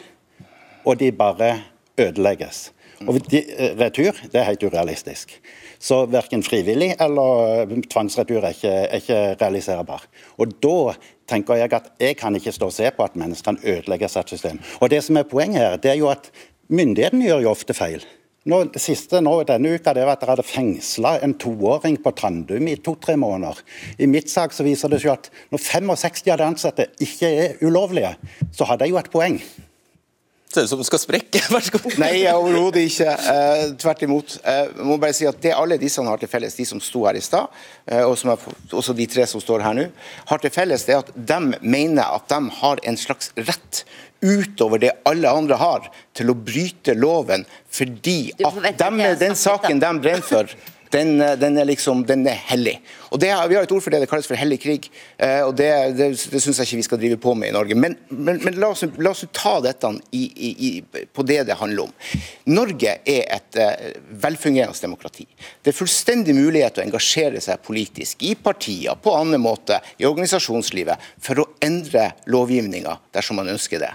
og 0.85 0.97
de 0.99 1.11
bare 1.11 1.61
ødelegges. 1.97 2.71
Og 3.03 3.19
de, 3.29 3.41
eh, 3.43 3.75
Retur 3.79 4.15
det 4.31 4.39
er 4.39 4.49
helt 4.49 4.63
urealistisk. 4.63 5.36
Så 5.79 6.05
verken 6.08 6.43
frivillig 6.43 6.95
eller 6.99 7.67
tvangsretur 7.91 8.43
er 8.43 8.55
ikke, 8.55 8.71
er 8.71 9.01
ikke 9.01 9.36
realiserbar. 9.41 10.08
Og 10.38 10.55
Da 10.62 10.95
tenker 11.27 11.55
jeg 11.55 11.73
at 11.73 11.91
jeg 11.99 12.17
kan 12.17 12.36
ikke 12.36 12.51
stå 12.51 12.65
og 12.65 12.73
se 12.73 12.89
på 12.91 13.03
at 13.03 13.15
menneskene 13.15 13.60
ødelegger 13.63 14.08
sitt 14.08 14.29
system. 14.29 14.60
Og 14.81 14.89
Det 14.89 15.03
som 15.03 15.17
er 15.17 15.23
poenget 15.23 15.62
her, 15.62 15.77
det 15.77 15.91
er 15.91 15.97
jo 15.97 16.08
at 16.08 16.31
myndighetene 16.69 17.25
gjør 17.25 17.41
jo 17.41 17.49
ofte 17.49 17.73
feil. 17.73 18.05
Nå, 18.45 18.60
det 18.69 18.77
siste 18.77 19.23
nå, 19.25 19.39
denne 19.49 19.71
uka 19.73 19.89
det 19.97 20.03
var 20.05 20.19
at 20.19 20.21
dere 20.21 20.36
hadde 20.36 20.45
fengsla 20.45 21.15
en 21.25 21.34
toåring 21.41 21.95
på 21.97 22.12
Trandum 22.13 22.67
i 22.69 22.75
to-tre 22.77 23.15
måneder. 23.17 23.58
I 23.97 24.05
mitt 24.05 24.29
sak 24.29 24.53
så 24.53 24.62
viser 24.62 24.91
det 24.93 24.99
seg 25.01 25.15
at 25.15 25.31
når 25.49 25.63
65 25.63 26.29
av 26.29 26.38
de 26.38 26.45
ansatte 26.45 26.86
ikke 27.01 27.31
er 27.41 27.55
ulovlige, 27.65 28.12
så 28.53 28.67
hadde 28.69 28.86
jeg 28.86 28.93
jo 28.93 28.99
et 29.01 29.10
poeng. 29.10 29.39
Ser 30.55 30.67
som 30.71 30.83
skal 30.87 31.01
sprekke. 31.01 31.41
Nei, 32.03 32.23
overhodet 32.31 32.85
ikke. 32.87 33.11
Eh, 33.11 33.63
tvert 33.81 34.05
imot. 34.07 34.37
Eh, 34.39 34.61
jeg 34.69 34.87
må 34.87 34.95
bare 35.01 35.15
si 35.17 35.27
at 35.27 35.41
Det 35.43 35.51
alle 35.55 35.77
disse 35.81 36.03
har 36.05 36.21
til 36.21 36.31
felles, 36.31 36.55
de 36.55 36.67
som 36.67 36.79
sto 36.83 37.03
her 37.09 37.19
i 37.19 37.23
stad, 37.23 37.51
eh, 37.89 38.03
og 38.05 38.15
som 38.19 38.31
er, 38.31 38.45
også 38.71 38.95
de 38.95 39.07
tre 39.11 39.25
som 39.27 39.43
står 39.43 39.65
her 39.65 39.75
nå, 39.75 39.89
har 40.31 40.43
til 40.43 40.53
felles 40.55 40.87
det 40.87 40.95
at 41.01 41.11
de 41.15 41.39
mener 41.59 42.03
at 42.05 42.29
de 42.31 42.39
har 42.61 42.81
en 42.87 42.99
slags 42.99 43.33
rett 43.35 43.83
utover 44.25 44.79
det 44.81 44.93
alle 45.05 45.29
andre 45.29 45.57
har, 45.59 45.89
til 46.15 46.31
å 46.31 46.37
bryte 46.37 46.95
loven 46.97 47.43
fordi 47.75 48.31
at 48.39 48.79
de, 48.79 49.09
den 49.19 49.35
saken 49.37 49.81
de 49.83 49.91
brenner 49.99 50.25
for 50.25 50.49
den, 50.95 51.17
den, 51.39 51.58
er 51.60 51.67
liksom, 51.67 52.05
den 52.08 52.23
er 52.31 52.39
hellig. 52.49 52.77
Og 53.12 53.19
det, 53.19 53.29
Vi 53.49 53.55
har 53.58 53.67
et 53.67 53.71
ord 53.71 53.84
for 53.84 53.93
det, 53.93 54.01
det 54.03 54.10
kalles 54.12 54.27
for 54.29 54.39
hellig 54.39 54.58
krig. 54.63 54.88
Eh, 55.17 55.41
og 55.43 55.55
Det, 55.60 55.69
det, 55.97 56.10
det 56.31 56.41
syns 56.41 56.60
jeg 56.62 56.69
ikke 56.69 56.79
vi 56.79 56.88
skal 56.88 57.01
drive 57.01 57.17
på 57.21 57.34
med 57.36 57.51
i 57.51 57.55
Norge. 57.55 57.75
Men, 57.75 57.97
men, 58.10 58.39
men 58.43 58.60
la, 58.60 58.71
oss, 58.71 58.86
la, 58.97 59.12
oss, 59.12 59.25
ta 59.36 59.58
dette 59.63 59.91
i, 60.15 60.23
i, 60.23 60.51
i, 60.67 61.05
på 61.13 61.25
det 61.27 61.41
det 61.49 61.58
handler 61.60 61.88
om. 61.88 61.93
Norge 62.51 62.97
er 63.03 63.27
et 63.38 63.60
uh, 63.60 63.88
velfungerende 64.23 64.79
demokrati. 64.81 65.27
Det 65.63 65.73
er 65.73 65.77
fullstendig 65.77 66.36
mulighet 66.38 66.77
til 66.77 66.86
å 66.86 66.88
engasjere 66.88 67.43
seg 67.43 67.63
politisk 67.65 68.23
i 68.25 68.36
partier, 68.39 68.95
på 69.01 69.13
annen 69.15 69.43
måte, 69.43 69.81
i 69.99 70.08
organisasjonslivet, 70.08 71.12
for 71.21 71.43
å 71.43 71.49
endre 71.65 72.12
lovgivninga 72.31 72.97
dersom 73.15 73.39
man 73.41 73.51
ønsker 73.51 73.84
det. 73.84 73.91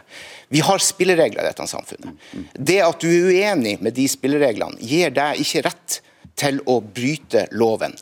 Vi 0.51 0.63
har 0.67 0.83
spilleregler 0.83 1.45
i 1.45 1.49
dette 1.49 1.67
samfunnet. 1.71 2.29
Det 2.55 2.81
at 2.83 3.03
du 3.03 3.09
er 3.11 3.31
uenig 3.31 3.77
med 3.85 3.95
de 3.97 4.07
spillereglene, 4.11 4.81
gir 4.83 5.13
deg 5.15 5.43
ikke 5.45 5.67
rett 5.69 6.01
til 6.40 6.62
å 6.68 6.81
bryte 6.81 7.46
loven. 7.53 7.94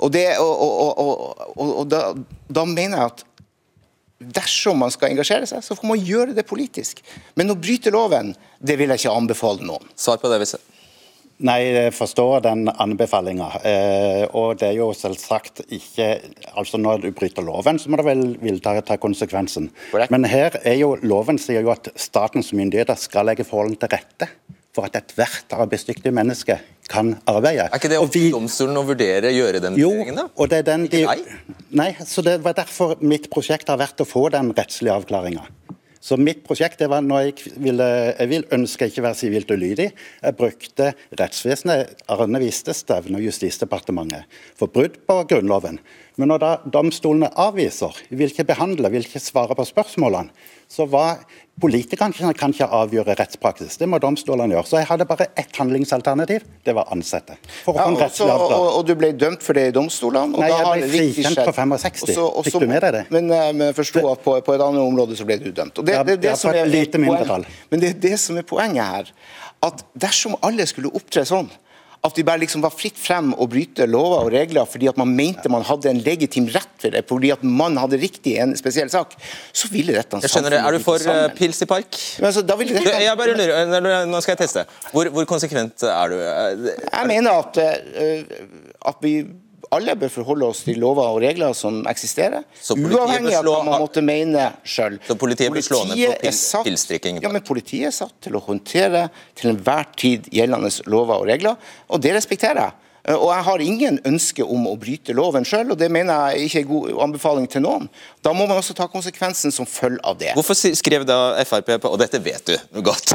Og, 0.00 0.08
det, 0.14 0.26
og, 0.40 0.62
og, 1.00 1.60
og 1.60 1.82
da, 1.90 2.10
da, 2.48 2.64
mener 2.64 2.96
jeg 2.96 3.12
at 3.12 3.24
dersom 4.40 4.80
man 4.80 4.92
skal 4.92 5.12
engasjere 5.12 5.48
seg, 5.48 5.64
så 5.64 5.76
får 5.76 5.88
man 5.90 6.00
gjøre 6.00 6.36
det 6.36 6.46
politisk. 6.48 7.02
Men 7.36 7.52
å 7.52 7.58
bryte 7.58 7.92
loven, 7.92 8.34
det 8.60 8.76
vil 8.80 8.92
jeg 8.92 9.04
ikke 9.04 9.16
anbefale 9.16 9.64
noen. 9.66 9.88
Svar 9.96 10.20
på 10.20 10.30
det, 10.32 10.40
viset. 10.42 10.64
Nei, 11.40 11.56
jeg 11.72 11.92
forstår 11.96 12.42
den 12.44 12.66
anbefalinga. 12.68 13.46
Eh, 13.64 14.24
og 14.36 14.58
det 14.60 14.66
er 14.68 14.76
jo 14.76 14.90
selvsagt 14.92 15.62
ikke 15.72 16.08
Altså 16.52 16.76
når 16.76 17.06
du 17.06 17.08
bryter 17.16 17.44
loven, 17.44 17.80
så 17.80 17.88
må 17.88 17.96
du 17.96 18.04
vel 18.04 18.24
vil 18.42 18.60
ta, 18.60 18.74
ta 18.84 18.98
konsekvensen. 19.00 19.70
Men 20.12 20.28
her 20.28 20.58
er 20.60 20.76
jo 20.82 20.98
loven 21.00 21.40
sier 21.40 21.64
jo 21.64 21.72
at 21.72 21.88
statens 21.96 22.52
myndigheter 22.52 22.98
skal 23.00 23.30
legge 23.30 23.48
forholdene 23.48 23.80
til 23.80 23.94
rette 23.94 24.28
for 24.76 24.86
at 24.86 24.98
ethvert 25.00 25.54
arbeidsdyktig 25.54 26.12
menneske 26.14 26.58
kan 26.90 27.14
arbeide. 27.30 27.68
Er 27.68 27.78
ikke 27.78 27.90
det 27.92 28.00
opp 28.02 28.12
til 28.14 28.30
domstolen 28.34 28.78
å 28.78 28.84
vurdere 28.86 29.32
gjøre 29.34 29.62
den 29.62 29.78
vurderingen, 29.78 30.18
da? 30.22 30.26
og 30.34 30.50
det 30.50 30.62
er 30.62 30.68
den 30.72 30.88
de, 30.90 31.04
Nei, 31.78 31.92
så 32.06 32.22
det 32.26 32.40
var 32.42 32.56
derfor 32.58 32.96
mitt 33.02 33.30
prosjekt 33.30 33.70
har 33.70 33.78
vært 33.80 34.02
å 34.02 34.08
få 34.08 34.26
den 34.34 34.50
rettslige 34.56 34.96
avklaringa. 34.98 35.46
Så 36.00 36.16
mitt 36.16 36.40
prosjekt 36.46 36.80
det 36.80 36.88
var 36.88 37.02
når 37.04 37.26
jeg 37.26 37.50
ville 37.60 37.86
Jeg 38.16 38.28
vil 38.30 38.46
ønske 38.56 38.88
ikke 38.88 39.02
være 39.04 39.18
sivilt 39.18 39.50
ulydig. 39.52 39.90
Jeg 39.92 40.36
brukte 40.38 40.94
rettsvesenet, 41.20 42.06
Arne 42.08 42.40
Viste, 42.40 42.72
Stevne 42.72 43.20
og 43.20 43.26
Justisdepartementet 43.26 44.40
for 44.56 44.72
brudd 44.72 44.96
på 45.04 45.18
Grunnloven. 45.28 45.76
Men 46.18 46.32
når 46.32 46.42
da 46.42 46.54
domstolene 46.78 47.30
avviser, 47.38 47.94
vil 48.10 48.32
ikke 48.32 48.48
behandle, 48.48 48.90
vil 48.92 49.06
ikke 49.06 49.22
svare 49.22 49.56
på 49.58 49.66
spørsmålene, 49.68 50.34
så 50.70 50.86
var 50.90 51.22
Politikerne 51.60 52.32
kan 52.38 52.54
ikke 52.54 52.66
avgjøre 52.72 53.14
rettspraksis, 53.18 53.74
det 53.76 53.84
må 53.90 53.98
domstolene 54.00 54.54
gjøre. 54.54 54.68
Så 54.68 54.78
jeg 54.78 54.88
hadde 54.88 55.04
bare 55.08 55.26
ett 55.38 55.58
handlingsalternativ, 55.60 56.46
det 56.64 56.74
var 56.76 56.88
ansette. 56.94 57.36
For 57.66 57.76
å 57.76 57.82
Ja, 57.82 58.06
også, 58.06 58.28
og, 58.32 58.44
og, 58.46 58.68
og 58.78 58.86
du 58.88 58.94
ble 58.96 59.10
dømt 59.12 59.44
for 59.44 59.58
det 59.58 59.66
i 59.68 59.74
domstolene? 59.76 60.40
Nei, 60.40 60.48
jeg 60.48 60.70
ble 60.70 60.86
det 60.86 60.90
frikjent 60.94 61.42
på 61.42 61.54
65. 61.58 62.06
Også, 62.06 62.24
også, 62.24 62.44
Fikk 62.48 62.64
du 62.64 62.70
med 62.70 62.80
deg 62.86 62.96
det? 62.96 63.02
Men, 63.12 63.28
eh, 63.36 63.50
men 63.60 63.76
forsto 63.76 64.04
at 64.08 64.24
på, 64.24 64.38
på 64.46 64.56
et 64.56 64.64
annet 64.64 64.84
område 64.86 65.18
så 65.18 65.26
ble 65.28 65.36
du 65.42 65.50
dømt. 65.52 65.82
Det, 65.84 65.98
Ja, 65.98 66.06
det, 66.06 66.16
det 66.24 66.32
ja, 66.32 66.38
på 66.40 66.54
et 66.54 67.34
er-. 67.36 67.48
Men 67.68 67.84
det 67.84 67.92
er 67.92 68.00
det 68.08 68.16
som 68.22 68.40
er 68.40 68.46
poenget 68.48 68.94
her. 68.94 69.12
At 69.68 69.84
dersom 69.92 70.38
alle 70.46 70.64
skulle 70.70 70.92
opptre 70.96 71.26
sånn, 71.28 71.50
at 72.00 72.16
vi 72.16 72.24
bare 72.24 72.40
liksom 72.40 72.62
var 72.64 72.72
fritt 72.72 72.96
frem 72.96 73.34
og 73.36 73.50
bryte 73.52 73.84
lover 73.88 74.24
og 74.24 74.30
regler 74.32 74.68
fordi 74.68 74.88
at 74.88 74.96
man 75.00 75.10
mente 75.16 75.50
man 75.52 75.64
hadde 75.68 75.90
en 75.90 76.00
legitim 76.00 76.46
rett 76.54 76.70
for 76.80 76.94
det, 76.94 77.02
fordi 77.10 77.32
at 77.34 77.42
man 77.44 77.76
hadde 77.76 77.98
riktig 78.00 78.38
i 78.38 78.40
en 78.40 78.54
spesiell 78.56 78.88
sak, 78.92 79.12
så 79.52 79.68
ville 79.72 79.92
dette 79.92 80.22
Jeg 80.24 80.32
skjønner 80.32 80.56
det. 80.56 80.62
Er 80.64 80.78
du 80.78 80.84
for 80.84 81.10
eh, 81.12 81.26
pils 81.36 81.60
i 81.60 81.68
park? 81.68 81.98
Men 82.22 82.30
altså, 82.30 82.44
ville 82.56 82.72
Du, 82.72 82.80
dette 82.80 83.02
jeg 83.04 83.20
bare 83.20 83.36
lurer, 83.36 84.08
Nå 84.08 84.22
skal 84.24 84.36
jeg 84.36 84.42
teste. 84.46 84.64
Hvor, 84.94 85.12
hvor 85.12 85.28
konsekvent 85.28 85.84
er 85.84 86.14
du? 86.14 86.16
Eh, 86.24 86.72
Jeg 86.86 87.10
mener 87.12 87.42
at, 87.44 87.60
eh, 87.60 88.24
at 88.88 89.04
vi 89.04 89.14
alle 89.72 89.94
bør 89.96 90.10
forholde 90.10 90.46
oss 90.50 90.64
til 90.66 90.80
lover 90.82 91.06
og 91.14 91.20
regler 91.22 91.52
som 91.54 91.84
eksisterer, 91.86 92.42
uavhengig 92.74 93.34
av 93.38 93.44
hva 93.46 93.60
man 93.68 93.80
måtte 93.84 94.02
mene 94.02 94.48
sjøl. 94.66 94.98
Så 95.06 95.14
politiet 95.20 95.52
slå 95.68 95.78
på 95.86 95.94
pil- 96.24 96.32
Ja, 97.22 97.28
men 97.32 97.42
politiet 97.46 97.86
er 97.86 97.94
satt 97.94 98.16
til 98.20 98.32
å 98.34 98.42
håndtere 98.42 99.08
til 99.38 99.50
enhver 99.52 99.86
tid 99.96 100.26
gjeldende 100.34 100.72
lover 100.90 101.22
og 101.22 101.26
regler, 101.30 101.56
og 101.88 102.00
det 102.02 102.14
respekterer 102.18 102.64
jeg. 102.66 102.72
Eh, 103.08 103.14
Og 103.16 103.30
jeg 103.32 103.44
har 103.46 103.64
ingen 103.64 103.98
ønske 104.06 104.44
om 104.44 104.66
å 104.70 104.76
bryte 104.80 105.14
loven 105.16 105.44
sjøl, 105.44 105.72
og 105.72 105.78
det 105.80 105.90
mener 105.92 106.34
jeg 106.34 106.48
ikke 106.48 106.60
er 106.60 106.68
god 106.70 107.02
anbefaling 107.06 107.48
til 107.50 107.64
noen. 107.64 107.88
Da 108.24 108.32
må 108.36 108.46
man 108.46 108.58
også 108.60 108.74
ta 108.76 108.86
konsekvensen 108.92 109.52
som 109.52 109.66
følge 109.68 110.00
av 110.04 110.18
det. 110.20 110.34
Hvorfor 110.36 110.54
skrev 110.76 111.06
da 111.08 111.18
Frp 111.48 111.70
på 111.80 111.90
Og 111.90 111.98
dette 112.00 112.20
vet 112.22 112.44
du 112.50 112.82
godt. 112.90 113.14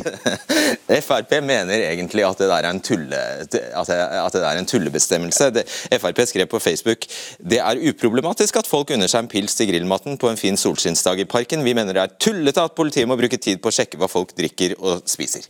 Frp 1.05 1.35
mener 1.45 1.85
egentlig 1.91 2.25
at 2.25 2.41
det 2.41 2.49
der 2.49 2.65
er 2.65 2.69
en, 2.71 2.81
tulle, 2.83 3.19
at 3.45 3.51
det, 3.53 3.61
at 3.75 4.33
det 4.33 4.43
er 4.43 4.59
en 4.61 4.69
tullebestemmelse. 4.69 5.51
Det, 5.55 5.65
Frp 6.01 6.23
skrev 6.29 6.49
på 6.51 6.59
Facebook 6.59 7.05
det 7.39 7.59
er 7.61 7.79
uproblematisk 7.89 8.57
at 8.59 8.67
folk 8.69 8.91
unner 8.95 9.09
seg 9.11 9.25
en 9.25 9.29
pils 9.31 9.55
til 9.57 9.69
grillmaten 9.69 10.17
på 10.21 10.29
en 10.31 10.39
fin 10.39 10.57
solskinnsdag 10.57 11.21
i 11.23 11.27
parken. 11.29 11.63
Vi 11.65 11.75
mener 11.77 11.95
det 11.95 12.03
er 12.03 12.15
tullete 12.21 12.63
at 12.65 12.75
politiet 12.77 13.07
må 13.09 13.17
bruke 13.19 13.37
tid 13.41 13.61
på 13.61 13.69
å 13.71 13.75
sjekke 13.75 13.99
hva 14.01 14.09
folk 14.11 14.33
drikker 14.37 14.75
og 14.79 15.05
spiser. 15.09 15.45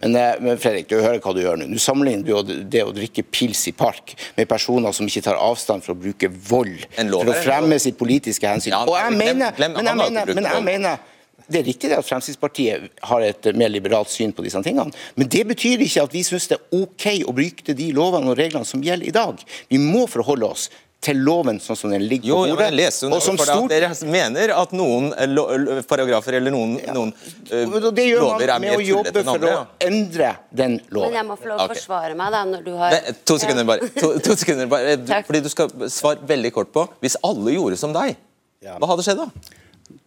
Men, 0.00 0.14
eh, 0.16 0.38
men 0.40 0.58
Fredrik, 0.60 0.88
du 0.88 0.96
hører 1.00 1.20
hva 1.20 1.34
du 1.36 1.42
gjør 1.42 1.58
nå. 1.60 1.68
Du 1.72 1.80
sammenligner 1.82 2.24
du 2.46 2.54
det 2.70 2.84
å 2.86 2.94
drikke 2.96 3.24
pils 3.26 3.66
i 3.68 3.74
park 3.80 4.14
med 4.36 4.48
personer 4.50 4.92
som 4.96 5.08
ikke 5.08 5.24
tar 5.30 5.40
avstand 5.40 5.84
fra 5.84 5.96
å 5.96 6.00
bruke 6.00 6.28
vold 6.50 6.84
for 6.94 7.32
å 7.32 7.36
er 7.36 7.46
fremme 7.46 7.78
sitt 7.82 7.96
politiske 8.00 8.48
hensyn. 8.48 8.76
Ja, 8.76 8.84
Og 8.84 8.96
jeg 8.98 9.16
mener, 9.16 9.56
glem- 9.56 9.78
men 9.78 9.90
jeg 9.90 9.96
mener, 10.04 10.34
men 10.36 10.50
jeg 10.52 10.66
mener 10.68 11.08
det 11.50 11.60
er 11.60 11.66
riktig 11.66 11.88
at 11.96 12.06
Fremskrittspartiet 12.06 13.00
har 13.10 13.24
et 13.26 13.48
mer 13.58 13.72
liberalt 13.72 14.10
syn 14.12 14.30
på 14.32 14.44
disse 14.46 14.60
tingene, 14.62 14.92
men 15.18 15.30
det 15.30 15.42
betyr 15.48 15.82
ikke 15.82 16.04
at 16.06 16.12
vi 16.14 16.22
syns 16.26 16.46
det 16.50 16.60
er 16.60 16.78
OK 16.78 17.06
å 17.26 17.34
bryte 17.34 17.74
de 17.74 17.88
lovene 17.96 18.30
og 18.30 18.38
reglene 18.38 18.68
som 18.68 18.82
gjelder 18.84 19.10
i 19.10 19.16
dag. 19.16 19.42
Vi 19.70 19.80
må 19.82 20.04
forholde 20.10 20.46
oss 20.46 20.68
til 21.00 21.20
loven 21.24 21.56
sånn 21.62 21.78
som 21.78 21.92
den 21.92 22.02
ligger 22.04 22.28
Jo, 22.28 22.38
på 22.42 22.48
ja, 22.50 22.54
bordet. 22.54 22.60
men 22.60 22.66
jeg 22.68 22.76
leste 22.84 23.06
jo 23.06 23.16
og 23.16 23.22
som 23.24 23.38
for 23.40 23.48
stort, 23.48 23.72
at 23.72 23.72
dere 23.72 24.10
mener 24.12 24.52
at 24.52 24.74
noen 24.76 25.06
eh, 25.16 25.80
paragrafer 25.88 26.36
eller 26.36 26.52
noen, 26.52 26.74
noen 26.92 27.12
uh, 27.14 27.86
det 27.96 28.04
gjør 28.04 28.26
lover 28.26 28.44
er 28.44 28.52
man 28.52 28.66
med 28.66 28.76
å 28.76 28.82
jobbe 28.84 29.24
for 29.24 29.46
å 29.48 29.52
ja. 29.54 29.62
endre 29.86 30.32
den 30.52 30.76
Men 30.92 31.16
jeg 31.16 31.28
må 31.30 31.38
få 31.40 31.48
lov 31.48 31.62
å 31.62 31.64
okay. 31.64 31.80
forsvare 31.80 32.18
meg 32.20 32.34
da, 32.36 32.42
når 32.50 32.66
du 32.66 32.72
har 32.76 32.96
Men, 32.98 33.20
to 33.24 33.38
sekunder 33.40 33.68
bare. 33.70 33.88
To, 33.96 34.12
to 34.20 34.36
sekunder 34.36 34.68
bare. 34.70 34.98
Du, 35.00 35.14
fordi 35.30 35.40
du 35.46 35.48
skal 35.52 35.72
svare 35.92 36.28
veldig 36.28 36.52
kort 36.54 36.74
på 36.74 36.84
Hvis 37.00 37.16
alle 37.26 37.56
gjorde 37.56 37.80
som 37.80 37.96
deg, 37.96 38.20
Ja. 38.60 38.76
hva 38.76 38.90
hadde 38.92 39.06
skjedd 39.06 39.22
da? 39.22 39.30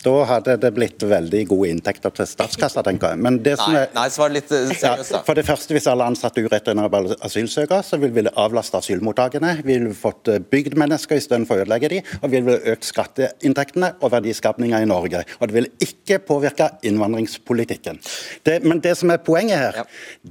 Da 0.04 0.13
hadde 0.28 0.58
det 0.60 0.70
blitt 0.76 1.00
veldig 1.08 1.46
gode 1.48 1.70
inntekter 1.72 2.12
til 2.12 2.28
statskassa, 2.28 2.82
tenker 2.84 3.13
jeg. 3.13 3.20
Men 3.24 3.38
det 3.46 3.54
som 3.62 3.76
er 3.80 3.88
nei 3.96 4.10
svar 4.12 4.34
litt 4.34 4.50
eh, 4.52 4.66
seriøst, 4.76 5.13
da. 5.16 5.22
for 5.24 5.39
det 5.39 5.46
første, 5.48 5.72
Hvis 5.74 5.88
alle 5.88 6.04
ansatte 6.12 6.44
ureturnerbare 6.44 7.16
asylsøkere, 7.24 7.80
så 7.88 8.00
ville 8.02 8.18
vi 8.26 8.34
avlaste 8.36 8.82
asylmottakene. 8.82 9.54
Vi 9.63 9.78
ville 9.78 9.94
fått 9.96 10.28
eh, 10.34 10.42
bygd 10.44 10.76
mennesker 10.82 11.22
istedenfor 11.22 11.62
å 11.62 11.63
ødelegge 11.63 11.89
dem, 11.96 12.10
og 12.20 12.34
vi 12.34 12.42
ville 12.44 12.74
økt 12.74 12.89
skatteinntektene 12.89 13.94
og 14.04 14.12
verdiskapninga 14.12 14.82
i 14.84 14.89
Norge. 14.92 15.24
Og 15.39 15.48
det 15.48 15.58
ville 15.62 15.72
ikke 15.88 16.20
påvirke 16.28 16.68
innvandringspolitikken. 16.84 18.02
Det, 18.44 18.60
men 18.68 18.84
det 18.84 18.98
som 19.00 19.13
er 19.16 19.24
poenget 19.24 19.58
her, 19.63 19.80
Ja. 19.84 19.86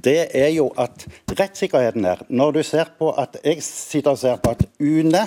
det 0.05 0.19
er 0.37 0.51
jo 0.53 0.69
at 0.77 1.05
rettssikkerheten 1.33 2.05
her 2.05 2.21
Når 2.29 2.51
du 2.53 2.63
ser 2.63 2.85
på 2.99 3.09
at 3.17 3.37
Jeg 3.43 3.63
sitter 3.63 4.11
og 4.11 4.19
ser 4.21 4.37
på 4.37 4.51
at 4.53 4.61
UNE, 4.79 5.25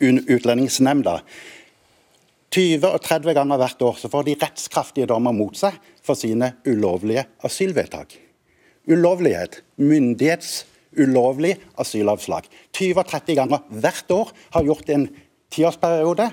UN- 0.00 0.24
Utlendingsnemnda, 0.28 1.18
20 2.54 2.86
og 2.86 3.00
30 3.02 3.34
ganger 3.34 3.58
hvert 3.58 3.82
år 3.82 3.96
så 3.98 4.10
får 4.12 4.28
de 4.28 4.36
rettskraftige 4.38 5.08
dommer 5.10 5.34
mot 5.34 5.56
seg 5.58 5.74
for 6.04 6.18
sine 6.18 6.52
ulovlige 6.68 7.26
asylvedtak. 7.46 8.14
Ulovlighet. 8.86 9.62
Myndighetsulovlig 9.80 11.56
asylavslag. 11.80 12.46
20 12.76 13.00
og 13.00 13.06
30 13.10 13.38
ganger 13.40 13.64
hvert 13.82 14.14
år 14.14 14.34
har 14.54 14.66
gjort 14.68 14.92
en 14.94 15.06
tiårsperiode. 15.54 16.28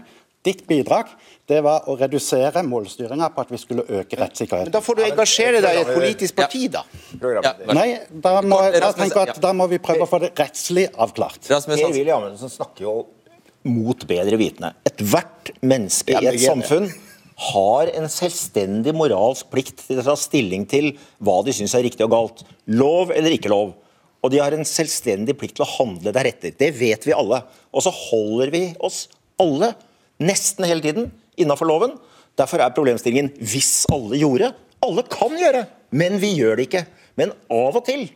Ditt 0.45 0.65
bidrag 0.69 1.09
det 1.49 1.59
var 1.61 1.85
å 1.89 1.95
redusere 1.99 2.63
målstyringa 2.65 3.29
på 3.33 3.43
at 3.43 3.51
vi 3.53 3.59
skulle 3.61 3.85
øke 3.85 4.17
rettssikkerheten. 4.17 4.71
Men 4.71 4.75
da 4.75 4.81
får 4.83 4.97
du 4.97 5.01
engasjere 5.05 5.61
deg 5.63 5.77
i 5.77 5.81
et 5.83 5.93
politisk 5.93 6.37
parti, 6.37 6.65
da. 6.73 6.81
Ja, 7.21 7.53
Nei, 7.77 7.87
da 8.09 8.37
må, 8.41 8.61
da, 8.73 8.91
tenker 8.97 9.21
jeg 9.21 9.33
at 9.35 9.41
da 9.43 9.53
må 9.57 9.67
vi 9.71 9.81
prøve 9.83 10.07
å 10.07 10.09
få 10.09 10.21
det 10.23 10.31
rettslig 10.39 10.87
avklart. 10.95 11.41
Rasmus 11.45 11.75
Per 11.75 11.83
Hansen. 11.85 11.97
Willy 11.97 12.13
Amundsen 12.15 12.53
snakker 12.53 12.87
jo 12.87 12.95
mot 13.67 14.05
bedre 14.09 14.39
vitende. 14.39 14.73
Ethvert 14.87 15.53
menneske 15.61 16.15
i 16.17 16.29
et 16.29 16.41
samfunn 16.43 16.89
har 17.51 17.89
en 17.97 18.09
selvstendig 18.11 18.93
moralsk 18.93 19.49
plikt 19.53 19.85
til 19.87 20.01
å 20.01 20.05
ta 20.05 20.15
stilling 20.19 20.67
til 20.69 20.91
hva 21.23 21.39
de 21.45 21.53
syns 21.55 21.73
er 21.77 21.85
riktig 21.87 22.05
og 22.05 22.13
galt. 22.13 22.43
Lov 22.69 23.13
eller 23.15 23.33
ikke 23.35 23.51
lov. 23.51 23.73
Og 24.21 24.33
de 24.33 24.41
har 24.41 24.53
en 24.53 24.67
selvstendig 24.67 25.33
plikt 25.39 25.57
til 25.57 25.65
å 25.65 25.71
handle 25.79 26.13
deretter. 26.13 26.53
Det 26.57 26.69
vet 26.77 27.07
vi 27.07 27.15
alle. 27.17 27.41
Og 27.73 27.85
så 27.85 27.93
holder 27.95 28.53
vi 28.53 28.63
oss 28.83 29.07
alle, 29.41 29.73
nesten 30.21 30.67
hele 30.69 30.85
tiden, 30.85 31.09
innafor 31.41 31.69
loven. 31.69 31.95
Derfor 32.37 32.61
er 32.61 32.75
problemstillingen 32.75 33.31
hvis 33.41 33.87
alle 33.91 34.19
gjorde. 34.21 34.51
Alle 34.85 35.05
kan 35.09 35.33
gjøre, 35.37 35.65
men 35.97 36.17
vi 36.21 36.35
gjør 36.37 36.57
det 36.59 36.67
ikke. 36.69 36.85
Men 37.17 37.33
av 37.49 37.77
og 37.77 37.85
til 37.89 38.07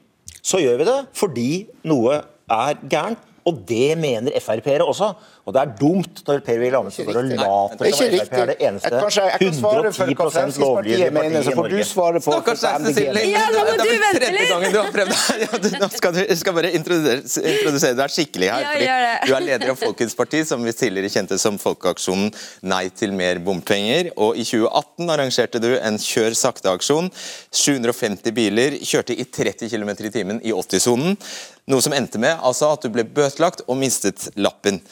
så 0.45 0.61
gjør 0.61 0.79
vi 0.81 0.87
det 0.87 0.99
fordi 1.17 1.49
noe 1.89 2.21
er 2.53 2.77
gærent. 2.85 3.21
Og 3.45 3.57
det 3.69 3.93
mener 4.01 4.33
Frp-ere 4.41 4.85
også. 4.89 5.11
Og 5.45 5.53
det 5.53 5.61
er 5.61 5.73
dumt 5.77 6.21
når 6.25 6.39
Per-Willy 6.41 6.73
Amundsen 6.73 7.05
går 7.05 7.17
og 7.19 7.27
Det 7.29 7.35
later 7.37 7.85
er 7.85 7.91
som 7.93 8.07
ikke 8.07 8.25
Frp 8.25 8.39
er 8.41 8.47
det 8.49 8.55
eneste 8.65 8.89
Jeg, 8.89 9.01
kanskje, 9.03 9.25
jeg 9.29 9.41
kan 9.43 9.57
svare 9.59 9.91
for 9.93 10.13
110 10.13 10.61
lovlydige 10.63 11.09
Fremskrittspartiet 11.11 11.13
mener, 11.13 11.35
partiet 11.35 11.45
så 11.45 11.51
i 11.51 11.59
får 11.59 11.67
du 11.69 11.83
svare 11.89 12.21
på 12.25 12.33
Stakkars 12.33 12.63
Astrid 12.69 12.97
hvorfor 13.05 13.29
Ja, 13.29 13.43
nå 13.53 13.59
må 13.59 13.65
det 13.67 13.75
er 13.75 13.91
du 13.91 14.01
vente 14.05 14.21
tredje 14.23 14.39
litt. 14.39 14.49
gangen 14.49 14.73
du 14.73 14.79
har 14.79 14.89
prøvd 14.95 15.13
ja, 15.45 15.79
Nå 15.83 15.91
skal 15.93 16.15
du 16.17 16.21
skal 16.41 16.57
bare 16.57 16.71
introdusere, 16.79 17.45
introdusere 17.53 17.99
deg 18.01 18.15
skikkelig 18.15 18.51
her. 18.55 18.67
Fordi. 18.71 18.89
Du 19.29 19.35
er 19.37 19.45
leder 19.45 19.73
av 19.75 19.79
Folkets 19.83 20.17
parti, 20.17 20.41
som 20.49 20.65
vi 20.65 20.73
tidligere 20.73 21.13
kjente 21.13 21.37
som 21.41 21.61
Folkeaksjonen 21.61 22.33
Nei 22.65 22.83
til 22.97 23.13
mer 23.13 23.37
bompenger. 23.45 24.09
Og 24.17 24.41
i 24.41 24.47
2018 24.47 25.13
arrangerte 25.19 25.61
du 25.61 25.75
en 25.77 26.01
kjør 26.01 26.33
sakte-aksjon. 26.41 27.13
750 27.53 28.33
biler 28.33 28.79
kjørte 28.81 29.13
i 29.13 29.29
30 29.29 29.69
km 29.69 29.93
i 29.93 30.15
timen 30.17 30.41
i 30.41 30.55
80-sonen. 30.55 31.19
Noe 31.65 31.81
som 31.81 31.95
endte 31.97 32.19
med 32.21 32.37
altså, 32.45 32.75
at 32.75 32.83
du 32.85 32.91
ble 32.93 33.05
bøtelagt 33.09 33.63
og 33.65 33.79
mistet 33.81 34.27
lappen. 34.37 34.83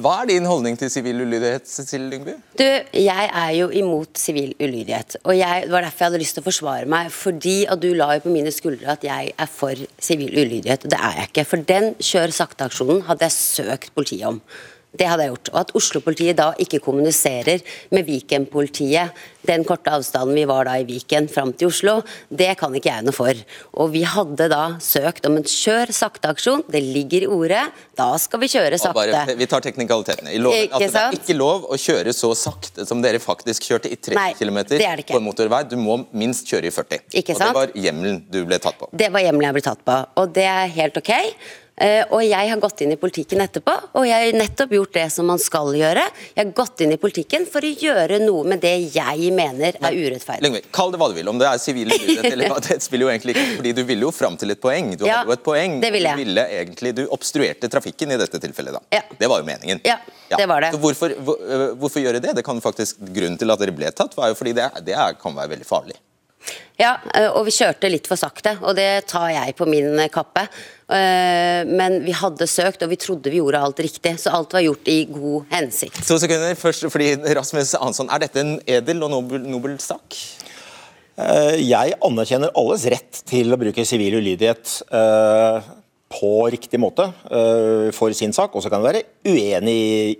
Hva 0.00 0.12
er 0.22 0.28
din 0.30 0.46
holdning 0.48 0.76
til 0.78 0.90
sivil 0.92 1.22
ulydighet, 1.24 1.66
Cecilie 1.68 2.08
Lyngby? 2.12 2.34
Du, 2.56 2.64
jeg 2.94 3.24
er 3.26 3.50
jo 3.56 3.68
imot 3.74 4.20
sivil 4.20 4.52
ulydighet. 4.60 5.16
Og 5.24 5.34
jeg, 5.36 5.64
det 5.66 5.72
var 5.72 5.84
derfor 5.84 6.04
jeg 6.04 6.12
hadde 6.12 6.20
lyst 6.22 6.36
til 6.36 6.44
å 6.44 6.46
forsvare 6.46 6.88
meg. 6.88 7.10
Fordi 7.12 7.56
at 7.72 7.82
du 7.82 7.88
la 7.96 8.12
jo 8.16 8.24
på 8.24 8.32
mine 8.32 8.52
skuldre 8.54 8.94
at 8.94 9.04
jeg 9.04 9.32
er 9.32 9.50
for 9.50 9.80
sivil 10.00 10.36
ulydighet. 10.36 10.86
Og 10.86 10.94
det 10.94 11.00
er 11.00 11.16
jeg 11.18 11.32
ikke. 11.32 11.46
For 11.52 11.66
den 11.72 11.90
kjør 11.98 12.36
sakte-aksjonen 12.36 13.02
hadde 13.08 13.28
jeg 13.28 13.36
søkt 13.36 13.92
politiet 13.96 14.28
om. 14.30 14.40
Det 14.90 15.06
hadde 15.06 15.26
jeg 15.26 15.34
gjort. 15.34 15.50
Og 15.52 15.58
at 15.60 15.74
Oslo-politiet 15.78 16.38
da 16.38 16.48
ikke 16.58 16.80
kommuniserer 16.82 17.62
med 17.94 18.08
Viken-politiet, 18.08 19.14
den 19.46 19.62
korte 19.64 19.92
avstanden 19.94 20.34
vi 20.36 20.42
var 20.48 20.66
da 20.68 20.74
i 20.80 20.84
Viken 20.84 21.28
fram 21.30 21.52
til 21.56 21.70
Oslo, 21.70 22.00
det 22.28 22.50
kan 22.60 22.74
ikke 22.76 22.90
jeg 22.90 23.06
noe 23.06 23.14
for. 23.14 23.38
Og 23.80 23.92
vi 23.94 24.02
hadde 24.04 24.48
da 24.52 24.64
søkt 24.82 25.24
om 25.30 25.38
en 25.38 25.46
kjør 25.46 25.92
sakte-aksjon. 25.96 26.66
Det 26.70 26.82
ligger 26.84 27.24
i 27.24 27.30
ordet. 27.30 27.62
Da 27.96 28.10
skal 28.20 28.42
vi 28.42 28.50
kjøre 28.52 28.80
sakte. 28.82 28.98
Bare, 28.98 29.38
vi 29.38 29.48
tar 29.50 29.64
teknikalitetene. 29.64 30.34
I 30.34 30.42
loven, 30.42 30.66
Ikke 30.66 30.82
altså, 30.82 30.92
det 30.92 31.06
er 31.06 31.18
ikke 31.22 31.38
lov 31.38 31.70
å 31.70 31.78
kjøre 31.80 32.14
så 32.16 32.32
sakte 32.36 32.86
som 32.88 33.00
dere 33.04 33.22
faktisk 33.22 33.70
kjørte 33.70 33.92
i 33.92 33.96
30 33.96 34.18
Nei, 34.18 34.28
km 34.36 34.60
på 35.08 35.20
en 35.20 35.26
motorvei. 35.26 35.62
Du 35.70 35.78
må 35.80 36.00
minst 36.10 36.50
kjøre 36.50 36.68
i 36.68 36.74
40. 36.74 37.06
Ikke 37.22 37.38
og 37.38 37.42
det 37.46 37.50
var 37.56 37.74
hjemmelen 37.86 38.22
du 38.30 38.42
ble 38.44 38.60
tatt 38.62 38.78
på. 38.80 38.90
Det 38.92 39.08
var 39.14 39.24
hjemmelen 39.24 39.48
jeg 39.48 39.60
ble 39.60 39.66
tatt 39.70 39.84
på, 39.86 39.98
og 40.20 40.36
det 40.36 40.46
er 40.50 40.70
helt 40.76 40.98
ok. 41.00 41.12
Eh, 41.80 42.02
og 42.12 42.20
jeg 42.20 42.50
har 42.50 42.60
gått 42.60 42.82
inn 42.84 42.92
i 42.92 42.98
politikken 43.00 43.40
etterpå, 43.40 43.72
og 43.96 44.04
jeg 44.04 44.26
har 44.26 44.36
nettopp 44.36 44.74
gjort 44.76 44.92
det 44.98 45.06
som 45.14 45.28
man 45.30 45.40
skal 45.40 45.70
gjøre. 45.78 46.02
Jeg 46.34 46.40
har 46.42 46.50
gått 46.56 46.82
inn 46.84 46.92
i 46.92 46.98
politikken 47.00 47.46
for 47.48 47.64
å 47.64 47.70
gjøre 47.72 48.18
noe 48.20 48.44
med 48.52 48.60
det 48.60 48.74
jeg 48.92 49.30
mener 49.32 49.78
er 49.80 49.96
urettferdig. 49.96 50.44
Lengve, 50.44 50.60
kall 50.76 50.92
det 50.92 51.00
hva 51.00 51.08
du 51.08 51.16
vil, 51.16 51.30
om 51.32 51.40
det 51.40 51.48
er 51.48 51.62
sivil 51.62 51.88
urett 51.94 52.28
eller 52.34 52.52
hva, 52.52 52.60
det 52.66 52.76
spiller 52.84 53.08
jo 53.08 53.12
egentlig 53.14 53.36
ikke, 53.36 53.46
fordi 53.62 53.72
du 53.78 53.82
ville 53.88 54.04
jo 54.08 54.12
fram 54.12 54.36
til 54.40 54.52
et 54.52 54.60
poeng. 54.60 54.92
Du 55.00 55.06
Ja, 55.08 55.22
hadde 55.22 55.32
jo 55.32 55.38
et 55.38 55.46
poeng. 55.46 55.78
det 55.80 55.92
ville 55.96 56.12
jeg. 56.12 56.20
Du 56.20 56.24
ville 56.26 56.46
egentlig, 56.60 56.94
du 57.00 57.02
obstruerte 57.16 57.72
trafikken 57.72 58.12
i 58.12 58.20
dette 58.20 58.42
tilfellet 58.44 58.76
da. 58.76 58.84
Ja. 58.98 59.02
Det 59.16 59.32
var 59.32 59.40
jo 59.40 59.48
meningen. 59.48 59.80
Ja, 59.88 59.96
det 60.36 60.46
var 60.52 60.60
det. 60.66 60.74
Så 60.76 60.82
hvorfor, 60.84 61.16
hvor, 61.24 61.40
øh, 61.40 61.66
hvorfor 61.80 62.04
gjøre 62.04 62.20
det? 62.20 62.36
Det 62.36 62.44
kan 62.44 62.60
faktisk, 62.60 63.00
grunnen 63.00 63.40
til 63.40 63.50
at 63.56 63.64
dere 63.64 63.72
ble 63.74 63.88
tatt, 63.96 64.12
var 64.20 64.28
jo 64.34 64.36
fordi 64.38 64.52
det, 64.60 64.68
det 64.84 65.00
kan 65.22 65.34
være 65.36 65.56
veldig 65.56 65.68
farlig. 65.68 65.96
Ja, 66.80 66.94
eh, 67.14 67.28
og 67.28 67.44
vi 67.46 67.52
kjørte 67.52 67.90
litt 67.92 68.06
for 68.08 68.16
sakte, 68.16 68.54
og 68.64 68.74
det 68.78 69.06
tar 69.10 69.28
jeg 69.34 69.54
på 69.58 69.66
min 69.68 69.98
kappe. 70.12 70.46
Eh, 70.88 71.64
Men 71.68 72.00
vi 72.06 72.12
hadde 72.16 72.46
søkt, 72.48 72.82
og 72.82 72.90
vi 72.90 72.96
trodde 72.96 73.30
vi 73.30 73.40
gjorde 73.42 73.60
alt 73.60 73.82
riktig, 73.84 74.14
så 74.18 74.32
alt 74.34 74.52
var 74.56 74.64
gjort 74.64 74.88
i 74.88 75.04
god 75.10 75.44
hensikt. 75.52 76.00
To 76.08 76.18
sekunder 76.18 76.56
først, 76.56 76.86
fordi 76.90 77.14
Rasmus 77.36 77.74
Hansson, 77.80 78.08
er 78.10 78.24
dette 78.24 78.40
en 78.40 78.54
edel 78.66 79.02
og 79.04 79.10
nobel, 79.12 79.44
nobel 79.44 79.76
sak? 79.78 80.16
Eh, 81.20 81.60
Jeg 81.68 81.98
anerkjenner 82.00 82.54
alles 82.56 82.86
rett 82.88 83.22
til 83.28 83.52
å 83.52 83.58
bruke 83.60 83.84
sivil 83.84 84.16
ulydighet 84.22 84.82
eh, 84.90 85.60
på 86.10 86.30
riktig 86.50 86.80
måte 86.82 87.04
uh, 87.30 87.90
for 87.94 88.10
sin 88.18 88.32
sak, 88.34 88.50
og 88.58 88.64
så 88.64 88.70
kan 88.72 88.82
jeg 88.82 88.88
være 88.96 89.30
uenig 89.30 89.74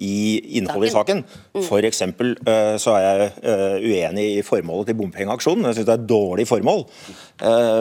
i- 0.07 0.59
innholdet 0.61 0.93
i 0.93 0.95
saken. 0.95 1.23
For 1.67 1.83
eksempel 1.89 2.37
eh, 2.47 2.77
så 2.79 2.93
er 2.95 3.03
jeg 3.09 3.31
uh, 3.43 3.75
uenig 3.83 4.27
i 4.37 4.43
formålet 4.47 4.93
til 4.93 4.99
bompengeaksjonen. 5.01 5.67
Jeg 5.67 5.81
syns 5.81 5.89
det 5.89 5.95
er 5.97 6.03
et 6.05 6.09
dårlig 6.13 6.47
formål. 6.47 6.85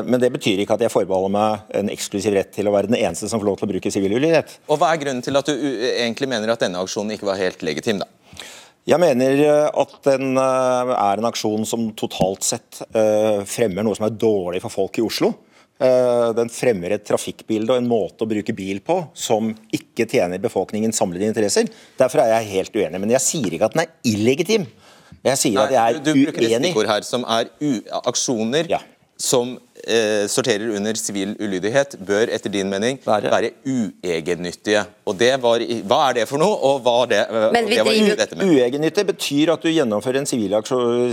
Men 0.09 0.21
det 0.23 0.31
betyr 0.33 0.61
ikke 0.63 0.77
at 0.77 0.81
jeg 0.85 0.91
forbeholder 0.93 1.31
meg 1.33 1.73
en 1.75 1.89
eksklusiv 1.93 2.33
rett 2.33 2.49
til 2.55 2.67
å 2.69 2.73
være 2.73 2.89
den 2.89 2.97
eneste 2.97 3.27
som 3.29 3.41
får 3.41 3.49
lov 3.51 3.57
til 3.59 3.67
å 3.67 3.71
bruke 3.73 3.91
sivil 3.93 4.15
ulydighet. 4.17 4.53
Og 4.71 4.79
hva 4.81 4.93
er 4.95 5.01
grunnen 5.01 5.21
til 5.25 5.35
at 5.37 5.49
du 5.51 5.53
egentlig 5.91 6.29
mener 6.31 6.53
at 6.53 6.63
denne 6.63 6.79
aksjonen 6.81 7.13
ikke 7.17 7.27
var 7.29 7.37
helt 7.41 7.61
legitim, 7.67 7.99
da? 8.01 8.07
Jeg 8.89 8.97
mener 9.03 9.43
at 9.69 9.91
den 10.07 10.31
er 10.39 11.19
en 11.19 11.27
aksjon 11.29 11.67
som 11.67 11.89
totalt 11.99 12.47
sett 12.47 12.79
fremmer 13.51 13.85
noe 13.85 13.99
som 13.99 14.07
er 14.07 14.15
dårlig 14.17 14.63
for 14.63 14.73
folk 14.73 14.97
i 14.97 15.05
Oslo. 15.05 15.33
Eh, 15.79 16.29
Den 16.35 16.51
fremmer 16.51 16.91
et 16.91 17.05
trafikkbilde 17.07 17.71
og 17.71 17.79
en 17.79 17.87
måte 17.87 18.25
å 18.25 18.29
bruke 18.29 18.55
bil 18.55 18.81
på 18.83 18.99
som 19.15 19.53
ikke 19.71 20.07
tjener 20.11 20.41
befolkningens 20.43 20.99
samlede 20.99 21.29
interesser. 21.31 21.69
Derfor 21.99 22.25
er 22.25 22.33
jeg 22.35 22.51
helt 22.57 22.75
uenig. 22.75 22.99
Men 22.99 23.15
jeg 23.15 23.23
sier 23.23 23.55
ikke 23.55 23.69
at 23.69 23.77
den 23.77 23.85
er 23.85 23.93
illegitim. 24.11 24.67
Jeg 25.23 25.39
sier 25.39 25.61
at 25.63 25.71
jeg 25.75 26.03
du, 26.03 26.11
uenig. 26.11 26.25
du 26.25 26.31
bruker 26.31 26.47
et 26.47 26.63
stikkord 26.63 26.91
her 26.91 27.07
som 27.07 27.25
er 27.27 27.51
aksjoner 28.03 28.73
som 29.19 29.57
eh, 29.89 30.27
sorterer 30.31 30.69
under 30.77 30.93
sivil 30.99 31.33
ulydighet, 31.41 31.95
bør 32.05 32.29
etter 32.35 32.53
din 32.53 32.69
mening 32.71 32.99
være, 33.05 33.51
uegennyttige. 33.65 34.85
Og 35.09 35.17
det 35.19 35.31
var, 35.43 35.59
Hva 35.89 35.99
er 36.09 36.19
det 36.19 36.27
for 36.29 36.41
noe, 36.41 36.55
og 36.69 36.81
hva 36.85 36.95
er 37.03 37.11
det, 37.13 37.23
eh, 37.29 37.47
Men 37.55 37.65
det 37.69 37.79
var 37.81 37.91
driver- 37.93 38.21
dette 38.21 38.37
med? 38.37 38.53
Uegennyttig 38.53 39.05
betyr 39.09 39.53
at 39.53 39.61
du 39.65 39.69
gjennomfører 39.73 40.21
en 40.21 40.29
sivil 40.29 40.55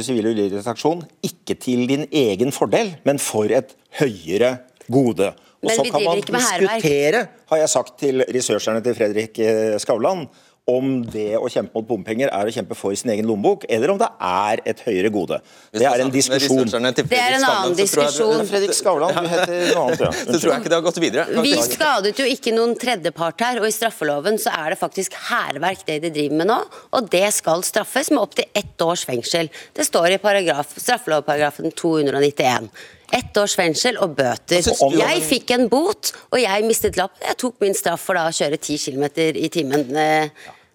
sivil 0.06 0.30
ulydighetsaksjon 0.32 1.02
ikke 1.24 1.58
til 1.58 1.86
din 1.88 2.06
egen 2.12 2.52
fordel, 2.52 2.94
men 3.04 3.18
for 3.18 3.44
et 3.50 3.74
høyere 4.00 4.58
gode. 4.90 5.32
Og 5.62 5.70
Men 5.70 5.76
så 5.76 5.84
kan 5.90 6.04
man 6.04 6.18
ikke 6.20 6.32
diskutere, 6.36 7.26
har 7.50 7.56
jeg 7.58 7.68
sagt 7.72 7.98
til 7.98 8.22
researcherne 8.34 8.82
til 8.84 8.94
Fredrik 8.94 9.38
eh, 9.40 9.78
Skavlan, 9.82 10.26
om 10.66 10.96
det 11.06 11.36
å 11.38 11.46
kjempe 11.46 11.78
mot 11.78 11.86
bompenger 11.86 12.30
er 12.34 12.48
å 12.48 12.52
kjempe 12.52 12.74
for 12.74 12.94
sin 12.98 13.12
egen 13.14 13.28
lommebok, 13.28 13.68
eller 13.70 13.92
om 13.92 14.00
det 14.00 14.08
er 14.26 14.62
et 14.66 14.80
høyere 14.82 15.12
gode. 15.14 15.38
Det 15.70 15.86
er 15.86 16.02
en 16.02 16.10
diskusjon. 16.10 16.64
Det 16.66 17.04
er 17.14 17.36
en 17.36 17.46
annen 17.46 17.76
diskusjon. 17.78 18.42
Fredrik 18.48 18.74
Skavlan, 18.74 19.14
du 19.14 19.30
heter 19.30 19.54
noe 19.76 19.84
annet, 19.84 20.02
ja. 20.02 20.10
Så 20.16 20.40
tror 20.40 20.50
jeg 20.50 20.64
ikke 20.64 20.72
det 20.72 20.78
har 20.80 20.86
gått 20.88 20.98
videre. 21.04 21.44
Vi 21.46 21.54
skadet 21.62 22.18
jo 22.18 22.26
ikke 22.26 22.54
noen 22.56 22.74
tredjepart 22.82 23.46
her, 23.46 23.62
og 23.62 23.68
i 23.70 23.76
straffeloven 23.76 24.40
så 24.42 24.56
er 24.58 24.74
det 24.74 24.80
faktisk 24.82 25.14
hærverk 25.28 25.86
det 25.86 26.00
de 26.02 26.10
driver 26.18 26.42
med 26.42 26.50
nå, 26.50 26.58
og 26.98 27.14
det 27.14 27.28
skal 27.38 27.62
straffes 27.66 28.10
med 28.10 28.24
opptil 28.24 28.50
ett 28.58 28.82
års 28.82 29.06
fengsel. 29.06 29.52
Det 29.76 29.86
står 29.86 30.16
i 30.16 30.20
paragraf, 30.22 30.74
straffelovparagrafen 30.82 31.70
291. 31.78 32.70
Ett 33.14 33.38
års 33.38 33.54
fengsel 33.54 34.00
og 34.02 34.16
bøter. 34.18 34.66
Jeg 34.98 35.22
fikk 35.22 35.52
en 35.54 35.68
bot, 35.70 36.10
og 36.32 36.40
jeg 36.42 36.66
mistet 36.66 36.98
lappen. 36.98 37.22
Jeg 37.22 37.38
tok 37.38 37.60
min 37.62 37.76
straff 37.78 38.02
for 38.08 38.18
da 38.18 38.26
å 38.26 38.34
kjøre 38.34 38.58
10 38.58 38.80
km 38.82 39.04
i 39.30 39.50
timen. 39.52 39.94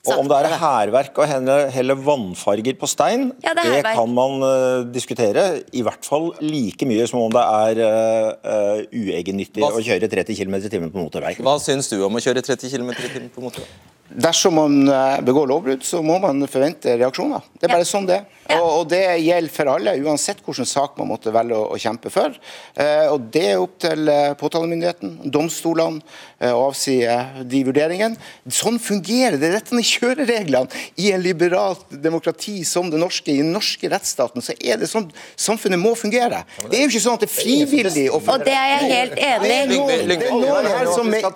Og 0.10 0.18
om 0.18 0.30
det 0.32 0.38
er 0.40 0.56
hærverk 0.58 1.20
og 1.22 1.28
helle, 1.30 1.96
vannfarger 2.02 2.74
på 2.80 2.88
stein, 2.90 3.28
Ja, 3.46 3.54
det 3.54 3.68
det 3.70 3.84
kan 3.94 4.10
man 4.18 4.42
uh, 4.42 4.82
diskutere. 4.90 5.62
I 5.78 5.84
hvert 5.86 6.08
fall 6.08 6.32
like 6.42 6.88
mye 6.90 7.06
som 7.10 7.22
om 7.22 7.32
det 7.36 7.44
er 7.44 7.82
uh, 7.86 8.82
uegennyttig 8.90 9.62
Hva- 9.62 9.76
å 9.78 9.84
kjøre 9.86 10.10
30 10.10 10.40
km 10.42 10.58
i 10.58 10.72
timen 10.74 10.90
på 10.94 11.04
motorvei. 11.06 11.36
Hva 11.38 11.60
syns 11.62 11.92
du 11.94 12.00
om 12.02 12.18
å 12.18 12.24
kjøre 12.24 12.42
30 12.42 12.74
km 12.74 12.90
i 12.96 13.12
timen 13.14 13.30
på 13.36 13.46
motorvei? 13.46 13.70
Dersom 14.16 14.56
man 14.56 14.90
eh, 14.90 15.22
begår 15.24 15.48
lovbrudd, 15.48 15.84
så 15.88 16.02
må 16.04 16.18
man 16.20 16.44
forvente 16.52 16.98
reaksjoner. 17.00 17.42
Det 17.60 17.70
er 17.70 17.76
bare 17.78 17.88
sånn 17.88 18.08
det 18.10 18.18
er. 18.20 18.28
Og, 18.52 18.66
og 18.82 18.88
det 18.92 19.00
gjelder 19.24 19.54
for 19.54 19.70
alle, 19.72 19.94
uansett 20.04 20.42
hvilken 20.44 20.68
sak 20.68 20.98
man 21.00 21.08
måtte 21.14 21.32
velge 21.32 21.56
å, 21.56 21.70
å 21.72 21.78
kjempe 21.80 22.10
for. 22.12 22.34
Eh, 22.76 23.06
og 23.14 23.30
Det 23.32 23.44
er 23.54 23.62
opp 23.62 23.78
til 23.80 24.10
eh, 24.12 24.34
påtalemyndigheten, 24.36 25.14
domstolene, 25.32 26.02
eh, 26.42 26.52
å 26.52 26.66
avsi 26.68 26.98
eh, 27.08 27.40
de 27.48 27.62
vurderingene. 27.70 28.20
Sånn 28.52 28.80
fungerer 28.84 29.38
det. 29.40 29.54
Dette 29.56 29.78
er 29.80 29.88
kjørereglene 29.88 30.84
i 31.00 31.14
en 31.16 31.24
liberalt 31.24 31.86
demokrati 32.04 32.58
som 32.68 32.90
det 32.92 33.00
norske. 33.00 33.32
I 33.32 33.40
den 33.40 33.54
norske 33.56 33.88
rettsstaten 33.94 34.44
så 34.44 34.58
er 34.60 34.82
det 34.82 34.90
sånn 34.92 35.08
samfunnet 35.40 35.80
må 35.80 35.94
fungere. 35.96 36.44
Det 36.68 36.82
er 36.82 36.84
jo 36.88 36.92
ikke 36.92 37.04
sånn 37.06 37.16
at 37.22 37.24
det 37.24 37.32
er 37.32 37.36
frivillig 37.38 38.08
å 38.12 38.20
Og 38.20 38.44
det 38.44 38.58
er 38.58 38.70
jeg 38.74 38.92
helt 38.92 39.16
enig 39.30 39.48
i. 39.48 39.48
Det 39.48 39.56
er 39.62 39.72
noen- 39.72 40.08
det 40.12 40.20
er 40.20 40.36
noen 40.36 40.70
her 40.74 40.92
som 40.92 41.14
er 41.14 41.30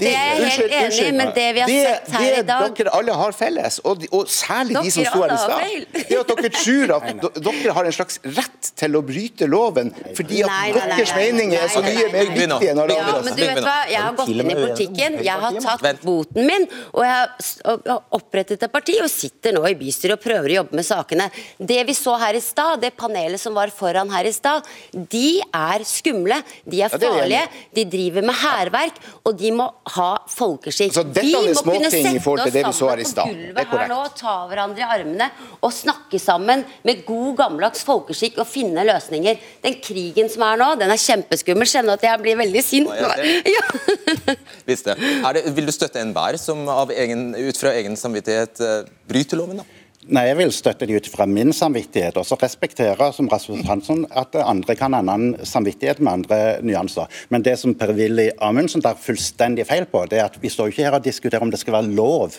Det 0.00 0.10
er 0.16 0.42
jeg 0.42 0.50
helt 0.56 0.76
enig 0.82 1.06
i, 1.06 1.12
men 1.22 1.32
det 1.36 1.48
vi 1.54 1.60
har 1.62 1.74
sett 1.76 2.15
her 2.22 2.38
i 2.40 2.42
dag. 2.48 2.64
Det 2.66 2.84
dere 2.84 2.94
alle 2.98 3.16
har 3.20 3.32
felles, 3.36 3.78
og, 3.84 4.00
de- 4.02 4.08
og 4.12 4.26
særlig 4.30 4.76
de 4.82 4.90
som 4.94 5.02
Dere 5.02 5.12
sto 5.12 5.22
her 5.22 5.34
i 5.34 5.38
stad, 5.42 6.04
er 6.06 6.20
at 6.20 6.32
dere 6.32 6.50
tror 6.56 6.94
at 6.96 7.42
dere 7.46 7.74
har 7.76 7.90
en 7.90 7.96
slags 7.96 8.20
rett 8.36 8.70
til 8.80 8.96
å 8.98 9.02
bryte 9.06 9.48
loven 9.50 9.92
fordi 10.16 10.42
at 10.44 10.50
Nei, 10.50 10.70
nei, 10.72 10.80
nei, 10.80 10.96
deres 10.96 11.14
meninger 11.16 11.34
mening 11.36 11.54
er 11.58 11.68
så 11.72 11.82
Nei, 11.82 11.92
nei, 11.92 11.96
mye 11.96 12.06
nei, 12.06 12.12
mer 12.16 12.30
viktige 12.32 12.70
enn 12.72 12.80
alle 12.82 12.96
Ja, 12.96 13.06
andres. 13.06 13.24
men 13.26 13.36
du 13.36 13.42
vet 13.46 13.62
hva, 13.66 13.76
jeg 13.90 14.02
har 14.02 14.16
gått 14.20 14.32
inn 14.32 14.50
i 14.50 14.56
politikken, 14.60 15.18
jeg 15.26 15.44
har 15.46 15.58
tatt 15.66 16.02
boten 16.06 16.46
min, 16.48 16.66
og 16.92 17.02
jeg 17.04 17.16
har 17.16 18.02
opprettet 18.16 18.62
et 18.66 18.72
parti 18.72 18.96
og 19.02 19.10
sitter 19.12 19.56
nå 19.56 19.64
i 19.68 19.74
bystyret 19.78 20.16
og 20.18 20.22
prøver 20.24 20.52
å 20.52 20.56
jobbe 20.60 20.78
med 20.80 20.86
sakene. 20.86 21.28
Det 21.58 21.80
vi 21.88 21.94
så 21.96 22.16
her 22.20 22.38
i 22.38 22.42
stad, 22.44 22.80
det 22.82 22.92
panelet 22.98 23.40
som 23.42 23.56
var 23.56 23.72
foran 23.74 24.10
her 24.14 24.28
i 24.28 24.32
stad, 24.34 24.66
de 24.92 25.40
er 25.44 25.84
skumle, 25.88 26.40
de 26.64 26.82
er 26.86 26.92
farlige, 26.92 27.42
de 27.76 27.84
driver 27.96 28.26
med 28.26 28.38
hærverk, 28.42 29.00
og 29.26 29.36
de 29.40 29.52
må 29.56 29.68
ha 29.96 30.10
folkeskikk. 30.32 30.94
Altså, 30.96 31.04
er 31.22 31.66
må 31.66 31.76
kunne 31.76 31.90
i 32.14 32.22
forhold 32.22 32.46
til 32.46 32.54
det 32.54 32.64
vi 32.66 32.72
så 32.76 32.90
her 32.90 33.02
i 33.02 33.06
stad. 33.08 33.32
Det 33.34 33.62
er 33.62 33.68
korrekt. 33.70 33.92
nå, 33.92 34.00
ta 34.18 34.34
hverandre 34.50 34.82
i 34.82 34.86
armene 34.96 35.28
og 35.60 35.72
snakke 35.74 36.20
sammen 36.22 36.64
med 36.86 37.04
god 37.08 37.36
gammeldags 37.42 37.84
folkeskikk 37.86 38.40
og 38.42 38.48
finne 38.50 38.84
løsninger. 38.86 39.40
Den 39.64 39.78
krigen 39.84 40.30
som 40.32 40.46
er 40.48 40.60
nå, 40.62 40.70
den 40.80 40.92
er 40.92 41.00
kjempeskummel. 41.00 41.68
Kjenner 41.70 41.98
at 41.98 42.06
jeg 42.06 42.22
blir 42.22 42.38
veldig 42.42 42.64
sint. 42.64 42.92
Ja, 42.94 43.12
jeg. 43.20 43.42
Ja. 43.56 44.36
Visst 44.66 44.86
det. 44.88 44.96
Er 44.98 45.36
det. 45.36 45.44
Vil 45.56 45.66
du 45.68 45.72
støtte 45.74 46.00
enhver 46.02 46.36
som 46.40 46.64
av 46.70 46.92
egen, 46.94 47.28
ut 47.34 47.58
fra 47.58 47.72
egen 47.78 47.96
samvittighet 47.98 48.62
eh, 48.62 48.78
bryter 49.08 49.40
loven, 49.40 49.62
da? 49.62 49.75
Nei, 50.06 50.22
jeg 50.28 50.36
vil 50.38 50.52
støtte 50.54 50.86
de 50.86 50.98
ut 51.00 51.08
fra 51.10 51.24
min 51.26 51.48
samvittighet, 51.56 52.18
og 52.20 52.26
så 52.28 52.36
respektere 52.38 53.08
som 53.14 53.26
Rasmus 53.30 53.64
Hansson, 53.66 54.04
at 54.14 54.36
andre 54.38 54.76
kan 54.78 54.94
ha 54.94 55.00
en 55.02 55.10
annen 55.10 55.46
samvittighet 55.46 55.98
med 55.98 56.20
andre 56.20 56.38
nyanser. 56.62 57.10
Men 57.34 57.42
det 57.42 57.56
som 57.58 57.74
Per-Willy 57.74 58.28
Amundsen 58.38 58.84
tar 58.84 59.00
fullstendig 59.02 59.66
feil 59.66 59.88
på, 59.90 60.04
det 60.06 60.20
er 60.20 60.28
at 60.28 60.38
vi 60.42 60.52
står 60.52 60.70
ikke 60.70 60.86
her 60.86 60.98
og 61.00 61.08
diskuterer 61.08 61.42
om 61.42 61.50
det 61.50 61.58
skal 61.58 61.80
være 61.80 61.96
lov 61.98 62.38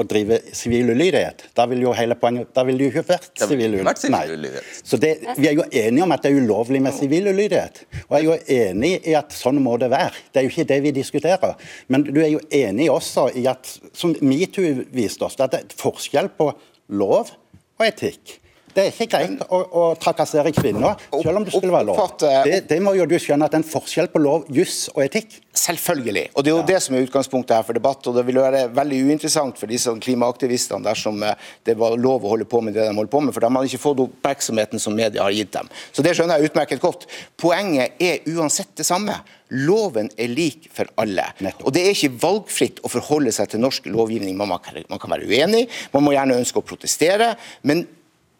å 0.00 0.04
drive 0.06 0.38
sivil 0.56 0.92
ulydighet. 0.92 1.46
Da 1.56 1.66
vil 1.70 1.82
jo 1.84 1.92
hele 1.96 2.16
poenget, 2.20 2.50
da 2.56 2.64
vil 2.68 2.78
det 2.78 2.86
jo 2.86 2.92
ikke 2.92 3.06
vært 3.10 3.42
sivil 3.42 3.74
ulydighet. 3.78 4.70
Så 4.84 5.00
det, 5.00 5.12
Vi 5.36 5.48
er 5.48 5.56
jo 5.56 5.66
enige 5.66 6.04
om 6.04 6.14
at 6.14 6.22
det 6.24 6.32
er 6.32 6.40
ulovlig 6.40 6.80
med 6.84 6.96
sivil 6.96 7.28
ulydighet. 7.32 7.82
Og 8.08 8.16
jeg 8.16 8.20
er 8.20 8.28
jo 8.28 8.38
enig 8.60 8.92
i 9.08 9.16
at 9.18 9.34
sånn 9.36 9.60
må 9.62 9.76
det 9.80 9.90
være. 9.92 10.12
Det 10.32 10.40
er 10.40 10.46
jo 10.46 10.52
ikke 10.52 10.68
det 10.72 10.80
vi 10.84 10.94
diskuterer. 11.00 11.56
Men 11.88 12.06
du 12.08 12.20
er 12.22 12.32
jo 12.34 12.42
enig 12.50 12.90
også 12.92 13.30
i 13.36 13.46
at, 13.50 13.72
som 13.96 14.14
metoo 14.20 14.84
viste 14.94 15.26
oss, 15.26 15.38
at 15.40 15.56
det 15.56 15.64
er 15.64 15.80
forskjell 15.80 16.32
på 16.36 16.52
lov 16.90 17.30
og 17.78 17.86
etikk. 17.86 18.39
Det 18.74 18.84
er 18.84 18.90
ikke 18.92 19.08
greit 19.16 19.44
å, 19.48 19.60
å 19.60 19.84
trakassere 20.00 20.52
kvinner, 20.54 21.00
selv 21.10 21.40
om 21.40 21.46
det 21.46 21.54
skulle 21.54 21.74
være 21.74 21.88
lov. 21.90 22.02
Det, 22.20 22.60
det 22.70 22.78
må 22.84 22.94
jo 22.98 23.06
du 23.10 23.16
skjønne 23.20 23.46
at 23.46 23.54
det 23.54 23.60
er 23.60 23.64
en 23.64 23.70
forskjell 23.70 24.10
på 24.12 24.22
lov, 24.22 24.46
juss 24.54 24.84
og 24.94 25.02
etikk. 25.04 25.40
Selvfølgelig. 25.50 26.28
Og 26.38 26.46
det 26.46 26.52
er 26.52 26.54
jo 26.54 26.66
det 26.68 26.78
som 26.84 26.94
er 26.94 27.02
utgangspunktet 27.04 27.56
her 27.56 27.64
for 27.66 27.76
debatt. 27.76 28.06
Og 28.06 28.14
det 28.14 28.22
vil 28.28 28.38
være 28.38 28.68
veldig 28.74 29.00
uinteressant 29.08 29.58
for 29.58 29.70
disse 29.70 29.92
klimaaktivistene 30.04 30.86
dersom 30.86 31.18
eh, 31.26 31.50
det 31.66 31.74
var 31.80 31.98
lov 31.98 32.24
å 32.24 32.36
holde 32.36 32.46
på 32.48 32.62
med 32.62 32.76
det 32.78 32.86
de 32.86 32.94
holder 32.94 33.10
på 33.10 33.24
med, 33.24 33.34
for 33.34 33.42
de 33.42 33.50
hadde 33.50 33.72
ikke 33.72 33.82
fått 33.82 34.04
oppmerksomheten 34.06 34.82
som 34.82 34.94
media 34.96 35.26
har 35.26 35.34
gitt 35.34 35.52
dem. 35.58 35.68
Så 35.90 36.06
det 36.06 36.14
skjønner 36.16 36.38
jeg 36.38 36.52
utmerket 36.52 36.82
godt. 36.82 37.08
Poenget 37.40 37.98
er 38.02 38.22
uansett 38.30 38.72
det 38.78 38.86
samme. 38.86 39.18
Loven 39.50 40.12
er 40.14 40.30
lik 40.30 40.68
for 40.74 40.90
alle. 41.02 41.26
Nettopp. 41.42 41.66
Og 41.66 41.74
det 41.74 41.82
er 41.82 41.96
ikke 41.96 42.14
valgfritt 42.22 42.82
å 42.86 42.92
forholde 42.92 43.34
seg 43.34 43.50
til 43.50 43.64
norsk 43.64 43.90
lovgivning. 43.90 44.38
Man, 44.38 44.54
man 44.54 45.02
kan 45.02 45.10
være 45.10 45.26
uenig, 45.26 45.66
man 45.90 46.06
må 46.06 46.14
gjerne 46.14 46.38
ønske 46.38 46.62
å 46.62 46.66
protestere. 46.66 47.34
men 47.66 47.88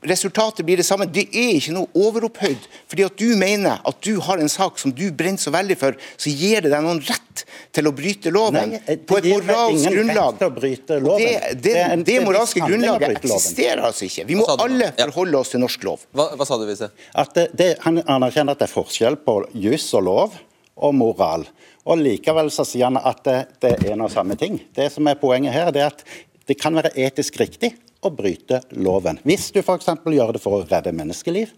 Resultatet 0.02 0.64
blir 0.64 0.80
det 0.80 0.84
samme. 0.88 1.04
Det 1.12 1.26
er 1.28 1.58
ikke 1.58 1.74
noe 1.76 1.90
overopphøyd. 1.92 2.62
Fordi 2.88 3.04
at 3.04 3.16
du 3.20 3.34
mener 3.36 3.82
at 3.84 3.98
du 4.00 4.14
har 4.24 4.40
en 4.40 4.48
sak 4.48 4.78
som 4.80 4.94
du 4.96 5.10
brenner 5.12 5.40
så 5.40 5.52
veldig 5.52 5.76
for, 5.76 5.98
så 6.16 6.32
gir 6.32 6.64
det 6.64 6.70
deg 6.72 6.84
noen 6.86 7.02
rett 7.04 7.42
til 7.76 7.88
å 7.88 7.92
bryte 7.96 8.32
loven 8.32 8.72
Nei, 8.78 8.96
på 9.06 9.18
et 9.20 9.28
moralsk 9.28 9.90
grunnlag. 9.92 10.38
til 10.40 10.48
å 10.48 10.54
bryte 10.56 10.96
Og 10.96 11.04
loven. 11.04 11.26
Det, 11.26 11.58
det, 11.66 11.74
Det 11.74 12.06
det 12.08 12.16
moralske 12.24 12.62
grunnlaget 12.64 13.18
eksisterer 13.18 13.84
altså 13.90 14.06
ikke. 14.08 14.24
Vi 14.30 14.38
må 14.40 14.46
alle 14.56 14.88
forholde 14.96 15.42
oss 15.44 15.52
til 15.52 15.62
norsk 15.64 15.84
lov. 15.84 16.06
Hva, 16.16 16.30
hva 16.36 16.48
sa 16.48 16.58
du, 16.60 16.64
Vise? 16.70 16.88
At 17.12 17.36
det, 17.36 17.46
det, 17.60 17.68
han 17.84 18.00
anerkjenner 18.06 18.56
at 18.56 18.64
det 18.64 18.70
er 18.70 18.72
forskjell 18.72 19.20
på 19.26 19.36
juss 19.66 19.90
og 20.00 20.06
lov 20.08 20.40
og 20.80 20.96
moral. 20.96 21.44
Og 21.84 22.00
Likevel 22.00 22.48
så 22.54 22.64
sier 22.68 22.88
han 22.88 22.96
at 22.96 23.20
det, 23.28 23.38
det 23.60 23.76
er 23.76 23.92
en 23.92 24.08
og 24.08 24.12
samme 24.12 24.36
ting. 24.40 24.56
Det 24.76 24.88
som 24.94 25.04
er 25.12 25.20
Poenget 25.20 25.52
her 25.52 25.68
det 25.76 25.84
er 25.84 25.92
at 25.92 26.04
det 26.48 26.56
kan 26.60 26.74
være 26.74 26.96
etisk 26.98 27.36
riktig 27.40 27.74
å 28.00 28.12
bryte 28.14 28.62
loven. 28.76 29.20
Hvis 29.26 29.50
du 29.54 29.60
f.eks. 29.60 29.90
gjør 30.04 30.34
det 30.36 30.42
for 30.42 30.60
å 30.60 30.64
redde 30.64 30.94
menneskeliv, 30.96 31.52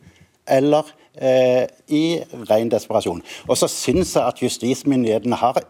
eller 0.46 0.88
eh, 1.14 1.66
i 1.94 2.20
ren 2.48 2.70
desperasjon. 2.72 3.22
Og 3.46 3.58
så 3.58 3.68
syns 3.70 4.14
jeg 4.16 4.26
at 4.26 4.42
justismyndighetene 4.42 5.38
har 5.38 5.60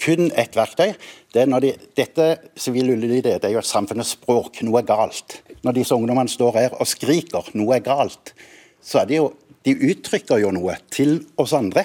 kun 0.00 0.30
ett 0.38 0.56
verktøy. 0.56 0.94
Det 1.34 1.44
er 1.44 1.50
når 1.50 1.66
de, 1.66 1.72
dette 1.98 2.28
sivil 2.56 2.94
ulydighet 2.94 3.44
er 3.44 3.54
jo 3.54 3.62
et 3.62 3.68
samfunnets 3.68 4.14
språk. 4.16 4.62
Noe 4.64 4.80
er 4.80 4.88
galt. 4.88 5.40
Når 5.62 5.78
disse 5.78 5.96
ungdommene 5.96 6.32
står 6.32 6.58
her 6.58 6.78
og 6.78 6.88
skriker 6.88 7.52
'noe 7.54 7.76
er 7.76 7.86
galt', 7.86 8.34
så 8.82 9.02
er 9.02 9.06
det 9.06 9.22
jo 9.22 9.32
De 9.62 9.76
uttrykker 9.78 10.40
jo 10.42 10.48
noe 10.50 10.74
til 10.90 11.20
oss 11.38 11.52
andre. 11.54 11.84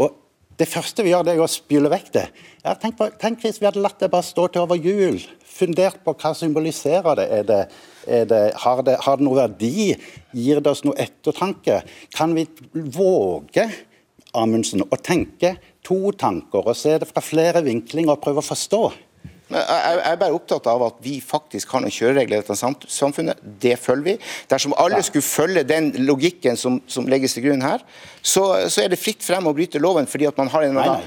Og 0.00 0.14
det 0.62 0.70
første 0.70 1.04
vi 1.04 1.10
gjør, 1.12 1.26
det 1.26 1.34
er 1.34 1.42
å 1.42 1.50
spyle 1.50 1.90
vekk 1.90 2.10
det. 2.14 2.26
Ja, 2.62 2.76
tenk, 2.78 2.96
på, 2.98 3.08
tenk 3.20 3.42
hvis 3.42 3.58
vi 3.58 3.66
hadde 3.66 3.82
latt 3.82 3.98
det 4.02 4.10
bare 4.12 4.26
stå 4.26 4.46
til 4.52 4.62
over 4.62 4.78
jul. 4.78 5.18
Fundert 5.52 6.00
på 6.06 6.14
hva 6.14 6.32
symboliserer 6.38 7.18
det. 7.18 7.26
Er 7.38 7.48
det, 7.48 7.60
er 8.06 8.28
det, 8.30 8.42
har, 8.62 8.82
det 8.86 8.98
har 9.02 9.18
det 9.18 9.26
noe 9.26 9.40
verdi? 9.40 9.92
Gir 10.38 10.62
det 10.62 10.70
oss 10.70 10.84
noe 10.86 10.98
ettertanke? 11.02 11.82
Kan 12.14 12.36
vi 12.38 12.46
våge 12.72 13.66
Amundsen, 14.38 14.80
å 14.88 14.96
tenke 14.96 15.56
to 15.84 16.12
tanker 16.16 16.70
og 16.70 16.76
se 16.78 16.94
det 17.02 17.08
fra 17.10 17.20
flere 17.24 17.60
vinklinger 17.66 18.14
og 18.14 18.22
prøve 18.22 18.40
å 18.40 18.46
forstå? 18.46 18.82
Men 19.52 19.60
Jeg 19.60 20.00
er 20.08 20.16
bare 20.20 20.36
opptatt 20.36 20.66
av 20.70 20.82
at 20.86 20.98
vi 21.04 21.18
faktisk 21.20 21.74
har 21.74 21.82
noen 21.84 21.92
kjøreregler 21.92 22.40
i 22.40 22.42
dette 22.42 22.56
samfunnet. 22.56 23.40
Det 23.62 23.74
følger 23.80 24.06
vi. 24.06 24.14
Dersom 24.50 24.72
alle 24.80 25.02
skulle 25.04 25.26
følge 25.26 25.62
den 25.68 25.90
logikken 26.08 26.56
som, 26.56 26.80
som 26.90 27.08
legges 27.10 27.36
til 27.36 27.44
grunn 27.46 27.62
her, 27.64 27.84
så, 28.22 28.46
så 28.72 28.84
er 28.84 28.92
det 28.92 28.98
fritt 29.02 29.24
frem 29.26 29.46
å 29.50 29.54
bryte 29.56 29.80
loven 29.82 30.08
fordi 30.08 30.28
at 30.30 30.38
man 30.40 30.50
har 30.52 30.66
en 30.68 30.78
Nei, 30.78 30.98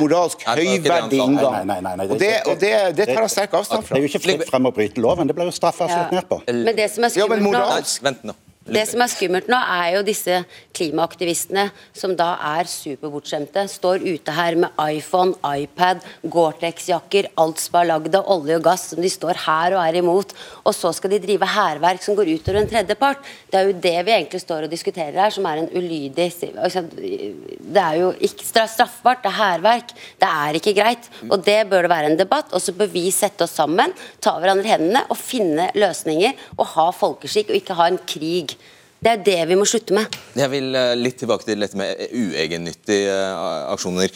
moralsk 0.00 0.42
Nei, 0.48 0.56
høyverdig 0.66 1.20
inngang. 1.22 1.58
Nei, 1.60 1.64
nei, 1.68 1.80
nei, 1.86 1.96
nei, 2.02 2.06
Og 2.10 2.18
det, 2.20 2.32
og 2.50 2.58
det, 2.60 2.72
det 2.98 3.06
tar 3.12 3.22
jeg 3.22 3.34
sterk 3.38 3.54
avstand 3.60 3.86
fra. 3.86 3.94
Det 3.96 4.02
er 4.02 4.06
jo 4.08 4.12
ikke 4.12 4.24
fritt 4.26 4.46
frem 4.50 4.66
å 4.70 4.74
bryte 4.74 5.02
loven, 5.04 5.30
det 5.30 5.36
blir 5.38 5.48
jo 5.50 5.54
straffa 5.54 5.86
Ja. 5.88 6.00
slått 6.02 6.16
ned 6.18 6.28
på. 6.30 6.42
Men 6.48 6.74
det 6.76 6.90
som 6.94 7.04
er 7.06 7.12
Ja, 7.14 7.26
skummelt 7.28 7.46
nå 7.46 8.02
vent 8.08 8.24
nå. 8.26 8.34
Det 8.62 8.84
som 8.86 9.02
er 9.02 9.10
skummelt 9.10 9.48
nå, 9.50 9.58
er 9.58 9.96
jo 9.96 10.04
disse 10.06 10.36
klimaaktivistene 10.76 11.64
som 11.98 12.12
da 12.16 12.36
er 12.52 12.68
superbortskjemte. 12.70 13.64
Står 13.68 14.04
ute 14.06 14.34
her 14.36 14.54
med 14.62 14.78
iPhone, 14.78 15.34
iPad, 15.42 16.04
Gore-Tex-jakker, 16.30 17.32
alt 17.42 17.58
som 17.58 17.80
er 17.80 17.88
lagd 17.90 18.14
av 18.14 18.30
olje 18.30 18.60
og 18.60 18.66
gass, 18.68 18.84
som 18.92 19.02
de 19.02 19.10
står 19.10 19.40
her 19.48 19.74
og 19.74 19.82
er 19.82 19.98
imot. 19.98 20.34
Og 20.62 20.76
så 20.78 20.92
skal 20.94 21.14
de 21.14 21.20
drive 21.24 21.48
hærverk 21.56 22.04
som 22.04 22.14
går 22.18 22.30
utover 22.36 22.60
en 22.60 22.70
tredjepart. 22.70 23.26
Det 23.50 23.58
er 23.58 23.66
jo 23.66 23.80
det 23.88 23.96
vi 24.06 24.14
egentlig 24.14 24.42
står 24.44 24.68
og 24.68 24.72
diskuterer 24.76 25.18
her, 25.24 25.34
som 25.34 25.48
er 25.50 25.64
en 25.64 25.70
ulydig 25.72 26.28
altså, 26.54 26.84
Det 26.86 27.82
er 27.82 27.98
jo 27.98 28.12
ikke 28.22 28.46
straffbart, 28.46 29.24
det 29.24 29.32
er 29.32 29.38
hærverk. 29.40 29.94
Det 30.22 30.30
er 30.30 30.60
ikke 30.60 30.76
greit. 30.78 31.10
Og 31.28 31.42
det 31.42 31.58
bør 31.70 31.88
det 31.88 31.92
være 31.96 32.12
en 32.12 32.20
debatt. 32.20 32.54
Og 32.54 32.62
så 32.62 32.76
bør 32.76 32.94
vi 32.94 33.08
sette 33.10 33.42
oss 33.42 33.58
sammen, 33.58 33.90
ta 34.22 34.36
hverandre 34.38 34.70
hendene 34.70 35.04
og 35.10 35.18
finne 35.18 35.68
løsninger. 35.74 36.38
Og 36.56 36.66
ha 36.76 36.88
folkeskikk, 36.94 37.50
og 37.50 37.58
ikke 37.58 37.80
ha 37.82 37.90
en 37.90 38.00
krig. 38.06 38.54
Det 39.02 39.10
er 39.10 39.22
det 39.26 39.38
vi 39.50 39.56
må 39.58 39.64
slutte 39.66 39.96
med. 39.96 40.14
Jeg 40.38 40.50
vil 40.52 40.74
eh, 40.78 40.92
litt 40.94 41.18
tilbake 41.18 41.46
til 41.48 41.58
dette 41.64 41.78
med 41.78 41.98
uegennyttige 42.14 43.10
eh, 43.10 43.62
aksjoner. 43.72 44.12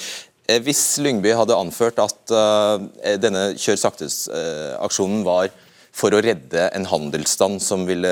Eh, 0.47 0.61
Hvis 0.62 0.82
Lyngby 1.03 1.32
hadde 1.34 1.57
anført 1.59 1.99
at 2.03 2.30
eh, 2.30 3.16
denne 3.18 3.49
kjør 3.59 3.80
saktes-aksjonen 3.82 5.24
var 5.26 5.51
for 5.97 6.13
å 6.13 6.21
redde 6.21 6.67
en 6.77 6.85
handelsstand 6.91 7.63
som 7.65 7.87
ville 7.89 8.11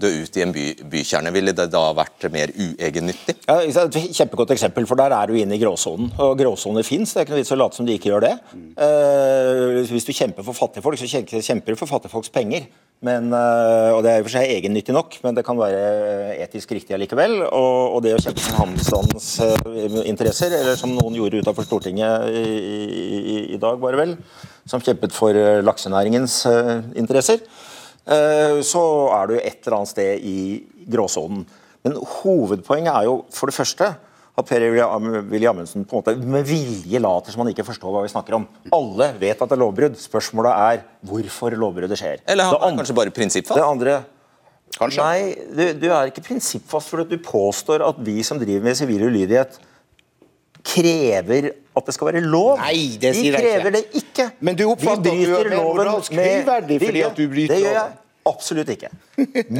dø 0.00 0.08
ut 0.22 0.38
i 0.38 0.44
en 0.44 0.54
by, 0.54 0.64
bykjerne, 0.88 1.32
ville 1.34 1.52
det 1.56 1.68
da 1.72 1.82
vært 1.96 2.28
mer 2.32 2.52
uegennyttig? 2.54 3.36
Ja? 3.44 3.58
Et 3.60 3.98
Kjempegodt 4.16 4.54
eksempel, 4.54 4.86
for 4.88 4.98
der 4.98 5.12
er 5.12 5.28
du 5.28 5.36
inne 5.36 5.58
i 5.58 5.60
gråsonen. 5.60 6.08
Og 6.22 6.36
gråsoner 6.40 6.86
fins, 6.86 7.12
det 7.12 7.20
er 7.20 7.26
ikke 7.26 7.36
noe 7.36 7.42
vits 7.42 7.52
å 7.52 7.60
late 7.60 7.76
som 7.76 7.88
de 7.88 7.98
ikke 7.98 8.12
gjør 8.14 8.24
det. 8.24 8.32
Eh, 8.86 9.84
hvis 9.92 10.08
du 10.08 10.14
kjemper 10.16 10.46
for 10.46 10.56
fattige 10.56 10.84
folk, 10.86 11.00
så 11.00 11.08
kjemper 11.12 11.76
du 11.76 11.80
for 11.80 11.90
fattige 11.90 12.14
folks 12.14 12.32
penger. 12.32 12.70
Men, 13.04 13.28
eh, 13.28 13.92
og 13.92 14.02
Det 14.02 14.10
er 14.10 14.16
i 14.16 14.24
og 14.24 14.28
for 14.30 14.36
seg 14.38 14.56
egennyttig 14.56 14.94
nok, 14.96 15.18
men 15.22 15.36
det 15.36 15.44
kan 15.44 15.58
være 15.60 16.38
etisk 16.40 16.72
riktig 16.72 16.96
allikevel. 16.96 17.42
Og, 17.44 17.96
og 17.98 18.02
det 18.06 18.16
å 18.16 18.22
kjempe 18.22 18.40
for 18.40 18.62
handelsstandens 18.62 19.30
eh, 19.44 20.02
interesser, 20.08 20.56
eller 20.56 20.80
som 20.80 20.96
noen 20.96 21.18
gjorde 21.18 21.44
utenfor 21.44 21.68
Stortinget 21.68 22.30
i, 22.32 22.44
i, 22.56 23.40
i 23.58 23.60
dag, 23.60 23.76
bare 23.82 24.00
vel, 24.00 24.16
som 24.66 24.82
kjempet 24.82 25.14
for 25.14 25.36
eh, 25.36 25.62
laksenæringens 25.64 26.40
eh, 26.50 26.74
interesser, 26.98 27.44
eh, 28.06 28.58
så 28.66 28.82
er 29.16 29.30
du 29.30 29.36
et 29.38 29.60
eller 29.62 29.78
annet 29.78 29.92
sted 29.92 30.26
i 30.26 30.40
gråsonen. 30.90 31.46
Men 31.86 32.00
hovedpoenget 32.20 32.92
er 32.92 33.06
jo 33.06 33.20
for 33.34 33.50
det 33.50 33.56
første 33.56 33.92
at 34.36 34.48
Per-Willy 34.50 35.46
Amundsen 35.48 35.86
på 35.88 35.96
en 35.96 36.02
måte 36.02 36.28
med 36.28 36.44
vilje 36.44 37.00
later 37.00 37.32
som 37.32 37.40
han 37.40 37.52
ikke 37.54 37.64
forstår 37.64 37.94
hva 37.94 38.02
vi 38.04 38.10
snakker 38.12 38.36
om. 38.36 38.44
Alle 38.76 39.14
vet 39.16 39.38
at 39.38 39.48
det 39.48 39.56
er 39.56 39.62
lovbrudd. 39.62 39.96
Spørsmålet 39.96 40.66
er 40.66 40.82
hvorfor 41.08 41.56
lovbruddet 41.56 41.96
skjer. 41.96 42.20
Eller 42.28 42.50
han 42.50 42.58
er 42.58 42.82
kanskje 42.82 42.98
bare 42.98 43.14
prinsippfast? 43.16 43.56
Det 43.56 43.64
andre 43.64 44.02
Kanskje. 44.76 45.00
Nei, 45.00 45.46
du, 45.56 45.62
du 45.80 45.86
er 45.88 46.10
ikke 46.10 46.24
prinsippfast 46.26 46.90
fordi 46.92 47.16
du 47.16 47.22
påstår 47.24 47.84
at 47.86 48.00
vi 48.04 48.18
som 48.26 48.36
driver 48.40 48.66
med 48.66 48.76
sivil 48.76 49.06
ulydighet, 49.06 49.54
krever 50.66 51.52
at 51.76 51.86
det 51.86 51.94
skal 51.94 52.10
være 52.10 52.22
lov. 52.24 52.56
Nei, 52.62 52.96
det 53.00 53.12
sier 53.16 53.36
jeg 53.36 53.44
krever 53.44 53.70
ikke. 53.70 53.76
det 53.76 54.02
ikke. 54.02 54.26
Men 54.40 54.58
du 54.58 54.64
oppfatter 54.70 55.14
Vi 55.14 55.22
at 55.26 55.30
du 55.30 55.36
er 55.36 55.50
mer 55.50 55.56
loven 55.60 55.80
moralsk 55.82 56.16
med 56.16 56.28
høyverdig 56.32 56.80
fordi 56.82 57.06
at 57.06 57.16
du 57.20 57.24
bryter 57.30 57.54
Det 57.54 57.62
gjør 57.62 57.78
jeg 57.78 57.96
absolutt 58.26 58.72
ikke. 58.74 58.90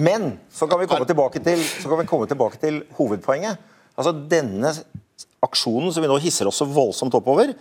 Men 0.08 0.28
så 0.50 0.66
kan 0.70 0.80
vi 0.82 0.88
komme 0.90 1.06
tilbake 1.08 1.42
til, 1.44 1.62
så 1.62 1.90
kan 1.90 2.02
vi 2.02 2.08
komme 2.10 2.26
tilbake 2.30 2.60
til 2.62 2.80
hovedpoenget. 2.98 3.60
Altså 3.96 4.12
Denne 4.30 4.72
aksjonen 5.46 5.92
som 5.94 6.04
vi 6.04 6.10
nå 6.10 6.18
hisser 6.24 6.48
oss 6.50 6.58
så 6.60 6.66
voldsomt 6.68 7.14
oppover, 7.16 7.54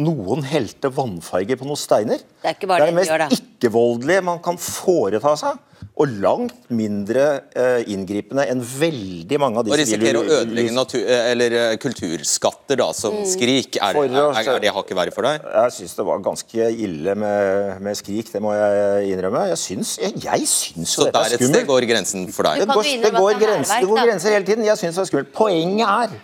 noen 0.00 0.42
helte 0.48 0.90
vannfarge 0.90 1.58
på 1.58 1.66
noen 1.68 1.78
steiner. 1.78 2.18
Det 2.42 2.50
er 2.50 2.56
ikke 2.56 2.70
bare 2.70 2.88
det, 2.88 2.96
det 2.96 3.06
er 3.06 3.22
det 3.22 3.28
mest 3.30 3.44
ikke-voldelige 3.64 4.24
man 4.26 4.42
kan 4.42 4.58
foreta 4.60 5.36
seg. 5.38 5.62
Og 6.00 6.10
langt 6.18 6.72
mindre 6.74 7.24
eh, 7.54 7.84
inngripende 7.92 8.46
enn 8.50 8.62
veldig 8.64 9.38
mange 9.38 9.60
av 9.60 9.66
de 9.66 9.70
Og 9.74 9.78
risikere 9.78 10.18
å 10.18 10.24
ødelegge 10.40 10.72
natur, 10.74 11.04
eh, 11.04 11.28
eller 11.30 11.54
eh, 11.58 11.74
kulturskatter, 11.78 12.80
da, 12.80 12.88
som 12.96 13.20
skrik. 13.28 13.78
Er, 13.78 14.00
er, 14.00 14.16
er, 14.16 14.50
er 14.56 14.64
det 14.64 14.72
hakket 14.74 14.98
verre 14.98 15.14
for 15.14 15.28
deg? 15.28 15.44
Jeg 15.44 15.76
syns 15.76 15.94
det 16.00 16.08
var 16.08 16.24
ganske 16.24 16.68
ille 16.88 17.14
med, 17.20 17.78
med 17.84 18.00
skrik, 18.00 18.32
det 18.32 18.42
må 18.42 18.56
jeg 18.56 19.14
innrømme. 19.14 19.46
Jeg 19.52 19.62
syns, 19.62 19.94
jeg, 20.02 20.18
jeg 20.24 20.50
syns 20.50 20.96
jo 20.96 21.04
Så 21.04 21.10
dette 21.12 21.20
der 21.20 21.38
er 21.38 21.38
et 21.38 21.48
sted 21.52 21.70
går 21.70 21.90
grensen 21.92 22.26
for 22.34 22.50
deg? 22.50 22.64
Det 22.64 22.70
går, 22.74 22.90
det 23.04 23.14
går, 23.14 23.30
det 23.30 23.36
er 23.36 23.46
grenser, 23.46 23.76
det 23.78 23.92
går 23.92 24.06
grenser 24.08 24.38
hele 24.40 24.50
tiden. 24.50 24.70
Jeg 24.72 24.82
synes 24.82 24.98
det 24.98 25.06
er 25.06 25.12
skummelt. 25.12 25.34
Poenget 25.36 25.86
er 25.86 26.22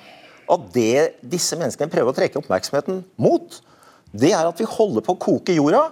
at 0.51 0.69
det 0.75 1.09
disse 1.33 1.57
menneskene 1.59 1.93
prøver 1.93 2.13
å 2.13 2.17
trekke 2.17 2.41
oppmerksomheten 2.41 3.03
mot, 3.21 3.61
det 4.11 4.33
er 4.35 4.49
at 4.49 4.59
vi 4.59 4.67
holder 4.67 5.05
på 5.07 5.15
å 5.15 5.21
koke 5.23 5.55
jorda, 5.55 5.87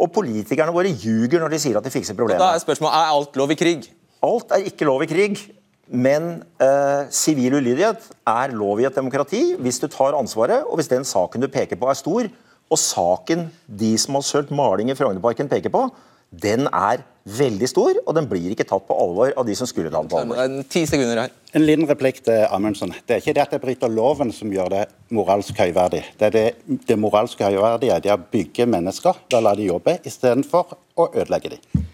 og 0.00 0.12
politikerne 0.14 0.72
våre 0.72 0.92
ljuger 0.96 1.42
når 1.42 1.52
de 1.52 1.58
sier 1.60 1.76
at 1.76 1.84
de 1.84 1.92
fikser 1.92 2.16
Da 2.16 2.54
er 2.54 2.62
spørsmålet 2.62 2.96
er 2.96 3.10
alt 3.12 3.34
lov 3.36 3.50
i 3.52 3.58
krig. 3.60 3.90
Alt 4.24 4.54
er 4.56 4.64
ikke 4.70 4.88
lov 4.88 5.04
i 5.04 5.08
krig, 5.10 5.42
men 5.90 6.42
eh, 6.62 7.10
sivil 7.12 7.58
ulydighet 7.58 8.06
er 8.30 8.54
lov 8.56 8.80
i 8.80 8.86
et 8.88 8.96
demokrati 8.96 9.42
hvis 9.60 9.80
du 9.82 9.88
tar 9.92 10.16
ansvaret, 10.16 10.64
og 10.64 10.80
hvis 10.80 10.88
den 10.92 11.04
saken 11.04 11.44
du 11.44 11.50
peker 11.52 11.76
på 11.76 11.90
er 11.90 11.98
stor, 11.98 12.30
og 12.70 12.78
saken 12.78 13.48
de 13.66 13.90
som 13.98 14.16
har 14.16 14.24
sølt 14.24 14.52
maling 14.54 14.92
i 14.92 14.96
Frognerparken 14.96 15.50
peker 15.50 15.72
på, 15.74 15.88
den 16.30 16.66
er 16.70 17.02
veldig 17.30 17.68
stor, 17.68 17.98
og 18.06 18.14
den 18.16 18.26
blir 18.30 18.52
ikke 18.54 18.64
tatt 18.66 18.86
på 18.88 18.96
alvor 18.96 19.32
av 19.38 19.46
de 19.46 19.54
som 19.58 19.68
skulle 19.68 19.90
tatt 19.92 20.08
på 20.08 20.18
alvor. 20.22 20.38
En- 20.40 20.64
Ti 20.64 20.84
sekunder 20.86 21.20
her. 21.20 21.30
En 21.54 21.66
liten 21.66 21.86
replikk 21.86 22.22
til 22.24 22.46
Amundsen. 22.50 22.94
Det 23.06 23.16
er 23.16 23.20
ikke 23.20 23.34
det 23.34 23.42
at 23.42 23.50
jeg 23.52 23.60
bryter 23.60 23.88
loven 23.92 24.32
som 24.32 24.50
gjør 24.50 24.70
det 24.70 24.88
moralsk 25.10 25.54
høyverdig. 25.58 26.04
Det 26.18 26.26
er 26.26 26.30
det, 26.30 26.54
det 26.86 26.98
moralsk 26.98 27.38
høyverdige 27.38 28.00
det 28.02 28.10
er 28.10 28.16
å 28.16 28.24
bygge 28.32 28.66
mennesker, 28.66 29.14
da 29.30 29.40
la 29.40 29.54
de 29.54 29.66
jobbe, 29.68 29.98
istedenfor 30.06 30.76
å 30.96 31.10
ødelegge 31.14 31.50
dem. 31.56 31.84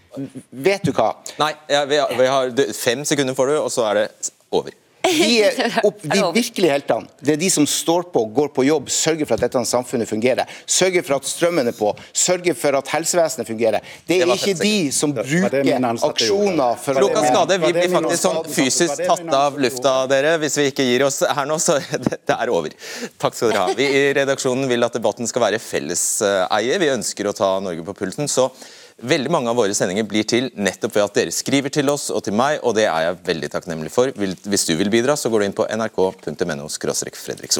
vet 0.51 0.83
du 0.85 0.91
hva? 0.91 1.11
Nei, 1.39 1.53
ja, 1.69 1.85
vi 1.85 1.97
har, 1.97 2.09
vi 2.17 2.25
har, 2.25 2.49
fem 2.73 3.03
sekunder 3.05 3.33
får 3.37 3.47
du, 3.47 3.57
og 3.61 3.71
så 3.71 3.85
er 3.91 3.93
det 3.93 4.31
over. 4.51 4.71
De, 5.17 5.41
er 5.43 5.77
opp, 5.85 6.01
de 6.03 6.19
virkelige 6.35 6.71
heltene, 6.71 7.09
det 7.23 7.35
er 7.35 7.39
de 7.41 7.49
som 7.51 7.65
står 7.69 8.07
på, 8.13 8.23
går 8.35 8.51
på 8.55 8.65
jobb, 8.67 8.89
sørger 8.91 9.27
for 9.27 9.37
at 9.37 9.45
dette 9.47 9.63
samfunnet 9.69 10.09
fungerer. 10.09 10.49
Sørger 10.69 11.05
for 11.05 11.17
at 11.17 11.27
strømmen 11.29 11.71
er 11.71 11.75
på, 11.77 11.91
sørger 12.15 12.57
for 12.57 12.77
at 12.79 12.91
helsevesenet 12.93 13.49
fungerer. 13.49 13.85
Det 14.07 14.21
er 14.23 14.33
ikke 14.33 14.55
de 14.59 14.75
som 14.95 15.13
bruker 15.15 15.87
aksjoner 16.09 16.81
for 16.83 17.01
å 17.03 17.11
skade. 17.25 17.59
Vi 17.63 17.73
blir 17.75 17.93
faktisk 17.93 18.23
sånn 18.23 18.41
fysisk 18.57 19.03
tatt 19.03 19.35
av 19.37 19.59
lufta, 19.61 19.95
dere. 20.11 20.35
Hvis 20.41 20.57
vi 20.61 20.67
ikke 20.71 20.87
gir 20.87 21.07
oss 21.07 21.21
her 21.25 21.49
nå, 21.49 21.59
så 21.61 21.79
det 22.07 22.35
er 22.37 22.53
over. 22.53 22.75
Takk 23.21 23.37
skal 23.37 23.53
dere 23.53 23.63
ha. 23.65 23.77
Vi 23.77 23.87
i 23.87 24.03
redaksjonen 24.17 24.67
vil 24.69 24.87
at 24.87 24.97
debatten 24.97 25.29
skal 25.29 25.47
være 25.47 25.61
felleseie. 25.63 26.81
Vi 26.81 26.91
ønsker 26.93 27.29
å 27.29 27.35
ta 27.37 27.55
Norge 27.63 27.85
på 27.87 27.95
pulsen. 27.97 28.29
så 28.31 28.49
Veldig 28.97 29.29
mange 29.29 29.51
av 29.51 29.59
våre 29.59 29.75
sendinger 29.77 30.07
blir 30.09 30.25
til 30.25 30.47
nettopp 30.57 30.95
ved 30.95 31.03
at 31.03 31.17
dere 31.19 31.33
skriver 31.35 31.69
til 31.69 31.85
oss 31.91 32.07
og 32.09 32.23
til 32.25 32.33
meg, 32.33 32.57
og 32.65 32.73
det 32.73 32.87
er 32.89 33.03
jeg 33.05 33.19
veldig 33.27 33.49
takknemlig 33.53 33.91
for. 33.93 34.09
Hvis 34.17 34.65
du 34.65 34.73
vil 34.79 34.89
bidra, 34.89 35.13
så 35.13 35.29
går 35.29 35.43
du 35.43 35.45
inn 35.45 35.53
på 35.53 35.67
nrk.no 35.69 36.65
Fredrik. 37.13 37.53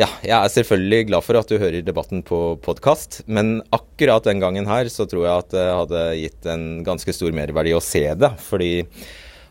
Ja, 0.00 0.08
jeg 0.24 0.32
er 0.32 0.54
selvfølgelig 0.54 1.08
glad 1.10 1.26
for 1.26 1.36
at 1.36 1.52
du 1.52 1.58
hører 1.60 1.84
debatten 1.84 2.22
på 2.24 2.56
podkast, 2.64 3.20
men 3.26 3.58
akkurat 3.68 4.24
den 4.24 4.40
gangen 4.40 4.70
her 4.70 4.88
så 4.88 5.04
tror 5.10 5.26
jeg 5.26 5.44
at 5.44 5.52
det 5.52 5.66
hadde 5.82 6.04
gitt 6.22 6.48
en 6.48 6.66
ganske 6.86 7.12
stor 7.12 7.36
merverdi 7.36 7.76
å 7.76 7.84
se 7.84 8.06
det. 8.16 8.32
Fordi 8.46 8.72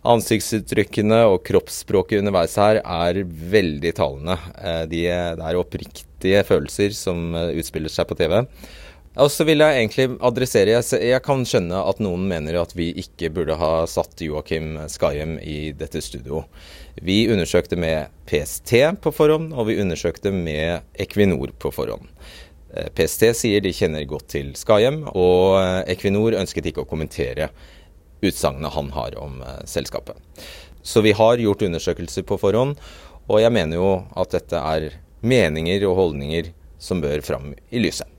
ansiktsuttrykkene 0.07 1.21
og 1.29 1.43
kroppsspråket 1.45 2.23
underveis 2.23 2.57
her 2.57 2.81
er 2.81 3.21
veldig 3.53 3.93
talende. 4.01 4.39
Eh, 4.57 4.83
de, 4.89 5.05
det 5.37 5.45
er 5.51 5.61
oppriktige 5.61 6.41
følelser 6.47 6.97
som 6.97 7.37
eh, 7.37 7.53
utspiller 7.61 7.93
seg 7.93 8.09
på 8.09 8.17
TV. 8.17 8.39
Og 9.17 9.31
så 9.33 9.47
vil 9.47 9.63
jeg 9.63 9.79
egentlig 9.79 10.05
adressere 10.25 10.75
jeg, 10.75 10.85
jeg, 11.09 11.21
kan 11.25 11.41
skjønne 11.47 11.79
at 11.89 12.01
noen 12.03 12.27
mener 12.29 12.59
at 12.61 12.75
vi 12.77 12.91
ikke 13.01 13.31
burde 13.33 13.55
ha 13.57 13.71
satt 13.89 14.21
Joakim 14.21 14.75
Skahjem 14.93 15.39
i 15.41 15.71
dette 15.77 16.03
studio. 16.05 16.43
Vi 17.01 17.23
undersøkte 17.33 17.79
med 17.81 18.13
PST 18.29 18.75
på 19.01 19.13
forhånd, 19.15 19.55
og 19.57 19.71
vi 19.71 19.79
undersøkte 19.81 20.29
med 20.33 20.85
Equinor 21.01 21.49
på 21.57 21.71
forhånd. 21.73 22.05
Eh, 22.75 22.91
PST 22.93 23.25
sier 23.39 23.63
de 23.65 23.73
kjenner 23.73 24.05
godt 24.05 24.29
til 24.35 24.51
Skahjem, 24.59 25.01
og 25.09 25.57
eh, 25.63 25.79
Equinor 25.95 26.37
ønsket 26.37 26.69
ikke 26.69 26.85
å 26.85 26.89
kommentere 26.89 27.49
utsagnet 28.21 28.75
han 28.75 28.91
har 28.93 29.17
om 29.21 29.41
eh, 29.41 29.63
selskapet. 29.65 30.19
Så 30.85 31.01
vi 31.05 31.15
har 31.17 31.41
gjort 31.41 31.65
undersøkelser 31.65 32.27
på 32.27 32.37
forhånd, 32.41 32.77
og 33.27 33.41
jeg 33.41 33.55
mener 33.55 33.81
jo 33.81 33.89
at 34.13 34.37
dette 34.37 34.61
er 34.61 34.91
meninger 35.25 35.87
og 35.89 35.97
holdninger 36.03 36.53
som 36.77 37.01
bør 37.01 37.25
fram 37.25 37.51
i 37.73 37.81
lyset. 37.81 38.16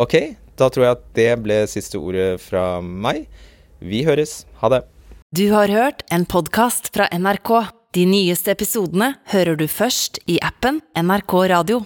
Ok, 0.00 0.14
da 0.56 0.70
tror 0.72 0.86
jeg 0.86 0.96
at 0.96 1.02
det 1.18 1.28
ble 1.44 1.56
siste 1.68 1.98
ordet 2.00 2.38
fra 2.40 2.80
meg. 2.80 3.26
Vi 3.84 4.00
høres. 4.06 4.46
Ha 4.62 4.70
det. 4.72 4.78
Du 5.36 5.50
har 5.52 5.68
hørt 5.68 6.06
en 6.08 6.24
podkast 6.24 6.88
fra 6.94 7.10
NRK. 7.12 7.50
De 7.92 8.06
nyeste 8.08 8.54
episodene 8.54 9.12
hører 9.28 9.60
du 9.60 9.66
først 9.68 10.22
i 10.24 10.38
appen 10.40 10.80
NRK 10.96 11.34
Radio. 11.52 11.82